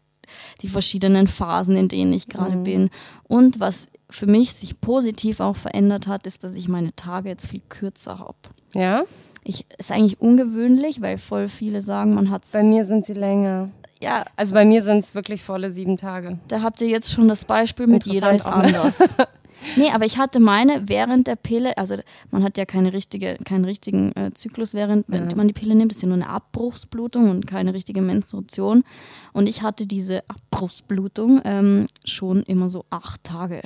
die 0.61 0.68
verschiedenen 0.68 1.27
Phasen, 1.27 1.77
in 1.77 1.88
denen 1.88 2.12
ich 2.12 2.29
gerade 2.29 2.57
mhm. 2.57 2.64
bin. 2.64 2.90
Und 3.25 3.61
was 3.61 3.88
für 4.11 4.27
mich 4.27 4.53
sich 4.53 4.81
positiv 4.81 5.40
auch 5.40 5.57
verändert 5.57 6.07
hat, 6.07 6.27
ist, 6.27 6.45
dass 6.45 6.55
ich 6.55 6.68
meine 6.68 6.95
Tage 6.95 7.29
jetzt 7.29 7.47
viel 7.47 7.62
kürzer 7.68 8.18
habe. 8.18 8.37
Ja? 8.75 9.05
Ich, 9.45 9.66
ist 9.79 9.90
eigentlich 9.90 10.21
ungewöhnlich, 10.21 11.01
weil 11.01 11.18
voll 11.18 11.49
viele 11.49 11.83
sagen, 11.83 12.14
man 12.14 12.31
hat 12.31 12.45
Bei 12.53 12.62
mir 12.62 12.85
sind 12.85 13.05
sie 13.05 13.14
länger. 13.14 13.71
Ja. 14.01 14.25
Also 14.37 14.55
bei 14.55 14.64
mir 14.64 14.83
sind 14.83 15.05
es 15.05 15.14
wirklich 15.14 15.42
volle 15.42 15.71
sieben 15.71 15.97
Tage. 15.97 16.38
Da 16.49 16.62
habt 16.62 16.81
ihr 16.81 16.88
jetzt 16.88 17.12
schon 17.12 17.29
das 17.29 17.45
Beispiel 17.45 17.87
mit 17.87 18.05
jeder 18.05 18.33
ist 18.33 18.47
anders. 18.47 19.14
Nee, 19.77 19.90
aber 19.90 20.05
ich 20.05 20.18
hatte 20.18 20.40
meine 20.40 20.88
während 20.88 21.27
der 21.27 21.37
Pille, 21.37 21.77
also 21.79 21.96
man 22.31 22.42
hat 22.42 22.59
ja 22.59 22.64
keine 22.64 22.92
richtige, 22.92 23.38
keinen 23.44 23.64
richtigen 23.64 24.12
äh, 24.12 24.33
Zyklus, 24.35 24.75
während 24.75 25.09
ja. 25.09 25.29
man 25.37 25.48
die 25.48 25.55
Pille 25.55 25.75
nimmt. 25.75 25.92
Das 25.92 25.96
ist 25.96 26.03
ja 26.03 26.09
nur 26.09 26.16
eine 26.16 26.29
Abbruchsblutung 26.29 27.31
und 27.31 27.46
keine 27.46 27.75
richtige 27.75 28.03
Menstruation. 28.03 28.85
Und 29.33 29.48
ich 29.48 29.62
hatte 29.62 29.87
diese 29.87 30.22
Abbruchsblutung 30.29 31.40
ähm, 31.44 31.87
schon 32.05 32.42
immer 32.42 32.68
so 32.68 32.85
acht 32.90 33.25
Tage. 33.25 33.62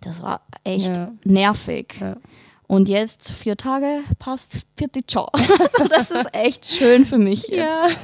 Das 0.00 0.22
war 0.22 0.42
echt 0.64 0.96
ja. 0.96 1.12
nervig. 1.24 1.96
Ja. 2.00 2.16
Und 2.66 2.88
jetzt 2.88 3.32
vier 3.32 3.56
Tage 3.56 4.04
passt, 4.20 4.64
vierte 4.76 5.04
Ciao. 5.04 5.28
Also 5.34 5.88
das 5.88 6.10
ist 6.10 6.28
echt 6.32 6.64
schön 6.66 7.04
für 7.04 7.18
mich 7.18 7.48
jetzt. 7.48 7.58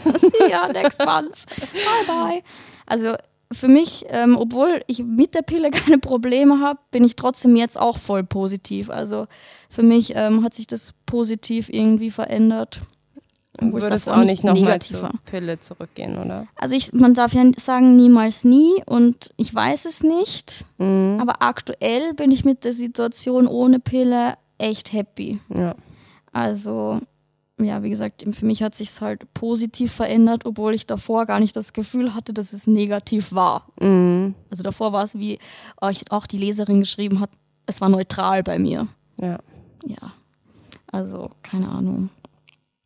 Ja. 0.05 0.19
See 0.19 0.51
ya 0.51 0.67
next 0.69 0.99
month. 1.05 1.47
Bye 1.73 2.07
bye. 2.07 2.43
Also 2.85 3.15
für 3.53 3.69
mich, 3.69 4.05
ähm, 4.09 4.37
obwohl 4.37 4.83
ich 4.87 5.03
mit 5.03 5.35
der 5.35 5.43
Pille 5.43 5.71
keine 5.73 5.99
Probleme 5.99 6.61
habe, 6.61 6.81
bin 6.91 7.05
ich 7.05 7.17
trotzdem 7.17 7.57
jetzt 7.57 7.79
auch 7.79 7.99
voll 7.99 8.25
positiv. 8.25 8.91
Also 8.91 9.27
für 9.69 9.83
mich 9.83 10.15
ähm, 10.15 10.43
hat 10.43 10.55
sich 10.55 10.67
das 10.67 10.95
positiv 11.07 11.69
irgendwie 11.69 12.11
verändert. 12.11 12.81
Du 13.59 13.73
würdest 13.73 14.09
auch 14.09 14.23
nicht 14.23 14.45
nochmal 14.45 14.81
zur 14.81 15.11
Pille 15.25 15.59
zurückgehen, 15.61 16.19
oder? 16.19 16.47
Also 16.57 16.75
ich, 16.75 16.93
man 16.93 17.15
darf 17.15 17.33
ja 17.33 17.43
sagen, 17.57 17.97
niemals 17.97 18.45
nie 18.45 18.83
und 18.85 19.31
ich 19.37 19.55
weiß 19.55 19.87
es 19.87 20.03
nicht. 20.03 20.67
Mhm. 20.77 21.19
Aber 21.21 21.43
aktuell 21.43 22.13
bin 22.13 22.31
ich 22.33 22.45
mit 22.45 22.65
der 22.65 22.75
Situation 22.75 23.47
ohne 23.47 23.79
Pille 23.79 24.35
echt 24.59 24.93
happy. 24.93 25.41
Ja. 25.49 25.75
Also 26.33 27.01
ja, 27.59 27.83
wie 27.83 27.91
gesagt, 27.91 28.25
für 28.33 28.45
mich 28.45 28.63
hat 28.63 28.75
sich 28.75 29.01
halt 29.01 29.33
positiv 29.33 29.93
verändert, 29.93 30.45
obwohl 30.45 30.75
ich 30.75 30.87
davor 30.87 31.25
gar 31.25 31.41
nicht 31.41 31.57
das 31.57 31.73
Gefühl 31.73 32.15
hatte, 32.15 32.35
dass 32.35 32.53
es 32.53 32.67
negativ 32.67 33.33
war. 33.33 33.67
Mhm. 33.81 34.35
Also 34.51 34.63
davor 34.63 34.93
war 34.93 35.05
es, 35.05 35.19
wie 35.19 35.39
euch 35.81 36.11
auch 36.11 36.27
die 36.27 36.39
Leserin 36.39 36.81
geschrieben 36.81 37.21
hat, 37.21 37.31
es 37.67 37.81
war 37.81 37.89
neutral 37.89 38.43
bei 38.43 38.59
mir. 38.59 38.89
Ja. 39.19 39.39
Ja. 39.87 40.13
Also, 40.91 41.31
keine 41.43 41.69
Ahnung. 41.69 42.11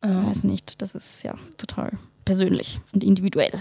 Ähm. 0.01 0.25
Weiß 0.25 0.43
nicht. 0.43 0.81
Das 0.81 0.95
ist 0.95 1.23
ja 1.23 1.35
total 1.57 1.91
persönlich 2.25 2.79
und 2.93 3.03
individuell. 3.03 3.59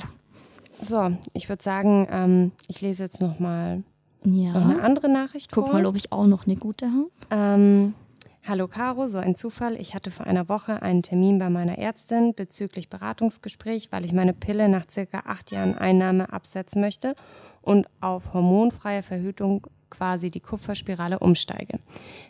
So, 0.81 1.11
ich 1.35 1.49
würde 1.49 1.63
sagen, 1.63 2.07
ähm, 2.11 2.53
ich 2.69 2.81
lese 2.81 3.05
jetzt 3.05 3.21
nochmal 3.21 3.83
ja. 4.25 4.53
noch 4.53 4.65
eine 4.65 4.83
andere 4.83 5.11
Nachricht. 5.11 5.53
Guck 5.53 5.67
vor. 5.67 5.75
mal, 5.75 5.87
ob 5.87 5.97
ich 5.97 6.13
auch 6.13 6.27
noch 6.27 6.47
eine 6.47 6.57
gute 6.57 6.87
habe. 6.87 7.11
Ähm, 7.31 7.95
Hallo 8.43 8.69
Caro, 8.69 9.07
so 9.07 9.19
ein 9.19 9.35
Zufall. 9.35 9.79
Ich 9.79 9.95
hatte 9.95 10.11
vor 10.11 10.27
einer 10.27 10.49
Woche 10.49 10.81
einen 10.81 11.03
Termin 11.03 11.39
bei 11.39 11.51
meiner 11.51 11.77
Ärztin 11.77 12.35
bezüglich 12.35 12.89
Beratungsgespräch, 12.89 13.93
weil 13.93 14.07
ich 14.07 14.15
meine 14.15 14.33
Pille 14.33 14.71
nach 14.71 14.89
circa 14.89 15.25
acht 15.27 15.51
Jahren 15.51 15.77
Einnahme 15.77 16.33
absetzen 16.33 16.81
möchte 16.81 17.15
und 17.61 17.87
auf 18.01 18.33
hormonfreie 18.33 19.03
Verhütung 19.03 19.67
quasi 19.91 20.31
die 20.31 20.41
Kupferspirale 20.41 21.19
umsteige. 21.19 21.79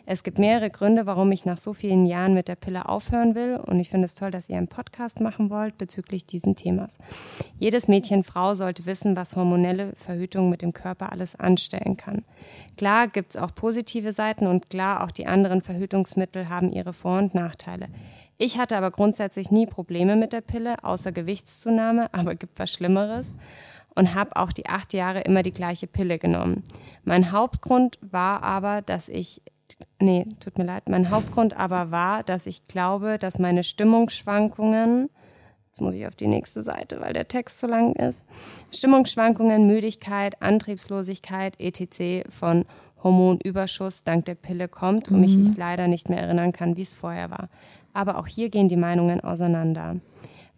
Es 0.05 0.23
gibt 0.23 0.39
mehrere 0.39 0.69
Gründe, 0.69 1.05
warum 1.05 1.31
ich 1.31 1.45
nach 1.45 1.57
so 1.57 1.73
vielen 1.73 2.05
Jahren 2.05 2.33
mit 2.33 2.47
der 2.47 2.55
Pille 2.55 2.89
aufhören 2.89 3.35
will 3.35 3.55
und 3.55 3.79
ich 3.79 3.89
finde 3.89 4.05
es 4.05 4.15
toll, 4.15 4.31
dass 4.31 4.49
ihr 4.49 4.57
einen 4.57 4.67
Podcast 4.67 5.19
machen 5.19 5.49
wollt 5.49 5.77
bezüglich 5.77 6.25
diesen 6.25 6.55
Themas. 6.55 6.97
Jedes 7.57 7.87
Mädchen, 7.87 8.23
Frau 8.23 8.53
sollte 8.53 8.85
wissen, 8.85 9.15
was 9.15 9.35
hormonelle 9.35 9.93
Verhütung 9.95 10.49
mit 10.49 10.61
dem 10.61 10.73
Körper 10.73 11.11
alles 11.11 11.35
anstellen 11.35 11.97
kann. 11.97 12.25
Klar 12.77 13.07
gibt 13.07 13.35
es 13.35 13.41
auch 13.41 13.53
positive 13.53 14.11
Seiten 14.11 14.47
und 14.47 14.69
klar 14.69 15.03
auch 15.03 15.11
die 15.11 15.27
anderen 15.27 15.61
Verhütungsmittel 15.61 16.49
haben 16.49 16.69
ihre 16.69 16.93
Vor- 16.93 17.19
und 17.19 17.35
Nachteile. 17.35 17.87
Ich 18.37 18.57
hatte 18.57 18.75
aber 18.75 18.89
grundsätzlich 18.89 19.51
nie 19.51 19.67
Probleme 19.67 20.15
mit 20.15 20.33
der 20.33 20.41
Pille, 20.41 20.83
außer 20.83 21.11
Gewichtszunahme, 21.11 22.09
aber 22.13 22.35
gibt 22.35 22.57
was 22.57 22.71
Schlimmeres 22.71 23.33
und 23.95 24.15
habe 24.15 24.35
auch 24.35 24.51
die 24.51 24.67
acht 24.67 24.93
Jahre 24.93 25.21
immer 25.21 25.43
die 25.43 25.51
gleiche 25.51 25.87
Pille 25.87 26.19
genommen. 26.19 26.63
Mein 27.03 27.31
Hauptgrund 27.31 27.99
war 28.01 28.43
aber, 28.43 28.81
dass 28.81 29.09
ich 29.09 29.41
nee, 29.99 30.25
tut 30.39 30.57
mir 30.57 30.65
leid, 30.65 30.89
mein 30.89 31.09
Hauptgrund 31.09 31.55
aber 31.55 31.91
war, 31.91 32.23
dass 32.23 32.45
ich 32.45 32.63
glaube, 32.65 33.17
dass 33.17 33.39
meine 33.39 33.63
Stimmungsschwankungen, 33.63 35.09
jetzt 35.67 35.81
muss 35.81 35.95
ich 35.95 36.07
auf 36.07 36.15
die 36.15 36.27
nächste 36.27 36.63
Seite, 36.63 36.99
weil 37.01 37.13
der 37.13 37.27
Text 37.27 37.59
so 37.59 37.67
lang 37.67 37.93
ist, 37.95 38.23
Stimmungsschwankungen, 38.73 39.67
Müdigkeit, 39.67 40.41
Antriebslosigkeit, 40.41 41.59
etc. 41.59 42.27
von 42.29 42.65
Hormonüberschuss 43.03 44.03
dank 44.03 44.25
der 44.25 44.35
Pille 44.35 44.67
kommt 44.67 45.09
und 45.09 45.15
mhm. 45.15 45.21
mich 45.21 45.57
leider 45.57 45.87
nicht 45.87 46.09
mehr 46.09 46.21
erinnern 46.21 46.51
kann, 46.51 46.77
wie 46.77 46.83
es 46.83 46.93
vorher 46.93 47.31
war. 47.31 47.49
Aber 47.93 48.17
auch 48.19 48.27
hier 48.27 48.49
gehen 48.49 48.69
die 48.69 48.77
Meinungen 48.77 49.21
auseinander. 49.21 49.97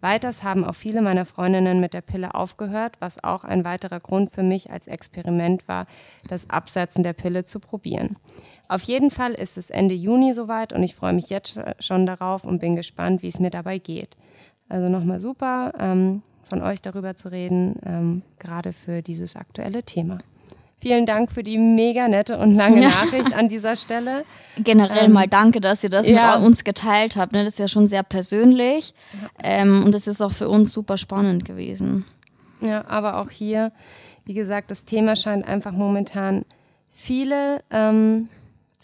Weiters 0.04 0.44
haben 0.44 0.64
auch 0.64 0.74
viele 0.74 1.00
meiner 1.00 1.24
Freundinnen 1.24 1.80
mit 1.80 1.94
der 1.94 2.02
Pille 2.02 2.34
aufgehört, 2.34 2.96
was 3.00 3.24
auch 3.24 3.42
ein 3.42 3.64
weiterer 3.64 4.00
Grund 4.00 4.30
für 4.30 4.42
mich 4.42 4.70
als 4.70 4.86
Experiment 4.86 5.66
war, 5.66 5.86
das 6.28 6.50
Absetzen 6.50 7.02
der 7.02 7.14
Pille 7.14 7.46
zu 7.46 7.58
probieren. 7.58 8.18
Auf 8.68 8.82
jeden 8.82 9.10
Fall 9.10 9.32
ist 9.32 9.56
es 9.56 9.70
Ende 9.70 9.94
Juni 9.94 10.34
soweit 10.34 10.74
und 10.74 10.82
ich 10.82 10.94
freue 10.94 11.14
mich 11.14 11.30
jetzt 11.30 11.58
schon 11.78 12.04
darauf 12.04 12.44
und 12.44 12.58
bin 12.58 12.76
gespannt, 12.76 13.22
wie 13.22 13.28
es 13.28 13.40
mir 13.40 13.48
dabei 13.48 13.78
geht. 13.78 14.18
Also 14.68 14.90
nochmal 14.90 15.20
super, 15.20 15.72
ähm, 15.78 16.20
von 16.42 16.60
euch 16.60 16.82
darüber 16.82 17.16
zu 17.16 17.32
reden, 17.32 17.76
ähm, 17.86 18.22
gerade 18.38 18.74
für 18.74 19.00
dieses 19.00 19.36
aktuelle 19.36 19.84
Thema. 19.84 20.18
Vielen 20.84 21.06
Dank 21.06 21.32
für 21.32 21.42
die 21.42 21.56
mega 21.56 22.08
nette 22.08 22.36
und 22.36 22.54
lange. 22.54 22.82
Nachricht 22.82 23.32
an 23.32 23.48
dieser 23.48 23.74
Stelle. 23.74 24.26
Generell 24.58 25.06
ähm, 25.06 25.12
mal 25.12 25.26
danke, 25.26 25.62
dass 25.62 25.82
ihr 25.82 25.88
das 25.88 26.06
ja. 26.06 26.36
mit 26.36 26.46
uns 26.46 26.62
geteilt 26.62 27.16
habt. 27.16 27.32
Ne? 27.32 27.42
Das 27.42 27.54
ist 27.54 27.58
ja 27.58 27.68
schon 27.68 27.88
sehr 27.88 28.02
persönlich 28.02 28.92
ähm, 29.42 29.82
und 29.82 29.94
das 29.94 30.06
ist 30.06 30.20
auch 30.20 30.32
für 30.32 30.46
uns 30.50 30.74
super 30.74 30.98
spannend 30.98 31.46
gewesen. 31.46 32.04
Ja, 32.60 32.84
aber 32.86 33.18
auch 33.18 33.30
hier, 33.30 33.72
wie 34.26 34.34
gesagt, 34.34 34.70
das 34.70 34.84
Thema 34.84 35.16
scheint 35.16 35.48
einfach 35.48 35.72
momentan 35.72 36.44
viele 36.92 37.62
ähm, 37.70 38.28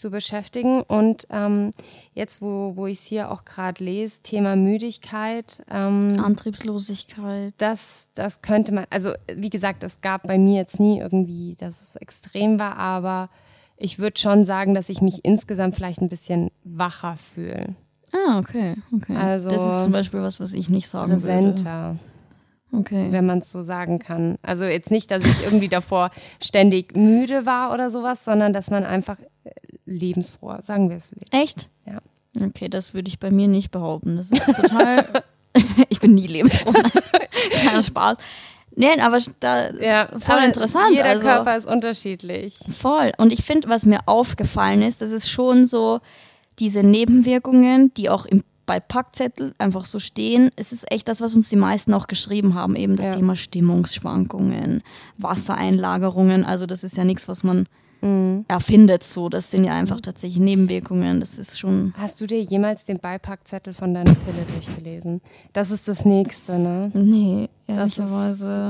zu 0.01 0.09
beschäftigen. 0.09 0.81
Und 0.81 1.27
ähm, 1.29 1.71
jetzt, 2.13 2.41
wo, 2.41 2.73
wo 2.75 2.87
ich 2.87 2.99
es 2.99 3.05
hier 3.05 3.31
auch 3.31 3.45
gerade 3.45 3.83
lese, 3.83 4.21
Thema 4.21 4.55
Müdigkeit. 4.55 5.63
Ähm, 5.69 6.19
Antriebslosigkeit. 6.21 7.53
Das, 7.57 8.09
das 8.15 8.41
könnte 8.41 8.73
man, 8.73 8.85
also 8.89 9.13
wie 9.33 9.49
gesagt, 9.49 9.83
es 9.83 10.01
gab 10.01 10.27
bei 10.27 10.37
mir 10.37 10.57
jetzt 10.57 10.79
nie 10.79 10.99
irgendwie, 10.99 11.55
dass 11.55 11.81
es 11.81 11.95
extrem 11.95 12.59
war, 12.59 12.77
aber 12.77 13.29
ich 13.77 13.99
würde 13.99 14.19
schon 14.19 14.45
sagen, 14.45 14.73
dass 14.73 14.89
ich 14.89 15.01
mich 15.01 15.23
insgesamt 15.23 15.75
vielleicht 15.75 16.01
ein 16.01 16.09
bisschen 16.09 16.51
wacher 16.63 17.15
fühle. 17.15 17.75
Ah, 18.11 18.39
okay, 18.39 18.75
okay. 18.93 19.15
Also, 19.15 19.49
das 19.49 19.61
ist 19.61 19.83
zum 19.83 19.93
Beispiel 19.93 20.21
was, 20.21 20.39
was 20.39 20.53
ich 20.53 20.69
nicht 20.69 20.87
sagen 20.87 21.13
präsenter. 21.13 21.95
würde. 21.95 22.10
Okay. 22.73 23.07
Wenn 23.11 23.25
man 23.25 23.39
es 23.39 23.51
so 23.51 23.61
sagen 23.61 23.99
kann. 23.99 24.37
Also 24.41 24.65
jetzt 24.65 24.91
nicht, 24.91 25.11
dass 25.11 25.25
ich 25.25 25.43
irgendwie 25.43 25.67
davor 25.67 26.11
ständig 26.41 26.95
müde 26.95 27.45
war 27.45 27.73
oder 27.73 27.89
sowas, 27.89 28.23
sondern 28.23 28.53
dass 28.53 28.69
man 28.69 28.85
einfach 28.85 29.17
lebensfroh, 29.85 30.55
sagen 30.61 30.89
wir 30.89 30.97
es. 30.97 31.13
Echt? 31.31 31.69
Ja. 31.85 31.99
Okay, 32.39 32.69
das 32.69 32.93
würde 32.93 33.09
ich 33.09 33.19
bei 33.19 33.29
mir 33.29 33.47
nicht 33.47 33.71
behaupten. 33.71 34.15
Das 34.15 34.31
ist 34.31 34.55
total. 34.55 35.05
ich 35.89 35.99
bin 35.99 36.13
nie 36.13 36.27
lebensfroh. 36.27 36.71
Kleiner 37.51 37.83
Spaß. 37.83 38.17
Nee, 38.73 38.99
aber 39.01 39.19
da 39.41 39.69
ja, 39.71 40.07
voll 40.19 40.37
aber 40.37 40.45
interessant. 40.45 40.91
Jeder 40.91 41.05
also, 41.05 41.23
Körper 41.23 41.57
ist 41.57 41.67
unterschiedlich. 41.67 42.57
Voll. 42.77 43.11
Und 43.17 43.33
ich 43.33 43.43
finde, 43.43 43.67
was 43.67 43.85
mir 43.85 43.99
aufgefallen 44.05 44.81
ist, 44.81 45.01
das 45.01 45.11
ist 45.11 45.29
schon 45.29 45.65
so 45.65 45.99
diese 46.59 46.83
Nebenwirkungen, 46.83 47.93
die 47.95 48.09
auch 48.09 48.25
im, 48.25 48.43
bei 48.71 48.79
Packzettel 48.79 49.53
einfach 49.57 49.83
so 49.83 49.99
stehen. 49.99 50.49
Es 50.55 50.71
ist 50.71 50.89
echt 50.89 51.09
das, 51.09 51.19
was 51.19 51.35
uns 51.35 51.49
die 51.49 51.57
meisten 51.57 51.93
auch 51.93 52.07
geschrieben 52.07 52.55
haben, 52.55 52.77
eben 52.77 52.95
das 52.95 53.07
ja. 53.07 53.15
Thema 53.15 53.35
Stimmungsschwankungen, 53.35 54.81
Wassereinlagerungen. 55.17 56.45
Also 56.45 56.65
das 56.65 56.85
ist 56.85 56.95
ja 56.95 57.03
nichts, 57.03 57.27
was 57.27 57.43
man 57.43 57.67
mhm. 57.99 58.45
erfindet 58.47 59.03
so. 59.03 59.27
Das 59.27 59.51
sind 59.51 59.65
ja 59.65 59.73
einfach 59.73 59.99
tatsächlich 59.99 60.39
Nebenwirkungen. 60.39 61.19
Das 61.19 61.37
ist 61.37 61.59
schon. 61.59 61.93
Hast 61.97 62.21
du 62.21 62.27
dir 62.27 62.41
jemals 62.41 62.85
den 62.85 62.99
Beipackzettel 62.99 63.73
von 63.73 63.93
deiner 63.93 64.15
Pille 64.15 64.45
durchgelesen? 64.53 65.19
Das 65.51 65.69
ist 65.69 65.89
das 65.89 66.05
nächste, 66.05 66.57
ne? 66.57 66.91
Nee. 66.93 67.49
Das 67.75 67.97
ist, 67.97 68.11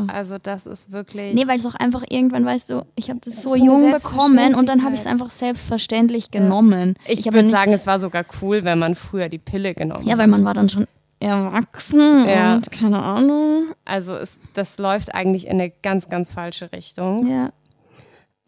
also 0.07 0.37
das 0.37 0.65
ist 0.65 0.91
wirklich. 0.91 1.33
Nee, 1.33 1.47
weil 1.47 1.59
es 1.59 1.65
auch 1.65 1.75
einfach 1.75 2.03
irgendwann, 2.09 2.45
weißt 2.45 2.69
du, 2.69 2.85
ich 2.95 3.09
habe 3.09 3.19
das, 3.23 3.41
so 3.41 3.55
jung 3.55 3.91
bekommen 3.91 4.55
und 4.55 4.67
dann 4.67 4.83
habe 4.83 4.93
ich 4.93 5.01
es 5.01 5.07
einfach 5.07 5.31
selbstverständlich 5.31 6.31
genommen. 6.31 6.95
Ja. 7.05 7.13
Ich, 7.13 7.25
ich 7.25 7.33
würde 7.33 7.49
sagen, 7.49 7.73
es 7.73 7.87
war 7.87 7.99
sogar 7.99 8.25
cool, 8.41 8.63
wenn 8.63 8.79
man 8.79 8.95
früher 8.95 9.29
die 9.29 9.37
Pille 9.37 9.73
genommen 9.73 10.03
hat. 10.03 10.07
Ja, 10.07 10.17
weil 10.17 10.27
man 10.27 10.43
war 10.45 10.53
dann 10.53 10.69
schon 10.69 10.87
erwachsen 11.19 12.27
ja. 12.27 12.55
und 12.55 12.71
keine 12.71 13.01
Ahnung. 13.01 13.73
Also 13.85 14.15
es, 14.15 14.39
das 14.53 14.77
läuft 14.77 15.13
eigentlich 15.13 15.45
in 15.45 15.53
eine 15.53 15.69
ganz, 15.69 16.09
ganz 16.09 16.33
falsche 16.33 16.71
Richtung. 16.71 17.27
Ja. 17.27 17.51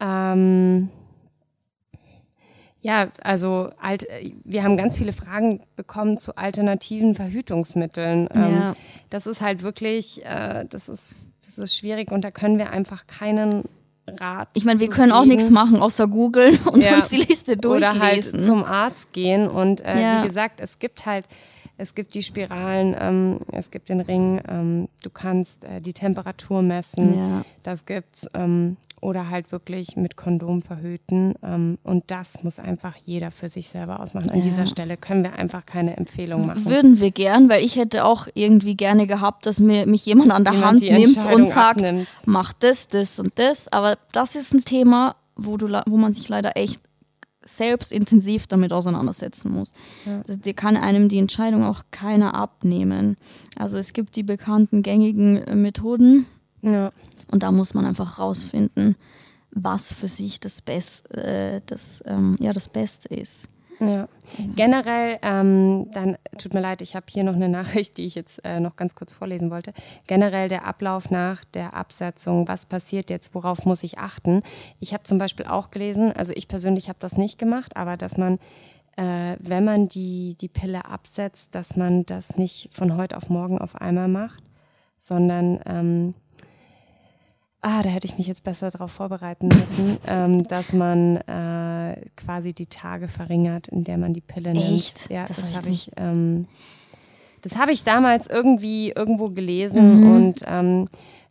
Ähm, 0.00 0.88
ja, 2.84 3.08
also 3.22 3.70
alt, 3.80 4.06
wir 4.44 4.62
haben 4.62 4.76
ganz 4.76 4.98
viele 4.98 5.14
Fragen 5.14 5.62
bekommen 5.74 6.18
zu 6.18 6.36
alternativen 6.36 7.14
Verhütungsmitteln. 7.14 8.28
Ähm, 8.30 8.54
ja. 8.54 8.76
Das 9.08 9.26
ist 9.26 9.40
halt 9.40 9.62
wirklich, 9.62 10.22
äh, 10.26 10.66
das 10.68 10.90
ist, 10.90 11.32
das 11.40 11.56
ist 11.56 11.74
schwierig 11.74 12.12
und 12.12 12.22
da 12.26 12.30
können 12.30 12.58
wir 12.58 12.68
einfach 12.72 13.06
keinen 13.06 13.64
Rat. 14.06 14.48
Ich 14.52 14.66
meine, 14.66 14.80
wir 14.80 14.90
können 14.90 15.12
geben. 15.12 15.18
auch 15.18 15.24
nichts 15.24 15.48
machen, 15.48 15.80
außer 15.80 16.06
googeln 16.08 16.58
und 16.66 16.82
ja. 16.82 16.96
uns 16.96 17.08
die 17.08 17.22
Liste 17.22 17.56
durchlesen. 17.56 17.96
Oder 17.96 18.06
halt 18.06 18.44
zum 18.44 18.64
Arzt 18.64 19.14
gehen. 19.14 19.48
Und 19.48 19.80
äh, 19.80 20.02
ja. 20.02 20.22
wie 20.22 20.26
gesagt, 20.26 20.60
es 20.60 20.78
gibt 20.78 21.06
halt 21.06 21.24
Es 21.76 21.94
gibt 21.94 22.14
die 22.14 22.22
Spiralen, 22.22 22.96
ähm, 22.98 23.40
es 23.50 23.70
gibt 23.70 23.88
den 23.88 24.00
Ring, 24.00 24.40
ähm, 24.48 24.88
du 25.02 25.10
kannst 25.10 25.64
äh, 25.64 25.80
die 25.80 25.92
Temperatur 25.92 26.62
messen, 26.62 27.18
ja. 27.18 27.44
das 27.62 27.84
gibt's. 27.84 28.28
Ähm, 28.34 28.76
oder 29.04 29.28
halt 29.28 29.52
wirklich 29.52 29.96
mit 29.96 30.16
Kondom 30.16 30.62
verhüten. 30.62 31.34
Ähm, 31.42 31.78
und 31.82 32.04
das 32.06 32.42
muss 32.42 32.58
einfach 32.58 32.96
jeder 33.04 33.30
für 33.30 33.50
sich 33.50 33.68
selber 33.68 34.00
ausmachen. 34.00 34.30
An 34.30 34.38
ja. 34.38 34.44
dieser 34.44 34.66
Stelle 34.66 34.96
können 34.96 35.22
wir 35.22 35.34
einfach 35.34 35.66
keine 35.66 35.96
Empfehlung 35.98 36.46
machen. 36.46 36.64
Würden 36.64 37.00
wir 37.00 37.10
gern, 37.10 37.50
weil 37.50 37.62
ich 37.62 37.76
hätte 37.76 38.04
auch 38.04 38.28
irgendwie 38.34 38.76
gerne 38.76 39.06
gehabt, 39.06 39.44
dass 39.44 39.60
mir, 39.60 39.86
mich 39.86 40.06
jemand 40.06 40.32
an 40.32 40.44
der 40.44 40.54
jemand 40.54 40.82
Hand 40.82 40.90
nimmt 40.90 41.26
und 41.26 41.46
sagt, 41.46 41.84
abnimmt. 41.84 42.08
mach 42.24 42.54
das, 42.54 42.88
das 42.88 43.20
und 43.20 43.38
das. 43.38 43.70
Aber 43.70 43.98
das 44.12 44.36
ist 44.36 44.54
ein 44.54 44.64
Thema, 44.64 45.16
wo, 45.36 45.58
du, 45.58 45.68
wo 45.86 45.96
man 45.98 46.14
sich 46.14 46.28
leider 46.30 46.56
echt 46.56 46.80
selbst 47.44 47.92
intensiv 47.92 48.46
damit 48.46 48.72
auseinandersetzen 48.72 49.52
muss. 49.52 49.72
Ja. 50.04 50.18
Also, 50.18 50.36
dir 50.36 50.54
kann 50.54 50.76
einem 50.76 51.08
die 51.08 51.18
Entscheidung 51.18 51.64
auch 51.64 51.82
keiner 51.90 52.34
abnehmen. 52.34 53.16
Also 53.56 53.76
es 53.76 53.92
gibt 53.92 54.16
die 54.16 54.22
bekannten 54.22 54.82
gängigen 54.82 55.38
äh, 55.38 55.54
Methoden 55.54 56.26
ja. 56.62 56.92
und 57.30 57.42
da 57.42 57.52
muss 57.52 57.74
man 57.74 57.86
einfach 57.86 58.18
rausfinden, 58.18 58.96
was 59.50 59.94
für 59.94 60.08
sich 60.08 60.40
das, 60.40 60.62
Best, 60.62 61.10
äh, 61.14 61.60
das, 61.66 62.02
ähm, 62.06 62.36
ja, 62.40 62.52
das 62.52 62.68
Beste 62.68 63.14
ist. 63.14 63.48
Ja. 63.80 64.08
Generell, 64.56 65.18
ähm, 65.22 65.90
dann 65.92 66.16
tut 66.38 66.54
mir 66.54 66.60
leid, 66.60 66.80
ich 66.80 66.96
habe 66.96 67.06
hier 67.08 67.24
noch 67.24 67.34
eine 67.34 67.48
Nachricht, 67.48 67.98
die 67.98 68.06
ich 68.06 68.14
jetzt 68.14 68.44
äh, 68.44 68.60
noch 68.60 68.76
ganz 68.76 68.94
kurz 68.94 69.12
vorlesen 69.12 69.50
wollte. 69.50 69.72
Generell 70.06 70.48
der 70.48 70.64
Ablauf 70.64 71.10
nach 71.10 71.44
der 71.44 71.74
Absetzung, 71.74 72.48
was 72.48 72.66
passiert 72.66 73.10
jetzt, 73.10 73.34
worauf 73.34 73.64
muss 73.64 73.82
ich 73.82 73.98
achten? 73.98 74.42
Ich 74.80 74.92
habe 74.92 75.04
zum 75.04 75.18
Beispiel 75.18 75.46
auch 75.46 75.70
gelesen, 75.70 76.12
also 76.12 76.32
ich 76.34 76.48
persönlich 76.48 76.88
habe 76.88 76.98
das 77.00 77.16
nicht 77.16 77.38
gemacht, 77.38 77.76
aber 77.76 77.96
dass 77.96 78.16
man, 78.16 78.38
äh, 78.96 79.36
wenn 79.40 79.64
man 79.64 79.88
die, 79.88 80.36
die 80.40 80.48
Pille 80.48 80.84
absetzt, 80.84 81.54
dass 81.54 81.76
man 81.76 82.06
das 82.06 82.36
nicht 82.36 82.70
von 82.72 82.96
heute 82.96 83.16
auf 83.16 83.28
morgen 83.28 83.58
auf 83.58 83.76
einmal 83.76 84.08
macht, 84.08 84.42
sondern 84.96 85.60
ähm, 85.66 86.14
ah, 87.64 87.82
da 87.82 87.88
hätte 87.88 88.06
ich 88.06 88.18
mich 88.18 88.26
jetzt 88.26 88.44
besser 88.44 88.70
darauf 88.70 88.92
vorbereiten 88.92 89.48
müssen, 89.48 89.98
ähm, 90.06 90.42
dass 90.44 90.72
man 90.72 91.16
äh, 91.16 91.96
quasi 92.16 92.52
die 92.52 92.66
Tage 92.66 93.08
verringert, 93.08 93.68
in 93.68 93.84
der 93.84 93.98
man 93.98 94.12
die 94.12 94.20
Pille 94.20 94.52
nimmt. 94.52 94.70
Echt? 94.70 95.10
Ja, 95.10 95.24
das, 95.24 95.38
das 95.38 95.56
habe 95.56 95.68
ich. 95.70 95.90
Ähm, 95.96 96.46
das 97.42 97.58
habe 97.58 97.72
ich 97.72 97.84
damals 97.84 98.26
irgendwie 98.26 98.90
irgendwo 98.96 99.28
gelesen 99.28 100.00
mhm. 100.00 100.16
und 100.16 100.44
ähm, 100.46 100.86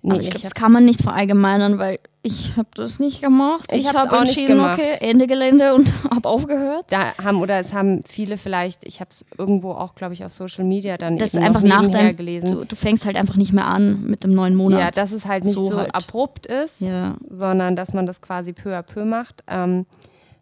Nee, 0.05 0.11
aber 0.11 0.21
ich 0.21 0.29
glaube, 0.29 0.43
das 0.43 0.53
kann 0.53 0.71
man 0.73 0.83
nicht 0.83 1.01
verallgemeinern, 1.01 1.79
weil 1.79 1.97
ich 2.23 2.57
habe 2.57 2.67
das 2.75 2.99
nicht 2.99 3.21
gemacht. 3.21 3.71
Ich, 3.71 3.85
ich 3.85 3.93
habe 3.93 4.15
entschieden, 4.17 4.59
okay, 4.59 4.97
Ende 4.99 5.27
Gelände 5.27 5.73
und 5.73 5.93
habe 6.11 6.27
aufgehört. 6.27 6.85
Da 6.89 7.13
haben 7.23 7.41
oder 7.41 7.57
es 7.59 7.73
haben 7.73 8.03
viele 8.05 8.37
vielleicht, 8.37 8.83
ich 8.83 8.99
habe 8.99 9.11
es 9.11 9.25
irgendwo 9.37 9.71
auch, 9.71 9.95
glaube 9.95 10.13
ich, 10.13 10.25
auf 10.25 10.33
Social 10.33 10.65
Media 10.65 10.97
dann 10.97 11.17
das 11.17 11.33
eben 11.33 11.43
einfach 11.45 11.61
nach 11.61 11.87
deinem, 11.89 12.17
gelesen. 12.17 12.51
Du, 12.51 12.65
du, 12.65 12.75
fängst 12.75 13.05
halt 13.05 13.15
einfach 13.15 13.37
nicht 13.37 13.53
mehr 13.53 13.65
an 13.65 14.03
mit 14.03 14.25
dem 14.25 14.33
neuen 14.33 14.55
Monat. 14.55 14.79
Ja, 14.79 14.91
dass 14.91 15.13
es 15.13 15.25
halt 15.25 15.45
nicht 15.45 15.55
so, 15.55 15.67
so 15.67 15.77
halt. 15.77 15.95
abrupt 15.95 16.47
ist, 16.47 16.81
ja. 16.81 17.15
sondern 17.29 17.77
dass 17.77 17.93
man 17.93 18.05
das 18.05 18.21
quasi 18.21 18.51
peu 18.51 18.77
à 18.77 18.81
peu 18.81 19.05
macht. 19.05 19.41
Ähm, 19.47 19.85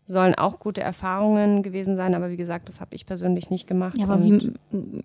sollen 0.06 0.36
auch 0.36 0.60
gute 0.60 0.82
Erfahrungen 0.82 1.64
gewesen 1.64 1.96
sein, 1.96 2.16
aber 2.16 2.30
wie 2.30 2.38
gesagt, 2.38 2.70
das 2.70 2.82
habe 2.82 2.96
ich 2.96 3.06
persönlich 3.06 3.50
nicht 3.50 3.68
gemacht. 3.68 3.98
Ja, 3.98 4.06
aber 4.06 4.24
wie, 4.24 4.54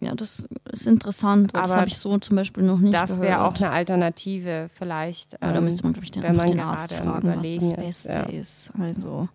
ja, 0.00 0.14
das 0.14 0.48
ist 0.72 0.86
interessant, 0.86 1.54
aber 1.54 1.66
das 1.66 1.76
habe 1.76 1.88
ich 1.88 1.98
so 1.98 2.18
zum 2.18 2.36
Beispiel 2.36 2.64
noch 2.64 2.78
nicht 2.78 2.94
Das 2.94 3.20
wäre 3.20 3.42
auch 3.42 3.56
eine 3.56 3.70
Alternative 3.70 4.68
vielleicht. 4.74 5.32
Ja, 5.40 5.52
da 5.52 5.60
müsste 5.60 5.84
man, 5.84 5.92
glaube 5.92 6.04
ich, 6.04 6.10
den, 6.10 6.22
wenn 6.22 6.36
man 6.36 6.46
den 6.46 6.60
Arzt 6.60 6.92
fragen, 6.92 7.28
was 7.36 7.56
das 7.56 7.72
Beste 7.74 8.32
ist. 8.32 8.72
Ja. 8.76 8.84
Also, 8.84 9.28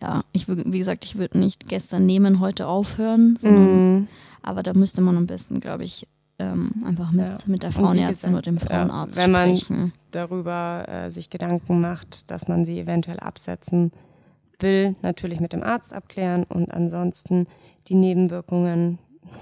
ja, 0.00 0.24
ich 0.32 0.48
wie 0.48 0.78
gesagt, 0.78 1.04
ich 1.04 1.16
würde 1.16 1.38
nicht 1.38 1.68
gestern 1.68 2.04
nehmen, 2.04 2.40
heute 2.40 2.66
aufhören, 2.66 3.36
sondern, 3.36 4.00
mm. 4.00 4.08
aber 4.42 4.62
da 4.62 4.74
müsste 4.74 5.00
man 5.00 5.16
am 5.16 5.26
besten, 5.26 5.60
glaube 5.60 5.84
ich, 5.84 6.08
ähm, 6.40 6.82
einfach 6.84 7.12
mit, 7.12 7.30
ja. 7.30 7.38
mit 7.46 7.62
der 7.62 7.70
Frauenärztin 7.70 8.32
oder 8.32 8.42
dem 8.42 8.58
Frauenarzt 8.58 9.16
ja, 9.16 9.24
wenn 9.24 9.30
man 9.30 9.56
sprechen. 9.56 9.92
darüber 10.10 10.84
äh, 10.88 11.10
sich 11.10 11.30
Gedanken 11.30 11.80
macht, 11.80 12.28
dass 12.30 12.48
man 12.48 12.64
sie 12.64 12.80
eventuell 12.80 13.20
absetzen 13.20 13.92
will 14.60 14.96
natürlich 15.02 15.40
mit 15.40 15.52
dem 15.52 15.62
Arzt 15.62 15.92
abklären 15.92 16.44
und 16.44 16.72
ansonsten 16.72 17.46
die 17.88 17.94
Nebenwirkungen 17.94 18.98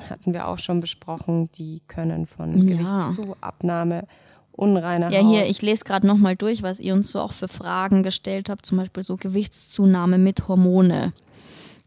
hatten 0.09 0.33
wir 0.33 0.49
auch 0.49 0.59
schon 0.59 0.81
besprochen, 0.81 1.51
die 1.53 1.83
können 1.87 2.27
von 2.27 2.67
ja. 2.67 2.77
Gewichtszuabnahme, 2.77 4.07
unreiner 4.53 5.11
Ja, 5.11 5.21
hier, 5.21 5.47
ich 5.47 5.63
lese 5.63 5.85
gerade 5.85 6.07
nochmal 6.07 6.37
durch, 6.37 6.63
was 6.63 6.81
ihr 6.81 6.95
uns 6.95 7.11
so 7.11 7.21
auch 7.21 7.33
für 7.33 7.49
Fragen 7.49 8.03
gestellt 8.03 8.49
habt, 8.49 8.67
zum 8.67 8.79
Beispiel 8.79 9.03
so 9.03 9.17
Gewichtszunahme 9.17 10.19
mit 10.19 10.49
Hormone. 10.49 11.13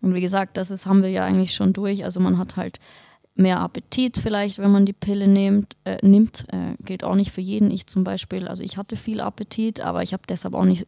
Und 0.01 0.13
wie 0.13 0.21
gesagt, 0.21 0.57
das 0.57 0.71
ist, 0.71 0.85
haben 0.85 1.01
wir 1.01 1.09
ja 1.09 1.23
eigentlich 1.23 1.53
schon 1.53 1.73
durch. 1.73 2.03
Also 2.03 2.19
man 2.19 2.37
hat 2.37 2.57
halt 2.57 2.79
mehr 3.35 3.59
Appetit 3.59 4.17
vielleicht, 4.17 4.59
wenn 4.59 4.71
man 4.71 4.85
die 4.85 4.93
Pille 4.93 5.27
nimmt. 5.27 5.75
Äh, 5.83 5.97
nimmt 6.05 6.45
äh, 6.51 6.75
gilt 6.83 7.03
auch 7.03 7.15
nicht 7.15 7.31
für 7.31 7.41
jeden. 7.41 7.71
Ich 7.71 7.87
zum 7.87 8.03
Beispiel, 8.03 8.47
also 8.47 8.63
ich 8.63 8.77
hatte 8.77 8.95
viel 8.97 9.19
Appetit, 9.19 9.81
aber 9.81 10.03
ich 10.03 10.13
habe 10.13 10.23
deshalb 10.27 10.53
auch 10.53 10.65
nicht 10.65 10.87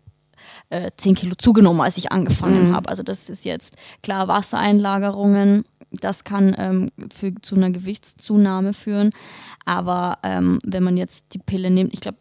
äh, 0.69 0.91
10 0.95 1.15
Kilo 1.15 1.35
zugenommen, 1.35 1.81
als 1.81 1.97
ich 1.97 2.11
angefangen 2.11 2.69
mhm. 2.69 2.75
habe. 2.75 2.89
Also 2.89 3.03
das 3.03 3.29
ist 3.29 3.45
jetzt 3.45 3.75
klar 4.03 4.27
Wassereinlagerungen. 4.27 5.65
Das 5.91 6.23
kann 6.23 6.55
ähm, 6.57 6.91
für, 7.13 7.33
zu 7.41 7.55
einer 7.55 7.71
Gewichtszunahme 7.71 8.73
führen. 8.73 9.11
Aber 9.65 10.19
ähm, 10.23 10.59
wenn 10.65 10.83
man 10.83 10.97
jetzt 10.97 11.25
die 11.33 11.39
Pille 11.39 11.69
nimmt, 11.69 11.93
ich 11.93 12.01
glaube, 12.01 12.17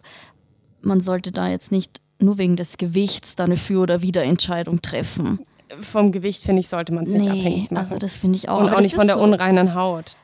man 0.83 1.01
sollte 1.01 1.33
da 1.33 1.49
jetzt 1.49 1.72
nicht 1.72 2.01
nur 2.18 2.39
wegen 2.39 2.57
des 2.57 2.77
Gewichts 2.77 3.37
da 3.37 3.45
eine 3.45 3.57
Für- 3.57 3.81
oder 3.81 4.03
Wiederentscheidung 4.03 4.83
treffen. 4.83 5.41
Vom 5.81 6.12
Gewicht, 6.12 6.45
finde 6.45 6.61
ich, 6.61 6.68
sollte 6.68 6.95
man 6.95 7.05
es 7.05 7.12
nicht 7.12 7.24
nee, 7.24 7.31
abhängig 7.31 7.70
machen. 7.70 7.85
Also 7.85 7.99
das 7.99 8.16
finde 8.16 8.37
ich 8.39 8.49
auch. 8.49 8.61
Und 8.61 8.70
auch 8.70 8.81
nicht 8.81 8.95
von 8.95 9.09
der 9.09 9.16
so. 9.16 9.22
unreinen 9.22 9.74
Haut 9.74 10.16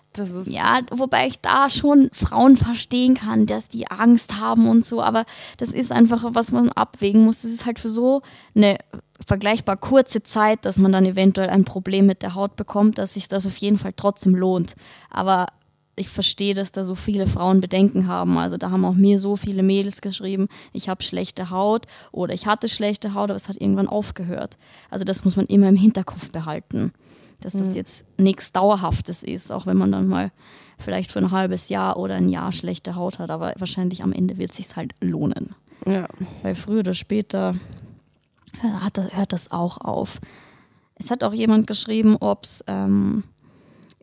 ja, 0.46 0.80
wobei 0.90 1.26
ich 1.26 1.40
da 1.40 1.70
schon 1.70 2.10
Frauen 2.12 2.56
verstehen 2.56 3.14
kann, 3.14 3.46
dass 3.46 3.68
die 3.68 3.90
Angst 3.90 4.40
haben 4.40 4.68
und 4.68 4.84
so, 4.84 5.02
aber 5.02 5.24
das 5.58 5.70
ist 5.70 5.92
einfach, 5.92 6.24
was 6.28 6.52
man 6.52 6.70
abwägen 6.70 7.24
muss. 7.24 7.42
Das 7.42 7.50
ist 7.50 7.66
halt 7.66 7.78
für 7.78 7.88
so 7.88 8.22
eine 8.54 8.78
vergleichbar 9.26 9.76
kurze 9.76 10.22
Zeit, 10.22 10.64
dass 10.64 10.78
man 10.78 10.92
dann 10.92 11.06
eventuell 11.06 11.50
ein 11.50 11.64
Problem 11.64 12.06
mit 12.06 12.22
der 12.22 12.34
Haut 12.34 12.56
bekommt, 12.56 12.98
dass 12.98 13.14
sich 13.14 13.28
das 13.28 13.46
auf 13.46 13.56
jeden 13.56 13.78
Fall 13.78 13.92
trotzdem 13.96 14.34
lohnt. 14.34 14.74
Aber 15.10 15.46
ich 15.94 16.08
verstehe, 16.08 16.54
dass 16.54 16.72
da 16.72 16.84
so 16.84 16.94
viele 16.94 17.26
Frauen 17.26 17.60
Bedenken 17.60 18.06
haben. 18.06 18.38
Also 18.38 18.56
da 18.56 18.70
haben 18.70 18.84
auch 18.84 18.94
mir 18.94 19.18
so 19.18 19.36
viele 19.36 19.62
Mädels 19.62 20.00
geschrieben, 20.00 20.48
ich 20.72 20.88
habe 20.88 21.02
schlechte 21.02 21.50
Haut 21.50 21.86
oder 22.12 22.34
ich 22.34 22.46
hatte 22.46 22.68
schlechte 22.68 23.14
Haut, 23.14 23.30
aber 23.30 23.36
es 23.36 23.48
hat 23.48 23.60
irgendwann 23.60 23.88
aufgehört. 23.88 24.56
Also 24.90 25.04
das 25.04 25.24
muss 25.24 25.36
man 25.36 25.46
immer 25.46 25.68
im 25.68 25.76
Hinterkopf 25.76 26.30
behalten 26.30 26.92
dass 27.44 27.52
das 27.52 27.68
mhm. 27.68 27.74
jetzt 27.74 28.06
nichts 28.18 28.52
Dauerhaftes 28.52 29.22
ist, 29.22 29.52
auch 29.52 29.66
wenn 29.66 29.76
man 29.76 29.92
dann 29.92 30.08
mal 30.08 30.32
vielleicht 30.78 31.12
für 31.12 31.18
ein 31.18 31.30
halbes 31.30 31.68
Jahr 31.68 31.96
oder 31.96 32.14
ein 32.14 32.28
Jahr 32.28 32.52
schlechte 32.52 32.94
Haut 32.96 33.18
hat, 33.18 33.30
aber 33.30 33.52
wahrscheinlich 33.58 34.02
am 34.02 34.12
Ende 34.12 34.38
wird 34.38 34.50
es 34.50 34.56
sich 34.56 34.76
halt 34.76 34.92
lohnen. 35.00 35.54
Ja. 35.86 36.06
Weil 36.42 36.54
früher 36.54 36.80
oder 36.80 36.94
später 36.94 37.54
hört 38.60 38.98
das, 38.98 39.16
hört 39.16 39.32
das 39.32 39.50
auch 39.50 39.78
auf. 39.78 40.20
Es 40.96 41.10
hat 41.10 41.24
auch 41.24 41.32
jemand 41.32 41.66
geschrieben, 41.66 42.16
ob 42.20 42.44
es 42.44 42.64
ähm, 42.66 43.24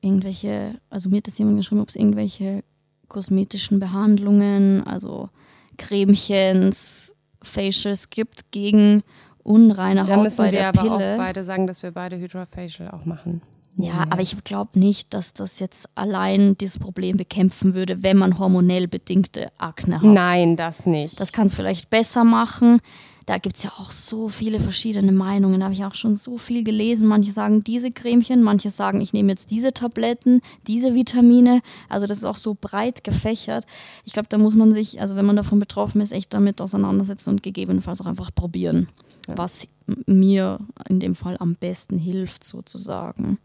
irgendwelche, 0.02 0.80
also 0.90 1.10
mir 1.10 1.18
hat 1.18 1.28
das 1.28 1.38
jemand 1.38 1.58
geschrieben, 1.58 1.82
ob 1.82 1.90
es 1.90 1.96
irgendwelche 1.96 2.64
kosmetischen 3.08 3.80
Behandlungen, 3.80 4.84
also 4.86 5.30
Cremchens, 5.78 7.16
Facials 7.42 8.10
gibt 8.10 8.52
gegen 8.52 9.04
unreine 9.50 10.02
Haut 10.02 10.10
da 10.10 10.18
müssen 10.18 10.38
bei 10.38 10.52
wir 10.52 10.60
der 10.60 10.68
aber 10.70 10.82
Pille. 10.82 11.14
auch 11.14 11.18
beide 11.18 11.43
sagen, 11.43 11.66
dass 11.66 11.82
wir 11.82 11.91
beide 11.91 12.18
Hydrofacial 12.18 12.91
auch 12.91 13.06
machen. 13.06 13.41
Ja, 13.78 14.06
aber 14.10 14.22
ich 14.22 14.36
glaube 14.43 14.78
nicht, 14.78 15.14
dass 15.14 15.34
das 15.34 15.60
jetzt 15.60 15.88
allein 15.95 16.58
dieses 16.58 16.80
Problem 16.80 17.18
bekämpfen 17.18 17.74
würde, 17.74 18.04
wenn 18.04 18.18
man 18.18 18.38
hormonell 18.38 18.88
bedingte 18.88 19.52
Akne 19.58 19.95
hat. 19.95 20.04
Nein, 20.04 20.58
das 20.58 20.86
nicht. 20.86 21.20
Das 21.20 21.32
kann 21.32 21.47
es 21.47 21.56
vielleicht 21.56 21.89
besser 21.89 22.24
machen. 22.26 22.82
Da 23.26 23.38
gibt 23.38 23.58
es 23.58 23.64
ja 23.64 23.72
auch 23.80 23.91
so 23.91 24.28
viele 24.28 24.60
verschiedene 24.60 25.12
Meinungen. 25.12 25.60
Da 25.60 25.66
habe 25.66 25.74
ich 25.76 25.86
auch 25.86 25.93
schon 25.93 26.16
so 26.16 26.38
viel 26.38 26.64
gelesen. 26.64 27.08
Manche 27.08 27.32
sagen 27.32 27.64
diese 27.64 27.91
Cremchen, 27.91 28.43
manche 28.43 28.72
sagen, 28.72 29.02
ich 29.02 29.14
nehme 29.14 29.30
jetzt 29.30 29.52
diese 29.52 29.72
Tabletten, 29.72 30.41
diese 30.68 30.93
Vitamine. 30.93 31.62
Also 31.88 32.06
das 32.06 32.18
ist 32.18 32.26
auch 32.26 32.38
so 32.38 32.58
breit 32.60 33.04
gefächert. 33.04 33.66
Ich 34.04 34.14
glaube, 34.14 34.30
da 34.30 34.38
muss 34.38 34.56
man 34.56 34.74
sich, 34.74 35.00
also 35.00 35.16
wenn 35.16 35.26
man 35.26 35.36
davon 35.36 35.60
betroffen 35.60 36.02
ist, 36.02 36.12
echt 36.12 36.34
damit 36.34 36.60
auseinandersetzen 36.60 37.30
und 37.30 37.43
gegebenenfalls 37.43 38.02
auch 38.02 38.08
einfach 38.08 38.34
probieren 38.34 38.89
was 39.28 39.67
mir 40.05 40.59
in 40.88 40.99
dem 40.99 41.15
Fall 41.15 41.38
am 41.39 41.55
besten 41.55 41.97
hilft, 41.97 42.43
sozusagen. 42.43 43.38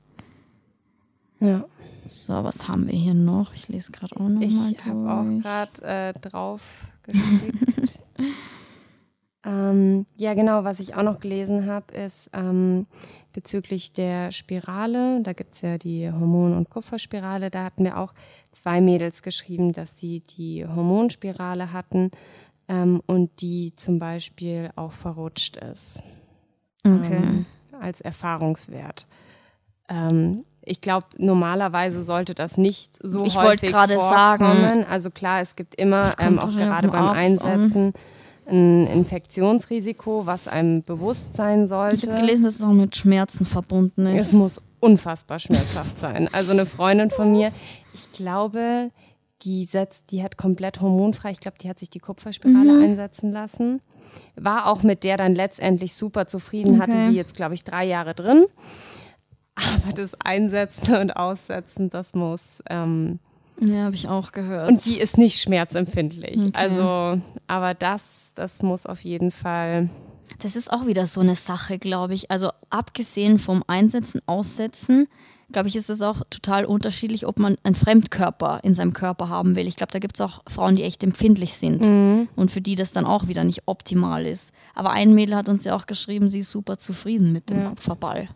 Ja. 1.40 1.64
So, 2.06 2.32
was 2.44 2.68
haben 2.68 2.86
wir 2.86 2.98
hier 2.98 3.14
noch? 3.14 3.54
Ich 3.54 3.68
lese 3.68 3.92
gerade 3.92 4.16
auch 4.16 4.28
noch 4.28 4.40
ich 4.40 4.54
mal 4.54 4.72
Ich 4.72 4.84
habe 4.84 5.10
auch 5.10 5.42
gerade 5.42 5.82
äh, 5.82 6.12
drauf 6.20 6.62
geschickt. 7.02 8.04
ähm, 9.44 10.06
ja, 10.16 10.34
genau, 10.34 10.64
was 10.64 10.80
ich 10.80 10.94
auch 10.94 11.02
noch 11.02 11.20
gelesen 11.20 11.66
habe, 11.66 11.94
ist 11.94 12.30
ähm, 12.32 12.86
bezüglich 13.32 13.92
der 13.92 14.32
Spirale. 14.32 15.22
Da 15.22 15.32
gibt 15.32 15.54
es 15.54 15.62
ja 15.62 15.78
die 15.78 16.10
Hormon- 16.10 16.56
und 16.56 16.70
Kupferspirale. 16.70 17.50
Da 17.50 17.64
hatten 17.64 17.84
wir 17.84 17.98
auch 17.98 18.12
zwei 18.50 18.80
Mädels 18.80 19.22
geschrieben, 19.22 19.72
dass 19.72 19.98
sie 19.98 20.20
die 20.20 20.66
Hormonspirale 20.66 21.72
hatten 21.72 22.10
ähm, 22.68 23.02
und 23.06 23.30
die 23.40 23.74
zum 23.76 23.98
Beispiel 23.98 24.70
auch 24.76 24.92
verrutscht 24.92 25.56
ist. 25.56 26.02
Okay. 26.86 27.22
Ähm, 27.22 27.46
als 27.80 28.00
Erfahrungswert. 28.00 29.06
Ähm, 29.88 30.44
ich 30.62 30.80
glaube, 30.80 31.06
normalerweise 31.18 32.02
sollte 32.02 32.34
das 32.34 32.56
nicht 32.56 32.98
so 33.02 33.24
ich 33.24 33.36
häufig 33.36 33.70
vorkommen. 33.70 33.98
Sagen, 33.98 34.86
also 34.88 35.10
klar, 35.10 35.40
es 35.40 35.56
gibt 35.56 35.74
immer, 35.74 36.14
ähm, 36.18 36.38
auch 36.38 36.50
gerade 36.50 36.88
beim 36.88 37.10
Einsetzen, 37.10 37.92
ein 38.46 38.86
Infektionsrisiko, 38.86 40.26
was 40.26 40.48
einem 40.48 40.82
bewusst 40.82 41.36
sein 41.36 41.66
sollte. 41.66 41.96
Ich 41.96 42.08
habe 42.08 42.20
gelesen, 42.20 42.44
dass 42.44 42.56
es 42.56 42.64
auch 42.64 42.72
mit 42.72 42.96
Schmerzen 42.96 43.46
verbunden 43.46 44.06
ist. 44.06 44.28
Es 44.28 44.32
muss 44.32 44.62
unfassbar 44.80 45.38
schmerzhaft 45.38 45.98
sein. 45.98 46.28
Also 46.32 46.52
eine 46.52 46.66
Freundin 46.66 47.10
von 47.10 47.32
mir, 47.32 47.52
ich 47.94 48.12
glaube, 48.12 48.90
die 49.42 49.64
setzt, 49.64 50.10
die 50.10 50.22
hat 50.22 50.36
komplett 50.36 50.80
hormonfrei, 50.80 51.30
ich 51.30 51.40
glaube, 51.40 51.58
die 51.60 51.68
hat 51.68 51.78
sich 51.78 51.90
die 51.90 51.98
Kupferspirale 51.98 52.72
mhm. 52.72 52.84
einsetzen 52.84 53.32
lassen. 53.32 53.80
War 54.36 54.66
auch 54.66 54.82
mit 54.82 55.04
der 55.04 55.16
dann 55.16 55.34
letztendlich 55.34 55.94
super 55.94 56.26
zufrieden, 56.26 56.80
okay. 56.80 56.82
hatte 56.82 57.06
sie 57.06 57.16
jetzt, 57.16 57.34
glaube 57.34 57.54
ich, 57.54 57.64
drei 57.64 57.84
Jahre 57.84 58.14
drin. 58.14 58.46
Aber 59.56 59.92
das 59.92 60.14
Einsetzen 60.20 60.96
und 60.96 61.16
Aussetzen, 61.16 61.88
das 61.88 62.14
muss. 62.14 62.40
Ähm, 62.68 63.20
ja, 63.60 63.84
habe 63.84 63.94
ich 63.94 64.08
auch 64.08 64.32
gehört. 64.32 64.68
Und 64.68 64.84
die 64.84 64.98
ist 64.98 65.16
nicht 65.16 65.40
schmerzempfindlich. 65.40 66.40
Okay. 66.40 66.50
Also, 66.54 67.20
aber 67.46 67.74
das, 67.74 68.32
das 68.34 68.62
muss 68.62 68.86
auf 68.86 69.00
jeden 69.00 69.30
Fall. 69.30 69.90
Das 70.40 70.56
ist 70.56 70.72
auch 70.72 70.86
wieder 70.86 71.06
so 71.06 71.20
eine 71.20 71.36
Sache, 71.36 71.78
glaube 71.78 72.14
ich. 72.14 72.30
Also 72.30 72.50
abgesehen 72.70 73.38
vom 73.38 73.62
Einsetzen, 73.66 74.20
Aussetzen, 74.26 75.06
glaube 75.52 75.68
ich, 75.68 75.76
ist 75.76 75.90
es 75.90 76.02
auch 76.02 76.22
total 76.30 76.64
unterschiedlich, 76.64 77.26
ob 77.26 77.38
man 77.38 77.56
einen 77.62 77.74
Fremdkörper 77.74 78.60
in 78.62 78.74
seinem 78.74 78.92
Körper 78.92 79.28
haben 79.28 79.56
will. 79.56 79.66
Ich 79.66 79.76
glaube, 79.76 79.92
da 79.92 79.98
gibt 79.98 80.16
es 80.16 80.20
auch 80.20 80.40
Frauen, 80.48 80.76
die 80.76 80.82
echt 80.82 81.02
empfindlich 81.02 81.54
sind 81.54 81.82
mhm. 81.82 82.28
und 82.36 82.50
für 82.50 82.60
die 82.60 82.74
das 82.74 82.92
dann 82.92 83.04
auch 83.04 83.28
wieder 83.28 83.44
nicht 83.44 83.62
optimal 83.66 84.26
ist. 84.26 84.52
Aber 84.74 84.90
ein 84.90 85.14
Mädel 85.14 85.36
hat 85.36 85.48
uns 85.48 85.64
ja 85.64 85.76
auch 85.76 85.86
geschrieben, 85.86 86.28
sie 86.28 86.40
ist 86.40 86.50
super 86.50 86.78
zufrieden 86.78 87.32
mit 87.32 87.50
dem 87.50 87.60
ja. 87.60 87.68
Kupferball. 87.68 88.28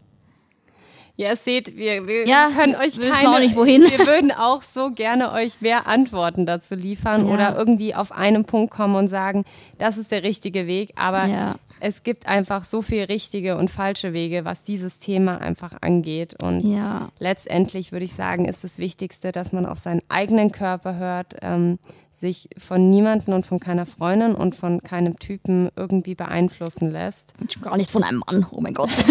Ja, 1.17 1.35
seht, 1.35 1.77
wir, 1.77 2.07
wir 2.07 2.29
ja, 2.29 2.49
können 2.57 2.77
euch 2.77 3.01
keine, 3.01 3.35
auch 3.35 3.41
nicht 3.41 3.57
wohin. 3.57 3.83
wir 3.83 4.07
würden 4.07 4.31
auch 4.31 4.63
so 4.63 4.93
gerne 4.93 5.33
euch 5.33 5.61
mehr 5.61 5.89
Antworten 5.89 6.47
dazu 6.47 6.77
liefern 6.77 7.27
ja. 7.27 7.35
oder 7.35 7.57
irgendwie 7.57 7.93
auf 7.93 8.13
einen 8.13 8.45
Punkt 8.45 8.73
kommen 8.73 8.95
und 8.95 9.09
sagen, 9.09 9.45
das 9.79 9.99
ist 9.99 10.13
der 10.13 10.23
richtige 10.23 10.69
Weg, 10.69 10.93
aber 10.95 11.27
ja. 11.27 11.57
Es 11.81 12.03
gibt 12.03 12.27
einfach 12.27 12.65
so 12.65 12.83
viel 12.83 13.05
richtige 13.05 13.57
und 13.57 13.71
falsche 13.71 14.13
Wege, 14.13 14.45
was 14.45 14.63
dieses 14.63 14.99
Thema 14.99 15.39
einfach 15.39 15.75
angeht 15.81 16.43
und 16.43 16.61
ja. 16.61 17.09
letztendlich 17.19 17.93
würde 17.93 18.05
ich 18.05 18.13
sagen, 18.13 18.45
ist 18.45 18.65
das 18.65 18.79
Wichtigste, 18.79 19.33
dass 19.33 19.53
man 19.53 19.67
auf 19.67 19.79
seinen 19.79 20.03
eigenen 20.09 20.53
Körper 20.53 20.97
hört, 20.97 21.37
ähm, 21.43 21.79
sich 22.11 22.49
von 22.59 22.91
niemandem 22.91 23.35
und 23.35 23.47
von 23.47 23.61
keiner 23.61 23.87
Freundin 23.87 24.35
und 24.35 24.57
von 24.57 24.83
keinem 24.83 25.19
Typen 25.19 25.71
irgendwie 25.77 26.17
beeinflussen 26.17 26.91
lässt. 26.91 27.35
Gar 27.63 27.77
nicht 27.77 27.91
von 27.91 28.03
einem 28.03 28.23
Mann, 28.27 28.47
oh 28.51 28.61
mein 28.61 28.75
Gott. 28.75 28.91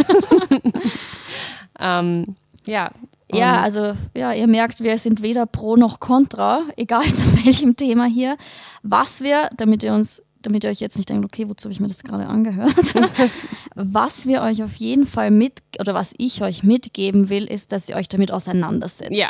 Ähm, 1.79 2.35
ja. 2.65 2.91
Ja, 3.29 3.61
also 3.61 3.93
ja, 4.15 4.31
ihr 4.31 4.47
merkt, 4.47 4.79
wir 4.79 4.97
sind 4.97 5.21
weder 5.21 5.45
pro 5.45 5.75
noch 5.75 5.99
contra, 5.99 6.61
egal 6.77 7.05
zu 7.13 7.45
welchem 7.45 7.75
Thema 7.75 8.05
hier. 8.05 8.37
Was 8.83 9.19
wir, 9.19 9.49
damit 9.57 9.83
ihr 9.83 9.93
uns, 9.93 10.23
damit 10.41 10.63
ihr 10.63 10.69
euch 10.69 10.79
jetzt 10.79 10.97
nicht 10.97 11.09
denkt, 11.09 11.25
okay, 11.25 11.47
wozu 11.47 11.65
habe 11.65 11.73
ich 11.73 11.79
mir 11.79 11.87
das 11.87 12.03
gerade 12.03 12.27
angehört? 12.27 12.75
was 13.75 14.25
wir 14.25 14.41
euch 14.41 14.63
auf 14.63 14.75
jeden 14.75 15.05
Fall 15.05 15.31
mit, 15.31 15.61
oder 15.79 15.93
was 15.93 16.13
ich 16.17 16.41
euch 16.41 16.63
mitgeben 16.63 17.29
will, 17.29 17.45
ist, 17.45 17.71
dass 17.71 17.89
ihr 17.89 17.95
euch 17.95 18.09
damit 18.09 18.31
auseinandersetzt. 18.31 19.11
Ja. 19.11 19.29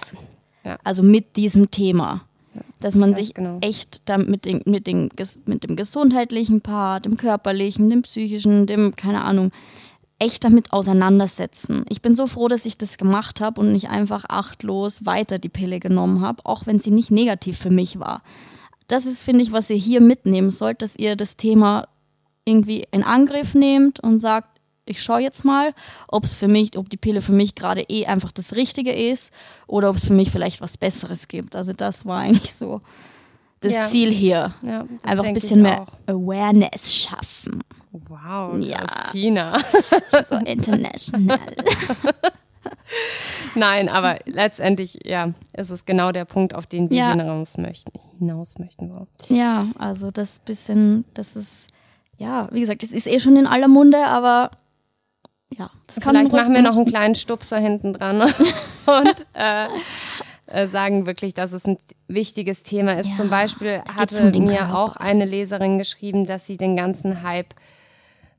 ja. 0.64 0.78
Also 0.84 1.04
mit 1.04 1.36
diesem 1.36 1.72
Thema. 1.72 2.22
Dass 2.80 2.96
man 2.96 3.14
sich 3.14 3.36
genau. 3.36 3.60
echt 3.62 4.02
damit 4.06 4.30
mit, 4.30 4.46
den, 4.46 4.62
mit, 4.66 4.88
den, 4.88 5.10
mit 5.46 5.64
dem 5.64 5.76
gesundheitlichen 5.76 6.62
Part, 6.62 7.06
dem 7.06 7.18
körperlichen, 7.18 7.90
dem 7.90 8.02
psychischen, 8.02 8.66
dem, 8.66 8.96
keine 8.96 9.24
Ahnung, 9.24 9.52
echt 10.20 10.44
damit 10.44 10.74
auseinandersetzen. 10.74 11.86
Ich 11.90 12.02
bin 12.02 12.16
so 12.16 12.28
froh, 12.28 12.48
dass 12.48 12.66
ich 12.66 12.78
das 12.78 12.98
gemacht 12.98 13.42
habe 13.42 13.62
und 13.62 13.72
nicht 13.72 13.90
einfach 13.90 14.26
achtlos 14.28 15.06
weiter 15.06 15.38
die 15.38 15.50
Pille 15.50 15.80
genommen 15.80 16.22
habe, 16.22 16.46
auch 16.46 16.66
wenn 16.66 16.80
sie 16.80 16.92
nicht 16.92 17.12
negativ 17.12 17.58
für 17.58 17.70
mich 17.70 18.00
war. 18.00 18.22
Das 18.88 19.06
ist, 19.06 19.24
finde 19.24 19.44
ich, 19.44 19.52
was 19.52 19.70
ihr 19.70 19.76
hier 19.76 20.02
mitnehmen 20.02 20.52
sollt, 20.52 20.82
dass 20.82 20.96
ihr 20.96 21.16
das 21.16 21.36
Thema 21.36 21.88
irgendwie 22.46 22.86
in 22.92 23.04
Angriff 23.04 23.54
nehmt 23.54 24.00
und 24.00 24.20
sagt, 24.20 24.62
ich 24.86 25.04
schaue 25.04 25.20
jetzt 25.20 25.44
mal, 25.44 25.74
ob 26.08 26.24
es 26.24 26.34
für 26.34 26.48
mich, 26.48 26.78
ob 26.78 26.90
die 26.90 26.98
Pille 26.98 27.22
für 27.22 27.34
mich 27.34 27.56
gerade 27.56 27.82
eh 27.82 28.06
einfach 28.06 28.32
das 28.32 28.56
Richtige 28.56 28.94
ist 28.94 29.34
oder 29.68 29.90
ob 29.90 29.98
es 29.98 30.06
für 30.06 30.14
mich 30.14 30.32
vielleicht 30.32 30.62
was 30.62 30.78
Besseres 30.78 31.28
gibt. 31.28 31.56
Also 31.56 31.74
das 31.74 32.06
war 32.06 32.20
eigentlich 32.20 32.54
so 32.54 32.82
das 33.60 33.74
ja. 33.74 33.88
Ziel 33.88 34.12
hier. 34.12 34.54
Ja, 34.62 34.86
einfach 35.04 35.26
ein 35.26 35.34
bisschen 35.34 35.62
mehr 35.62 35.86
Awareness 36.06 36.94
schaffen. 36.94 37.64
Wow, 37.92 38.58
ja. 38.58 38.78
Christina. 38.78 39.58
so 40.30 40.36
international. 40.36 41.40
Nein, 43.56 43.90
aber 43.90 44.20
letztendlich, 44.26 45.00
ja, 45.04 45.34
ist 45.54 45.70
es 45.70 45.86
genau 45.86 46.12
der 46.12 46.26
Punkt, 46.26 46.54
auf 46.54 46.68
den 46.68 46.90
wir 46.90 46.98
ja. 46.98 47.12
hinaus 47.12 47.58
möchten. 47.58 47.92
Hinaus 48.20 48.58
möchten 48.58 48.90
wir. 48.90 49.08
Ja, 49.30 49.68
also 49.78 50.12
das 50.12 50.40
bisschen, 50.40 51.06
das 51.14 51.36
ist, 51.36 51.68
ja, 52.18 52.48
wie 52.52 52.60
gesagt, 52.60 52.84
es 52.84 52.94
ist 52.94 53.08
eh 53.08 53.20
schon 53.20 53.36
in 53.36 53.48
aller 53.48 53.68
Munde, 53.68 54.06
aber 54.06 54.52
ja, 55.50 55.70
das 55.88 56.00
kann 56.00 56.16
Vielleicht 56.16 56.34
machen 56.34 56.54
wir 56.54 56.62
noch 56.62 56.76
einen 56.76 56.86
kleinen 56.86 57.16
Stupser 57.16 57.58
hinten 57.58 57.94
dran 57.94 58.22
und 58.86 59.28
äh, 59.34 59.68
äh, 60.48 60.68
sagen 60.68 61.06
wirklich, 61.06 61.34
dass 61.34 61.54
es 61.54 61.66
ein 61.66 61.78
wichtiges 62.08 62.64
Thema 62.64 62.94
ist. 62.94 63.10
Ja, 63.12 63.16
Zum 63.16 63.30
Beispiel 63.30 63.82
hatte 63.96 64.32
um 64.32 64.46
mir 64.46 64.58
Körper. 64.60 64.78
auch 64.78 64.96
eine 64.96 65.26
Leserin 65.26 65.78
geschrieben, 65.78 66.26
dass 66.26 66.48
sie 66.48 66.58
den 66.58 66.76
ganzen 66.76 67.22
Hype 67.22 67.54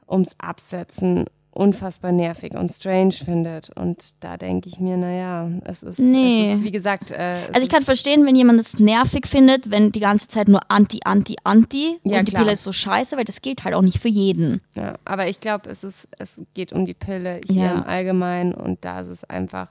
ums 0.08 0.34
Absetzen 0.38 1.26
unfassbar 1.58 2.12
nervig 2.12 2.54
und 2.54 2.72
strange 2.72 3.12
findet. 3.12 3.70
Und 3.70 4.22
da 4.22 4.36
denke 4.36 4.68
ich 4.68 4.78
mir, 4.78 4.96
naja, 4.96 5.50
es 5.64 5.82
ist, 5.82 5.98
nee. 5.98 6.52
es 6.52 6.58
ist 6.58 6.64
wie 6.64 6.70
gesagt. 6.70 7.10
Äh, 7.10 7.36
also 7.48 7.62
ich 7.62 7.68
kann 7.68 7.82
verstehen, 7.82 8.24
wenn 8.24 8.36
jemand 8.36 8.60
es 8.60 8.78
nervig 8.78 9.26
findet, 9.26 9.70
wenn 9.70 9.90
die 9.90 10.00
ganze 10.00 10.28
Zeit 10.28 10.48
nur 10.48 10.60
Anti, 10.70 11.00
Anti, 11.04 11.36
Anti 11.42 11.98
ja, 12.04 12.20
und 12.20 12.28
die 12.28 12.32
klar. 12.32 12.44
Pille 12.44 12.52
ist 12.52 12.62
so 12.62 12.72
scheiße, 12.72 13.16
weil 13.16 13.24
das 13.24 13.42
geht 13.42 13.64
halt 13.64 13.74
auch 13.74 13.82
nicht 13.82 13.98
für 13.98 14.08
jeden. 14.08 14.60
Ja, 14.76 14.94
aber 15.04 15.28
ich 15.28 15.40
glaube, 15.40 15.68
es 15.68 15.82
ist, 15.82 16.06
es 16.18 16.40
geht 16.54 16.72
um 16.72 16.86
die 16.86 16.94
Pille 16.94 17.40
hier 17.46 17.64
ja. 17.64 17.74
im 17.74 17.82
Allgemeinen 17.82 18.54
und 18.54 18.84
da 18.84 19.00
ist 19.00 19.08
es 19.08 19.24
einfach. 19.24 19.70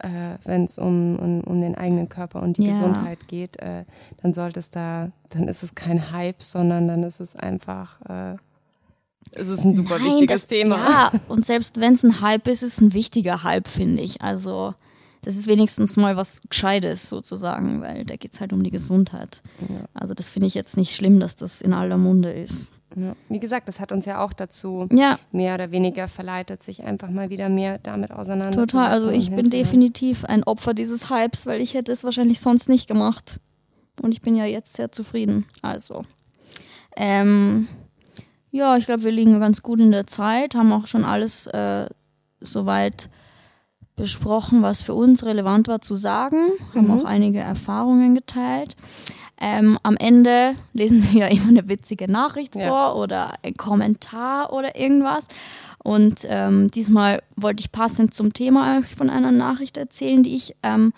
Äh, 0.00 0.38
wenn 0.44 0.62
es 0.62 0.78
um, 0.78 1.16
um, 1.16 1.40
um, 1.40 1.60
den 1.60 1.74
eigenen 1.74 2.08
Körper 2.08 2.40
und 2.40 2.56
die 2.56 2.66
ja. 2.66 2.70
Gesundheit 2.70 3.18
geht, 3.26 3.56
äh, 3.56 3.84
dann 4.22 4.32
sollte 4.32 4.60
es 4.60 4.70
da, 4.70 5.10
dann 5.30 5.48
ist 5.48 5.64
es 5.64 5.74
kein 5.74 6.12
Hype, 6.12 6.40
sondern 6.40 6.86
dann 6.86 7.02
ist 7.02 7.18
es 7.18 7.34
einfach 7.34 8.00
äh, 8.02 8.36
es 9.32 9.48
ist 9.48 9.64
ein 9.64 9.74
super 9.74 9.98
Nein, 9.98 10.06
wichtiges 10.06 10.42
das, 10.42 10.46
Thema. 10.46 10.76
Ja, 10.76 11.12
und 11.28 11.46
selbst 11.46 11.80
wenn 11.80 11.94
es 11.94 12.02
ein 12.02 12.20
Hype 12.20 12.46
ist, 12.48 12.62
ist 12.62 12.74
es 12.74 12.80
ein 12.80 12.94
wichtiger 12.94 13.42
Hype, 13.42 13.68
finde 13.68 14.02
ich. 14.02 14.22
Also, 14.22 14.74
das 15.22 15.36
ist 15.36 15.46
wenigstens 15.46 15.96
mal 15.96 16.16
was 16.16 16.40
Gescheites 16.48 17.08
sozusagen, 17.08 17.80
weil 17.80 18.04
da 18.04 18.16
geht 18.16 18.32
es 18.32 18.40
halt 18.40 18.52
um 18.52 18.62
die 18.62 18.70
Gesundheit. 18.70 19.42
Ja. 19.60 19.84
Also, 19.94 20.14
das 20.14 20.28
finde 20.28 20.46
ich 20.46 20.54
jetzt 20.54 20.76
nicht 20.76 20.94
schlimm, 20.94 21.20
dass 21.20 21.36
das 21.36 21.60
in 21.60 21.72
aller 21.72 21.98
Munde 21.98 22.32
ist. 22.32 22.72
Ja. 22.96 23.14
Wie 23.28 23.38
gesagt, 23.38 23.68
das 23.68 23.80
hat 23.80 23.92
uns 23.92 24.06
ja 24.06 24.24
auch 24.24 24.32
dazu 24.32 24.88
ja. 24.92 25.18
mehr 25.30 25.54
oder 25.54 25.70
weniger 25.70 26.08
verleitet, 26.08 26.62
sich 26.62 26.84
einfach 26.84 27.10
mal 27.10 27.30
wieder 27.30 27.48
mehr 27.48 27.78
damit 27.78 28.10
auseinanderzusetzen. 28.10 28.78
Total, 28.78 28.90
also 28.90 29.10
ich 29.10 29.30
bin 29.30 29.50
definitiv 29.50 30.24
ein 30.24 30.42
Opfer 30.44 30.74
dieses 30.74 31.10
Hypes, 31.10 31.46
weil 31.46 31.60
ich 31.60 31.74
hätte 31.74 31.92
es 31.92 32.04
wahrscheinlich 32.04 32.40
sonst 32.40 32.68
nicht 32.68 32.88
gemacht. 32.88 33.40
Und 34.00 34.12
ich 34.12 34.22
bin 34.22 34.36
ja 34.36 34.44
jetzt 34.44 34.74
sehr 34.74 34.90
zufrieden. 34.92 35.46
Also, 35.60 36.04
ähm, 36.96 37.68
ja, 38.50 38.76
ich 38.76 38.86
glaube, 38.86 39.04
wir 39.04 39.12
liegen 39.12 39.40
ganz 39.40 39.62
gut 39.62 39.80
in 39.80 39.90
der 39.90 40.06
Zeit, 40.06 40.54
haben 40.54 40.72
auch 40.72 40.86
schon 40.86 41.04
alles 41.04 41.46
äh, 41.48 41.86
soweit 42.40 43.10
besprochen, 43.96 44.62
was 44.62 44.82
für 44.82 44.94
uns 44.94 45.24
relevant 45.24 45.68
war 45.68 45.80
zu 45.80 45.96
sagen, 45.96 46.52
haben 46.74 46.86
mhm. 46.86 47.00
auch 47.00 47.04
einige 47.04 47.40
Erfahrungen 47.40 48.14
geteilt. 48.14 48.76
Ähm, 49.40 49.78
am 49.82 49.96
Ende 49.96 50.54
lesen 50.72 51.02
wir 51.12 51.20
ja 51.20 51.26
immer 51.26 51.48
eine 51.48 51.68
witzige 51.68 52.10
Nachricht 52.10 52.54
ja. 52.54 52.68
vor 52.68 53.00
oder 53.02 53.34
ein 53.42 53.54
Kommentar 53.54 54.52
oder 54.52 54.76
irgendwas. 54.76 55.26
Und 55.82 56.20
ähm, 56.24 56.70
diesmal 56.70 57.22
wollte 57.36 57.60
ich 57.60 57.72
passend 57.72 58.14
zum 58.14 58.32
Thema 58.32 58.78
euch 58.78 58.94
von 58.94 59.10
einer 59.10 59.30
Nachricht 59.30 59.76
erzählen, 59.76 60.22
die 60.22 60.34
ich 60.34 60.54
ähm, 60.62 60.92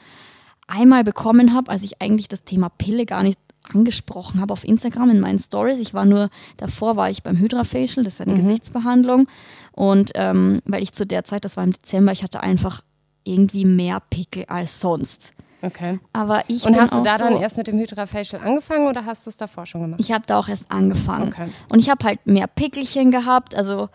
einmal 0.66 1.04
bekommen 1.04 1.54
habe, 1.54 1.70
als 1.70 1.82
ich 1.82 2.00
eigentlich 2.00 2.28
das 2.28 2.44
Thema 2.44 2.68
Pille 2.70 3.04
gar 3.04 3.22
nicht 3.22 3.38
angesprochen 3.72 4.40
habe 4.40 4.52
auf 4.52 4.64
Instagram 4.64 5.10
in 5.10 5.20
meinen 5.20 5.38
Stories. 5.38 5.78
Ich 5.78 5.94
war 5.94 6.04
nur, 6.04 6.30
davor 6.56 6.96
war 6.96 7.10
ich 7.10 7.22
beim 7.22 7.38
Hydrafacial, 7.38 8.04
das 8.04 8.14
ist 8.14 8.20
eine 8.20 8.32
mhm. 8.32 8.38
Gesichtsbehandlung. 8.38 9.28
Und 9.72 10.12
ähm, 10.14 10.60
weil 10.64 10.82
ich 10.82 10.92
zu 10.92 11.06
der 11.06 11.24
Zeit, 11.24 11.44
das 11.44 11.56
war 11.56 11.64
im 11.64 11.72
Dezember, 11.72 12.12
ich 12.12 12.22
hatte 12.22 12.40
einfach 12.40 12.82
irgendwie 13.24 13.64
mehr 13.64 14.00
Pickel 14.10 14.44
als 14.46 14.80
sonst. 14.80 15.32
Okay. 15.62 15.98
Aber 16.12 16.42
ich 16.48 16.64
Und 16.64 16.76
hast 16.76 16.94
du 16.94 17.02
da 17.02 17.18
so, 17.18 17.24
dann 17.24 17.36
erst 17.36 17.58
mit 17.58 17.66
dem 17.66 17.78
Hydrafacial 17.78 18.42
angefangen 18.42 18.88
oder 18.88 19.04
hast 19.04 19.26
du 19.26 19.30
es 19.30 19.36
davor 19.36 19.66
schon 19.66 19.82
gemacht? 19.82 20.00
Ich 20.00 20.10
habe 20.12 20.24
da 20.26 20.38
auch 20.38 20.48
erst 20.48 20.70
angefangen. 20.70 21.28
Okay. 21.28 21.48
Und 21.68 21.80
ich 21.80 21.90
habe 21.90 22.04
halt 22.04 22.26
mehr 22.26 22.46
Pickelchen 22.46 23.10
gehabt. 23.10 23.54
Also 23.54 23.88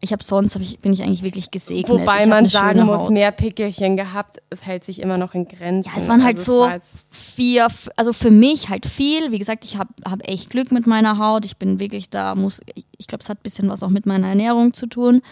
ich 0.00 0.12
habe 0.12 0.22
sonst 0.22 0.54
hab 0.54 0.62
ich, 0.62 0.78
bin 0.78 0.92
ich 0.92 1.02
eigentlich 1.02 1.22
wirklich 1.22 1.50
gesegnet. 1.50 1.88
Wobei 1.88 2.26
man 2.26 2.48
sagen 2.48 2.84
muss, 2.86 3.02
Haut. 3.02 3.10
mehr 3.10 3.32
Pickelchen 3.32 3.96
gehabt, 3.96 4.38
es 4.50 4.64
hält 4.64 4.84
sich 4.84 5.00
immer 5.00 5.18
noch 5.18 5.34
in 5.34 5.48
Grenzen. 5.48 5.90
Ja, 5.92 6.00
es 6.00 6.08
waren 6.08 6.22
halt 6.22 6.38
also 6.38 6.64
so 6.64 6.70
vier, 7.10 7.68
also 7.96 8.12
für 8.12 8.30
mich 8.30 8.68
halt 8.68 8.86
viel. 8.86 9.32
Wie 9.32 9.38
gesagt, 9.38 9.64
ich 9.64 9.76
habe 9.76 9.90
hab 10.08 10.26
echt 10.28 10.50
Glück 10.50 10.70
mit 10.70 10.86
meiner 10.86 11.18
Haut. 11.18 11.44
Ich 11.44 11.56
bin 11.56 11.80
wirklich 11.80 12.10
da, 12.10 12.34
muss, 12.34 12.60
ich 12.74 12.84
glaube, 13.06 13.22
es 13.22 13.28
hat 13.28 13.38
ein 13.38 13.42
bisschen 13.42 13.68
was 13.68 13.82
auch 13.82 13.90
mit 13.90 14.06
meiner 14.06 14.28
Ernährung 14.28 14.74
zu 14.74 14.86
tun. 14.86 15.22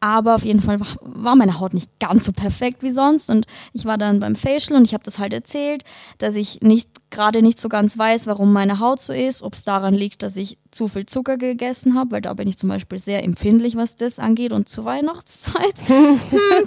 Aber 0.00 0.34
auf 0.34 0.44
jeden 0.44 0.62
Fall 0.62 0.80
war 1.00 1.36
meine 1.36 1.60
Haut 1.60 1.74
nicht 1.74 1.90
ganz 2.00 2.24
so 2.24 2.32
perfekt 2.32 2.82
wie 2.82 2.90
sonst. 2.90 3.30
Und 3.30 3.46
ich 3.72 3.84
war 3.84 3.98
dann 3.98 4.18
beim 4.18 4.34
Facial 4.34 4.76
und 4.76 4.84
ich 4.84 4.94
habe 4.94 5.04
das 5.04 5.18
halt 5.18 5.32
erzählt, 5.32 5.84
dass 6.18 6.34
ich 6.34 6.60
nicht 6.60 6.88
gerade 7.12 7.42
nicht 7.42 7.60
so 7.60 7.68
ganz 7.68 7.96
weiß, 7.96 8.26
warum 8.26 8.52
meine 8.52 8.80
Haut 8.80 9.00
so 9.00 9.12
ist, 9.12 9.44
ob 9.44 9.54
es 9.54 9.62
daran 9.62 9.94
liegt, 9.94 10.24
dass 10.24 10.36
ich 10.36 10.58
zu 10.72 10.88
viel 10.88 11.04
Zucker 11.06 11.36
gegessen 11.36 11.94
habe, 11.94 12.12
weil 12.12 12.20
da 12.22 12.32
bin 12.32 12.48
ich 12.48 12.56
zum 12.56 12.70
Beispiel 12.70 12.98
sehr 12.98 13.22
empfindlich, 13.22 13.76
was 13.76 13.94
das 13.94 14.18
angeht. 14.18 14.52
Und 14.52 14.68
zur 14.68 14.86
Weihnachtszeit, 14.86 15.74
hm, 15.86 16.18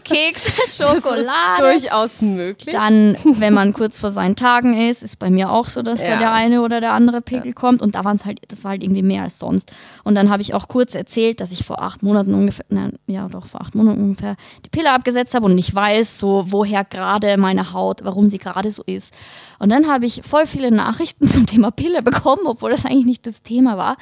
Kekse, 0.03 0.51
Schokolade. 0.67 1.25
Das 1.57 1.75
ist 1.75 1.83
durchaus 1.83 2.21
möglich. 2.21 2.73
Dann, 2.73 3.17
wenn 3.23 3.53
man 3.53 3.73
kurz 3.73 3.99
vor 3.99 4.11
seinen 4.11 4.35
Tagen 4.35 4.77
ist, 4.77 5.03
ist 5.03 5.17
bei 5.17 5.29
mir 5.29 5.49
auch 5.49 5.67
so, 5.67 5.81
dass 5.81 6.01
ja. 6.01 6.11
da 6.11 6.19
der 6.19 6.33
eine 6.33 6.61
oder 6.61 6.79
der 6.79 6.93
andere 6.93 7.21
Pickel 7.21 7.47
ja. 7.47 7.53
kommt. 7.53 7.81
Und 7.81 7.95
da 7.95 8.05
waren 8.05 8.15
es 8.15 8.25
halt, 8.25 8.39
das 8.47 8.63
war 8.63 8.71
halt 8.71 8.83
irgendwie 8.83 9.01
mehr 9.01 9.23
als 9.23 9.39
sonst. 9.39 9.71
Und 10.03 10.15
dann 10.15 10.29
habe 10.35 10.41
ich 10.41 10.53
auch 10.53 10.67
kurz 10.67 10.95
erzählt, 10.95 11.39
dass 11.39 11.51
ich 11.51 11.63
vor 11.63 11.81
acht 11.81 12.03
Monaten 12.03 12.33
ungefähr, 12.33 12.65
nein, 12.67 12.99
ja 13.07 13.25
doch 13.29 13.47
vor 13.47 13.61
acht 13.61 13.73
Monaten 13.73 14.01
ungefähr 14.01 14.35
die 14.65 14.69
Pille 14.69 14.91
abgesetzt 14.91 15.33
habe 15.33 15.45
und 15.45 15.57
ich 15.57 15.73
weiß 15.73 16.19
so, 16.19 16.43
woher 16.47 16.83
gerade 16.83 17.37
meine 17.37 17.71
Haut, 17.71 18.03
warum 18.03 18.29
sie 18.29 18.37
gerade 18.37 18.69
so 18.69 18.83
ist. 18.85 19.13
Und 19.59 19.69
dann 19.69 19.87
habe 19.87 20.05
ich 20.05 20.23
voll 20.27 20.45
viele 20.45 20.71
Nachrichten 20.71 21.25
zum 21.29 21.45
Thema 21.45 21.71
Pille 21.71 22.01
bekommen, 22.01 22.41
obwohl 22.47 22.71
das 22.71 22.85
eigentlich 22.85 23.05
nicht 23.05 23.25
das 23.25 23.43
Thema 23.43 23.77
war. 23.77 23.95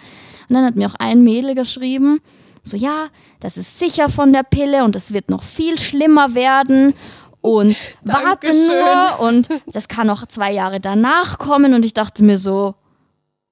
Und 0.50 0.56
dann 0.56 0.66
hat 0.66 0.76
mir 0.76 0.88
auch 0.88 0.96
ein 0.98 1.24
Mädel 1.24 1.54
geschrieben, 1.54 2.20
so 2.64 2.76
ja, 2.76 3.10
das 3.40 3.58
ist 3.58 3.78
sicher 3.78 4.10
von 4.10 4.34
der 4.34 4.42
Pille 4.42 4.84
und 4.86 4.96
es 4.96 5.14
wird 5.14 5.30
noch 5.30 5.44
viel 5.44 5.78
schlimmer 5.78 6.34
werden 6.34 6.96
und 7.42 7.78
warte 8.02 8.52
nur 8.52 9.20
und 9.20 9.50
das 9.68 9.88
kann 9.88 10.08
noch 10.08 10.26
zwei 10.26 10.52
Jahre 10.52 10.80
danach 10.80 11.38
kommen 11.38 11.76
und 11.76 11.86
ich 11.86 11.94
dachte 11.94 12.24
mir 12.24 12.40
so, 12.40 12.74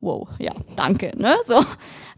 wow, 0.02 0.28
ja, 0.39 0.52
danke, 0.76 1.14
ne, 1.16 1.36
so 1.47 1.64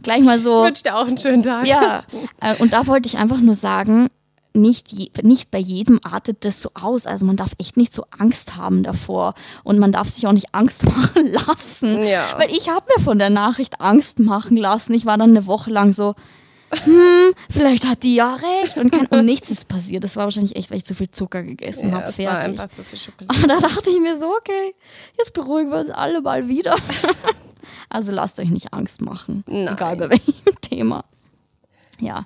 gleich 0.02 0.22
mal 0.22 0.40
so. 0.40 0.62
Ich 0.62 0.68
wünsche 0.68 0.84
dir 0.84 0.96
auch 0.96 1.08
einen 1.08 1.18
schönen 1.18 1.44
Tag. 1.44 1.68
Ja, 1.68 2.04
äh, 2.42 2.56
und 2.60 2.74
da 2.74 2.88
wollte 2.88 3.08
ich 3.08 3.18
einfach 3.18 3.40
nur 3.40 3.56
sagen, 3.56 4.10
nicht, 4.56 4.92
je, 4.92 5.10
nicht 5.24 5.52
bei 5.52 5.58
jedem 5.58 6.00
artet 6.04 6.46
das 6.46 6.62
so 6.62 6.70
aus. 6.76 7.08
Also 7.08 7.26
man 7.26 7.36
darf 7.36 7.52
echt 7.58 7.76
nicht 7.76 7.94
so 7.94 8.06
Angst 8.18 8.56
haben 8.56 8.84
davor. 8.84 9.34
Und 9.64 9.80
man 9.80 9.92
darf 9.92 10.10
sich 10.10 10.28
auch 10.28 10.32
nicht 10.32 10.54
Angst 10.54 10.84
machen 10.86 11.28
lassen. 11.28 12.04
Ja. 12.04 12.36
Weil 12.38 12.52
ich 12.52 12.70
habe 12.70 12.86
mir 12.96 13.04
von 13.04 13.18
der 13.18 13.30
Nachricht 13.30 13.82
Angst 13.82 14.20
machen 14.20 14.58
lassen. 14.58 14.94
Ich 14.94 15.06
war 15.06 15.18
dann 15.18 15.32
eine 15.32 15.48
Woche 15.48 15.72
lang 15.72 15.94
so, 15.94 16.14
hm, 16.84 17.34
vielleicht 17.50 17.88
hat 17.88 18.04
die 18.04 18.16
ja 18.16 18.36
recht. 18.36 18.78
Und, 18.78 18.92
kein, 18.92 19.08
und 19.08 19.26
nichts 19.26 19.50
ist 19.50 19.68
passiert. 19.68 20.04
Das 20.04 20.16
war 20.16 20.26
wahrscheinlich 20.26 20.56
echt, 20.56 20.70
weil 20.70 20.78
ich 20.78 20.86
zu 20.86 20.96
viel 20.96 21.10
Zucker 21.10 21.44
gegessen 21.44 21.90
ja, 21.90 21.96
habe. 21.96 22.12
Fertig. 22.12 22.26
War 22.28 22.38
einfach 22.40 22.70
zu 22.70 22.84
viel 22.84 23.00
Schokolade. 23.00 23.42
Und 23.42 23.48
da 23.48 23.60
dachte 23.60 23.90
ich 23.90 24.00
mir 24.00 24.18
so, 24.18 24.28
okay, 24.36 24.76
jetzt 25.18 25.34
beruhigen 25.34 25.72
wir 25.72 25.80
uns 25.80 25.92
alle 25.92 26.22
mal 26.22 26.48
wieder. 26.48 26.76
also 27.94 28.12
lasst 28.12 28.40
euch 28.40 28.50
nicht 28.50 28.74
Angst 28.74 29.02
machen. 29.02 29.44
Nein. 29.48 29.74
Egal 29.74 29.96
bei 29.96 30.10
welchem 30.10 30.34
Thema. 30.62 31.06
Ja. 32.00 32.26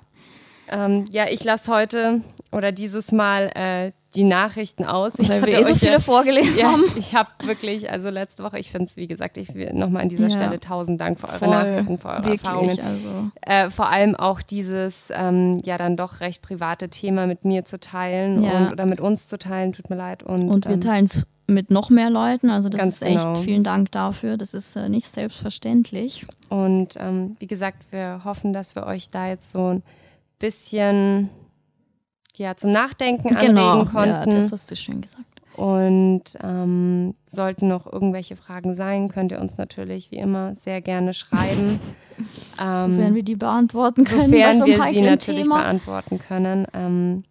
Ähm, 0.68 1.06
ja, 1.10 1.26
ich 1.28 1.44
lasse 1.44 1.72
heute 1.72 2.22
oder 2.50 2.72
dieses 2.72 3.12
Mal 3.12 3.50
äh, 3.54 3.92
die 4.14 4.24
Nachrichten 4.24 4.84
aus. 4.84 5.18
Ich 5.18 5.28
wir 5.28 5.46
eh 5.46 5.62
so 5.64 5.74
viele 5.74 5.92
ja, 5.92 5.98
vorgelesen 5.98 6.56
ja. 6.56 6.74
Ich 6.96 7.14
habe 7.14 7.28
wirklich, 7.44 7.90
also 7.90 8.08
letzte 8.08 8.42
Woche, 8.42 8.58
ich 8.58 8.70
finde 8.70 8.86
es, 8.86 8.96
wie 8.96 9.06
gesagt, 9.06 9.36
ich 9.36 9.54
will 9.54 9.72
nochmal 9.74 10.02
an 10.02 10.08
dieser 10.08 10.28
ja. 10.28 10.30
Stelle 10.30 10.58
tausend 10.58 11.00
Dank 11.00 11.20
für 11.20 11.28
eure 11.28 11.38
Voll, 11.38 11.48
Nachrichten, 11.48 11.98
für 11.98 12.08
eure 12.08 12.24
wirklich, 12.24 12.42
Erfahrungen. 12.42 12.80
Also. 12.80 13.30
Äh, 13.42 13.70
vor 13.70 13.90
allem 13.90 14.16
auch 14.16 14.40
dieses, 14.40 15.12
ähm, 15.14 15.60
ja, 15.64 15.76
dann 15.76 15.96
doch 15.96 16.20
recht 16.20 16.40
private 16.40 16.88
Thema 16.88 17.26
mit 17.26 17.44
mir 17.44 17.64
zu 17.64 17.78
teilen 17.78 18.38
und, 18.38 18.72
oder 18.72 18.86
mit 18.86 19.00
uns 19.00 19.28
zu 19.28 19.38
teilen, 19.38 19.74
tut 19.74 19.90
mir 19.90 19.96
leid. 19.96 20.22
Und, 20.22 20.48
und 20.48 20.66
wir 20.66 20.74
ähm, 20.74 20.80
teilen 20.80 21.04
es 21.04 21.26
mit 21.46 21.70
noch 21.70 21.90
mehr 21.90 22.10
Leuten. 22.10 22.50
Also 22.50 22.68
das 22.68 22.82
ist 22.86 23.02
echt, 23.02 23.24
genau. 23.24 23.34
vielen 23.36 23.64
Dank 23.64 23.90
dafür. 23.92 24.36
Das 24.36 24.54
ist 24.54 24.76
äh, 24.76 24.88
nicht 24.88 25.06
selbstverständlich. 25.06 26.26
Und 26.48 26.94
ähm, 26.98 27.36
wie 27.40 27.46
gesagt, 27.46 27.86
wir 27.90 28.22
hoffen, 28.24 28.52
dass 28.52 28.74
wir 28.74 28.86
euch 28.86 29.10
da 29.10 29.28
jetzt 29.28 29.52
so 29.52 29.68
ein 29.68 29.82
bisschen 30.38 31.30
ja, 32.38 32.56
zum 32.56 32.72
Nachdenken 32.72 33.34
genau, 33.36 33.70
anregen 33.70 33.92
konnten. 33.92 34.10
Ja, 34.10 34.26
das 34.26 34.52
hast 34.52 34.70
du 34.70 34.76
schön 34.76 35.00
gesagt. 35.00 35.24
Und 35.56 36.22
ähm, 36.40 37.14
sollten 37.26 37.66
noch 37.66 37.92
irgendwelche 37.92 38.36
Fragen 38.36 38.74
sein, 38.74 39.08
könnt 39.08 39.32
ihr 39.32 39.40
uns 39.40 39.58
natürlich 39.58 40.12
wie 40.12 40.18
immer 40.18 40.54
sehr 40.54 40.80
gerne 40.80 41.12
schreiben. 41.12 41.80
ähm, 42.60 42.92
sofern 42.92 43.14
wir 43.16 43.24
die 43.24 43.34
beantworten 43.34 44.04
können. 44.04 44.30
Sofern 44.30 44.66
wir 44.66 44.84
sie 44.90 45.02
natürlich 45.02 45.42
Thema. 45.42 45.58
beantworten 45.62 46.20
können. 46.20 46.66
Ähm, 46.74 47.24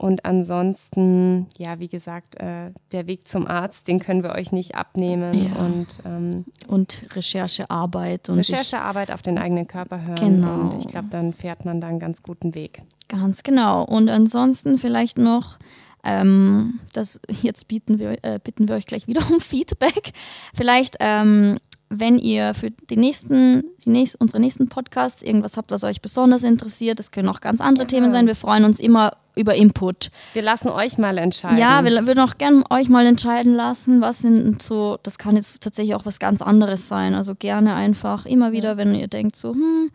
und 0.00 0.24
ansonsten, 0.24 1.48
ja, 1.58 1.80
wie 1.80 1.88
gesagt, 1.88 2.36
äh, 2.36 2.70
der 2.92 3.08
Weg 3.08 3.26
zum 3.26 3.48
Arzt, 3.48 3.88
den 3.88 3.98
können 3.98 4.22
wir 4.22 4.30
euch 4.30 4.52
nicht 4.52 4.76
abnehmen. 4.76 5.34
Ja. 5.34 5.56
Und, 5.56 5.86
ähm, 6.06 6.44
und 6.68 7.02
Recherchearbeit. 7.16 8.28
Und 8.28 8.38
Recherchearbeit 8.38 9.10
auf 9.10 9.22
den 9.22 9.38
eigenen 9.38 9.66
Körper 9.66 10.06
hören. 10.06 10.14
Genau. 10.14 10.60
Und 10.60 10.78
ich 10.78 10.86
glaube, 10.86 11.08
dann 11.10 11.32
fährt 11.32 11.64
man 11.64 11.80
da 11.80 11.88
einen 11.88 11.98
ganz 11.98 12.22
guten 12.22 12.54
Weg. 12.54 12.82
Ganz 13.08 13.42
genau. 13.42 13.82
Und 13.84 14.08
ansonsten 14.08 14.78
vielleicht 14.78 15.18
noch, 15.18 15.58
ähm, 16.04 16.78
das 16.92 17.20
jetzt 17.42 17.66
bieten 17.66 17.98
wir, 17.98 18.22
äh, 18.22 18.38
bitten 18.42 18.68
wir 18.68 18.76
euch 18.76 18.86
gleich 18.86 19.08
wieder 19.08 19.22
um 19.32 19.40
Feedback. 19.40 20.12
Vielleicht 20.54 20.96
ähm, 21.00 21.58
wenn 21.90 22.18
ihr 22.18 22.54
für 22.54 22.70
die 22.70 22.96
nächsten, 22.96 23.64
die 23.84 23.90
nächsten, 23.90 24.18
unsere 24.22 24.40
nächsten 24.40 24.68
Podcasts 24.68 25.22
irgendwas 25.22 25.56
habt, 25.56 25.70
was 25.70 25.84
euch 25.84 26.02
besonders 26.02 26.42
interessiert, 26.42 26.98
das 26.98 27.10
können 27.10 27.28
auch 27.28 27.40
ganz 27.40 27.60
andere 27.60 27.84
ja. 27.84 27.88
Themen 27.88 28.10
sein. 28.10 28.26
Wir 28.26 28.36
freuen 28.36 28.64
uns 28.64 28.78
immer 28.78 29.12
über 29.34 29.54
Input. 29.54 30.10
Wir 30.32 30.42
lassen 30.42 30.68
euch 30.68 30.98
mal 30.98 31.16
entscheiden. 31.16 31.58
Ja, 31.58 31.84
wir 31.84 32.06
würden 32.06 32.20
auch 32.20 32.36
gerne 32.38 32.64
euch 32.70 32.88
mal 32.88 33.06
entscheiden 33.06 33.54
lassen, 33.54 34.00
was 34.00 34.18
sind 34.18 34.60
so, 34.60 34.98
das 35.02 35.16
kann 35.16 35.36
jetzt 35.36 35.60
tatsächlich 35.60 35.94
auch 35.94 36.04
was 36.04 36.18
ganz 36.18 36.42
anderes 36.42 36.88
sein. 36.88 37.14
Also 37.14 37.34
gerne 37.34 37.74
einfach 37.74 38.26
immer 38.26 38.52
wieder, 38.52 38.76
wenn 38.76 38.94
ihr 38.94 39.08
denkt 39.08 39.36
so, 39.36 39.52
hm, 39.52 39.90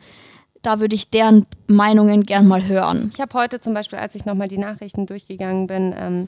da 0.64 0.80
würde 0.80 0.96
ich 0.96 1.10
deren 1.10 1.46
Meinungen 1.68 2.24
gern 2.24 2.48
mal 2.48 2.66
hören. 2.66 3.12
Ich 3.14 3.22
habe 3.22 3.34
heute 3.38 3.60
zum 3.60 3.74
Beispiel, 3.74 4.00
als 4.00 4.16
ich 4.16 4.26
nochmal 4.26 4.48
die 4.48 4.58
Nachrichten 4.58 5.06
durchgegangen 5.06 5.68
bin, 5.68 5.94
ähm, 5.96 6.28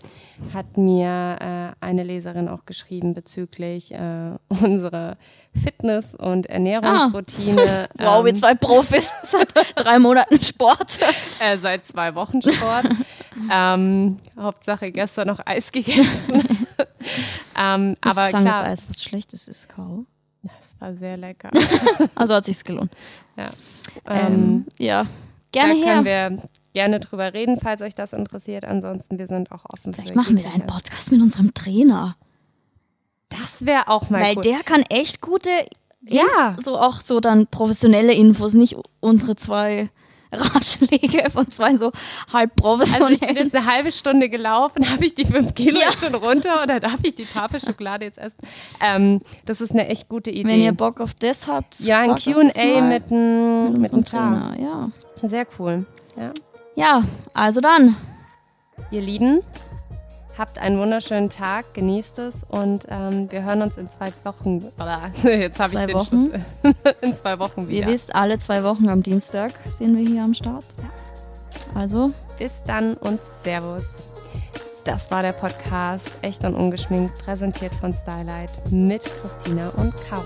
hat 0.53 0.77
mir 0.77 1.37
äh, 1.39 1.83
eine 1.83 2.03
Leserin 2.03 2.49
auch 2.49 2.65
geschrieben 2.65 3.13
bezüglich 3.13 3.93
äh, 3.93 4.31
unserer 4.49 5.17
Fitness- 5.53 6.13
und 6.13 6.47
Ernährungsroutine. 6.47 7.89
Ah. 7.97 8.03
wow, 8.05 8.19
ähm, 8.19 8.25
wir 8.25 8.35
zwei 8.35 8.55
Profis 8.55 9.13
seit 9.23 9.53
drei 9.75 9.99
Monaten 9.99 10.43
Sport. 10.43 10.99
äh, 11.39 11.57
seit 11.57 11.87
zwei 11.87 12.13
Wochen 12.15 12.41
Sport. 12.41 12.89
ähm, 13.49 14.17
Hauptsache 14.37 14.91
gestern 14.91 15.27
noch 15.29 15.39
Eis 15.45 15.71
gegessen. 15.71 16.67
ähm, 17.57 17.95
aber 18.01 18.27
klar, 18.27 18.43
das 18.43 18.61
Eis 18.61 18.89
was 18.89 19.01
Schlechtes 19.01 19.47
ist, 19.47 19.69
Kau. 19.69 20.05
Das 20.57 20.75
war 20.79 20.95
sehr 20.95 21.17
lecker. 21.17 21.49
also 22.15 22.33
hat 22.33 22.45
sich's 22.45 22.63
gelohnt. 22.63 22.91
Ja. 23.37 23.51
Ähm, 24.05 24.33
ähm, 24.33 24.65
ja. 24.77 25.05
Gerne 25.51 25.73
da 25.73 25.79
her. 25.79 25.93
können 25.93 26.05
wir 26.05 26.49
gerne 26.73 26.99
drüber 26.99 27.33
reden, 27.33 27.59
falls 27.59 27.81
euch 27.81 27.95
das 27.95 28.13
interessiert. 28.13 28.65
Ansonsten, 28.65 29.17
wir 29.17 29.27
sind 29.27 29.51
auch 29.51 29.65
offen 29.65 29.93
Vielleicht 29.93 30.09
für 30.09 30.15
machen 30.15 30.37
wir 30.37 30.45
einen 30.53 30.67
Podcast 30.67 31.11
mit 31.11 31.21
unserem 31.21 31.53
Trainer. 31.53 32.15
Das 33.29 33.65
wäre 33.65 33.87
auch 33.87 34.09
mal 34.09 34.21
Weil 34.21 34.35
gut. 34.35 34.45
der 34.45 34.63
kann 34.63 34.83
echt 34.89 35.21
gute, 35.21 35.49
ja, 36.01 36.55
so 36.63 36.77
auch 36.77 37.01
so 37.01 37.19
dann 37.19 37.47
professionelle 37.47 38.13
Infos, 38.13 38.53
nicht 38.53 38.75
unsere 38.99 39.35
zwei 39.35 39.89
Ratschläge 40.39 41.29
von 41.31 41.49
zwei 41.49 41.77
so 41.77 41.91
halb 42.31 42.55
professionellen. 42.55 43.13
Also 43.13 43.25
ich 43.25 43.35
bin 43.35 43.37
jetzt 43.37 43.55
eine 43.55 43.65
halbe 43.65 43.91
Stunde 43.91 44.29
gelaufen, 44.29 44.89
habe 44.91 45.05
ich 45.05 45.15
die 45.15 45.25
fünf 45.25 45.53
Kilo 45.55 45.79
ja. 45.79 45.91
schon 45.99 46.15
runter 46.15 46.63
oder 46.63 46.79
darf 46.79 46.99
ich 47.03 47.15
die 47.15 47.25
Tafel 47.25 47.59
Schokolade 47.59 48.05
jetzt 48.05 48.17
essen? 48.17 48.37
Ähm, 48.81 49.21
das 49.45 49.61
ist 49.61 49.71
eine 49.71 49.87
echt 49.87 50.09
gute 50.09 50.31
Idee. 50.31 50.49
Wenn 50.49 50.61
ihr 50.61 50.73
Bock 50.73 51.01
auf 51.01 51.13
das 51.13 51.47
habt, 51.47 51.79
ja, 51.79 51.99
ein 51.99 52.15
Q&A 52.15 52.81
mit 52.81 53.11
einem 53.11 53.81
mit 53.81 53.93
mit 53.93 54.07
Trainer, 54.07 54.55
ja. 54.59 54.91
Sehr 55.21 55.47
cool. 55.59 55.85
Ja. 56.15 56.31
ja, 56.75 57.03
also 57.33 57.61
dann. 57.61 57.97
Ihr 58.91 59.01
Lieben, 59.01 59.41
Habt 60.37 60.59
einen 60.59 60.79
wunderschönen 60.79 61.29
Tag, 61.29 61.73
genießt 61.73 62.19
es 62.19 62.43
und 62.43 62.85
ähm, 62.89 63.31
wir 63.31 63.43
hören 63.43 63.61
uns 63.61 63.77
in 63.77 63.89
zwei 63.89 64.11
Wochen. 64.25 64.65
Oder, 64.77 64.99
jetzt 65.23 65.59
habe 65.59 65.73
ich 65.73 65.79
den 65.79 65.93
Wochen. 65.93 66.29
Schluss. 66.29 66.75
in 67.01 67.15
zwei 67.15 67.39
Wochen 67.39 67.69
wieder. 67.69 67.87
Ihr 67.87 67.93
wisst, 67.93 68.13
alle 68.13 68.37
zwei 68.37 68.63
Wochen 68.63 68.89
am 68.89 69.01
Dienstag 69.01 69.53
sind 69.69 69.95
wir 69.95 70.05
hier 70.05 70.23
am 70.23 70.33
Start. 70.33 70.65
Ja. 70.77 71.79
Also. 71.79 72.11
Bis 72.37 72.51
dann 72.67 72.95
und 72.95 73.19
Servus. 73.43 73.85
Das 74.83 75.09
war 75.09 75.23
der 75.23 75.31
Podcast 75.31 76.11
Echt 76.21 76.43
und 76.43 76.53
Ungeschminkt, 76.53 77.17
präsentiert 77.23 77.73
von 77.73 77.93
Stylight 77.93 78.51
mit 78.71 79.09
Christina 79.21 79.69
und 79.77 79.95
Caro. 80.09 80.23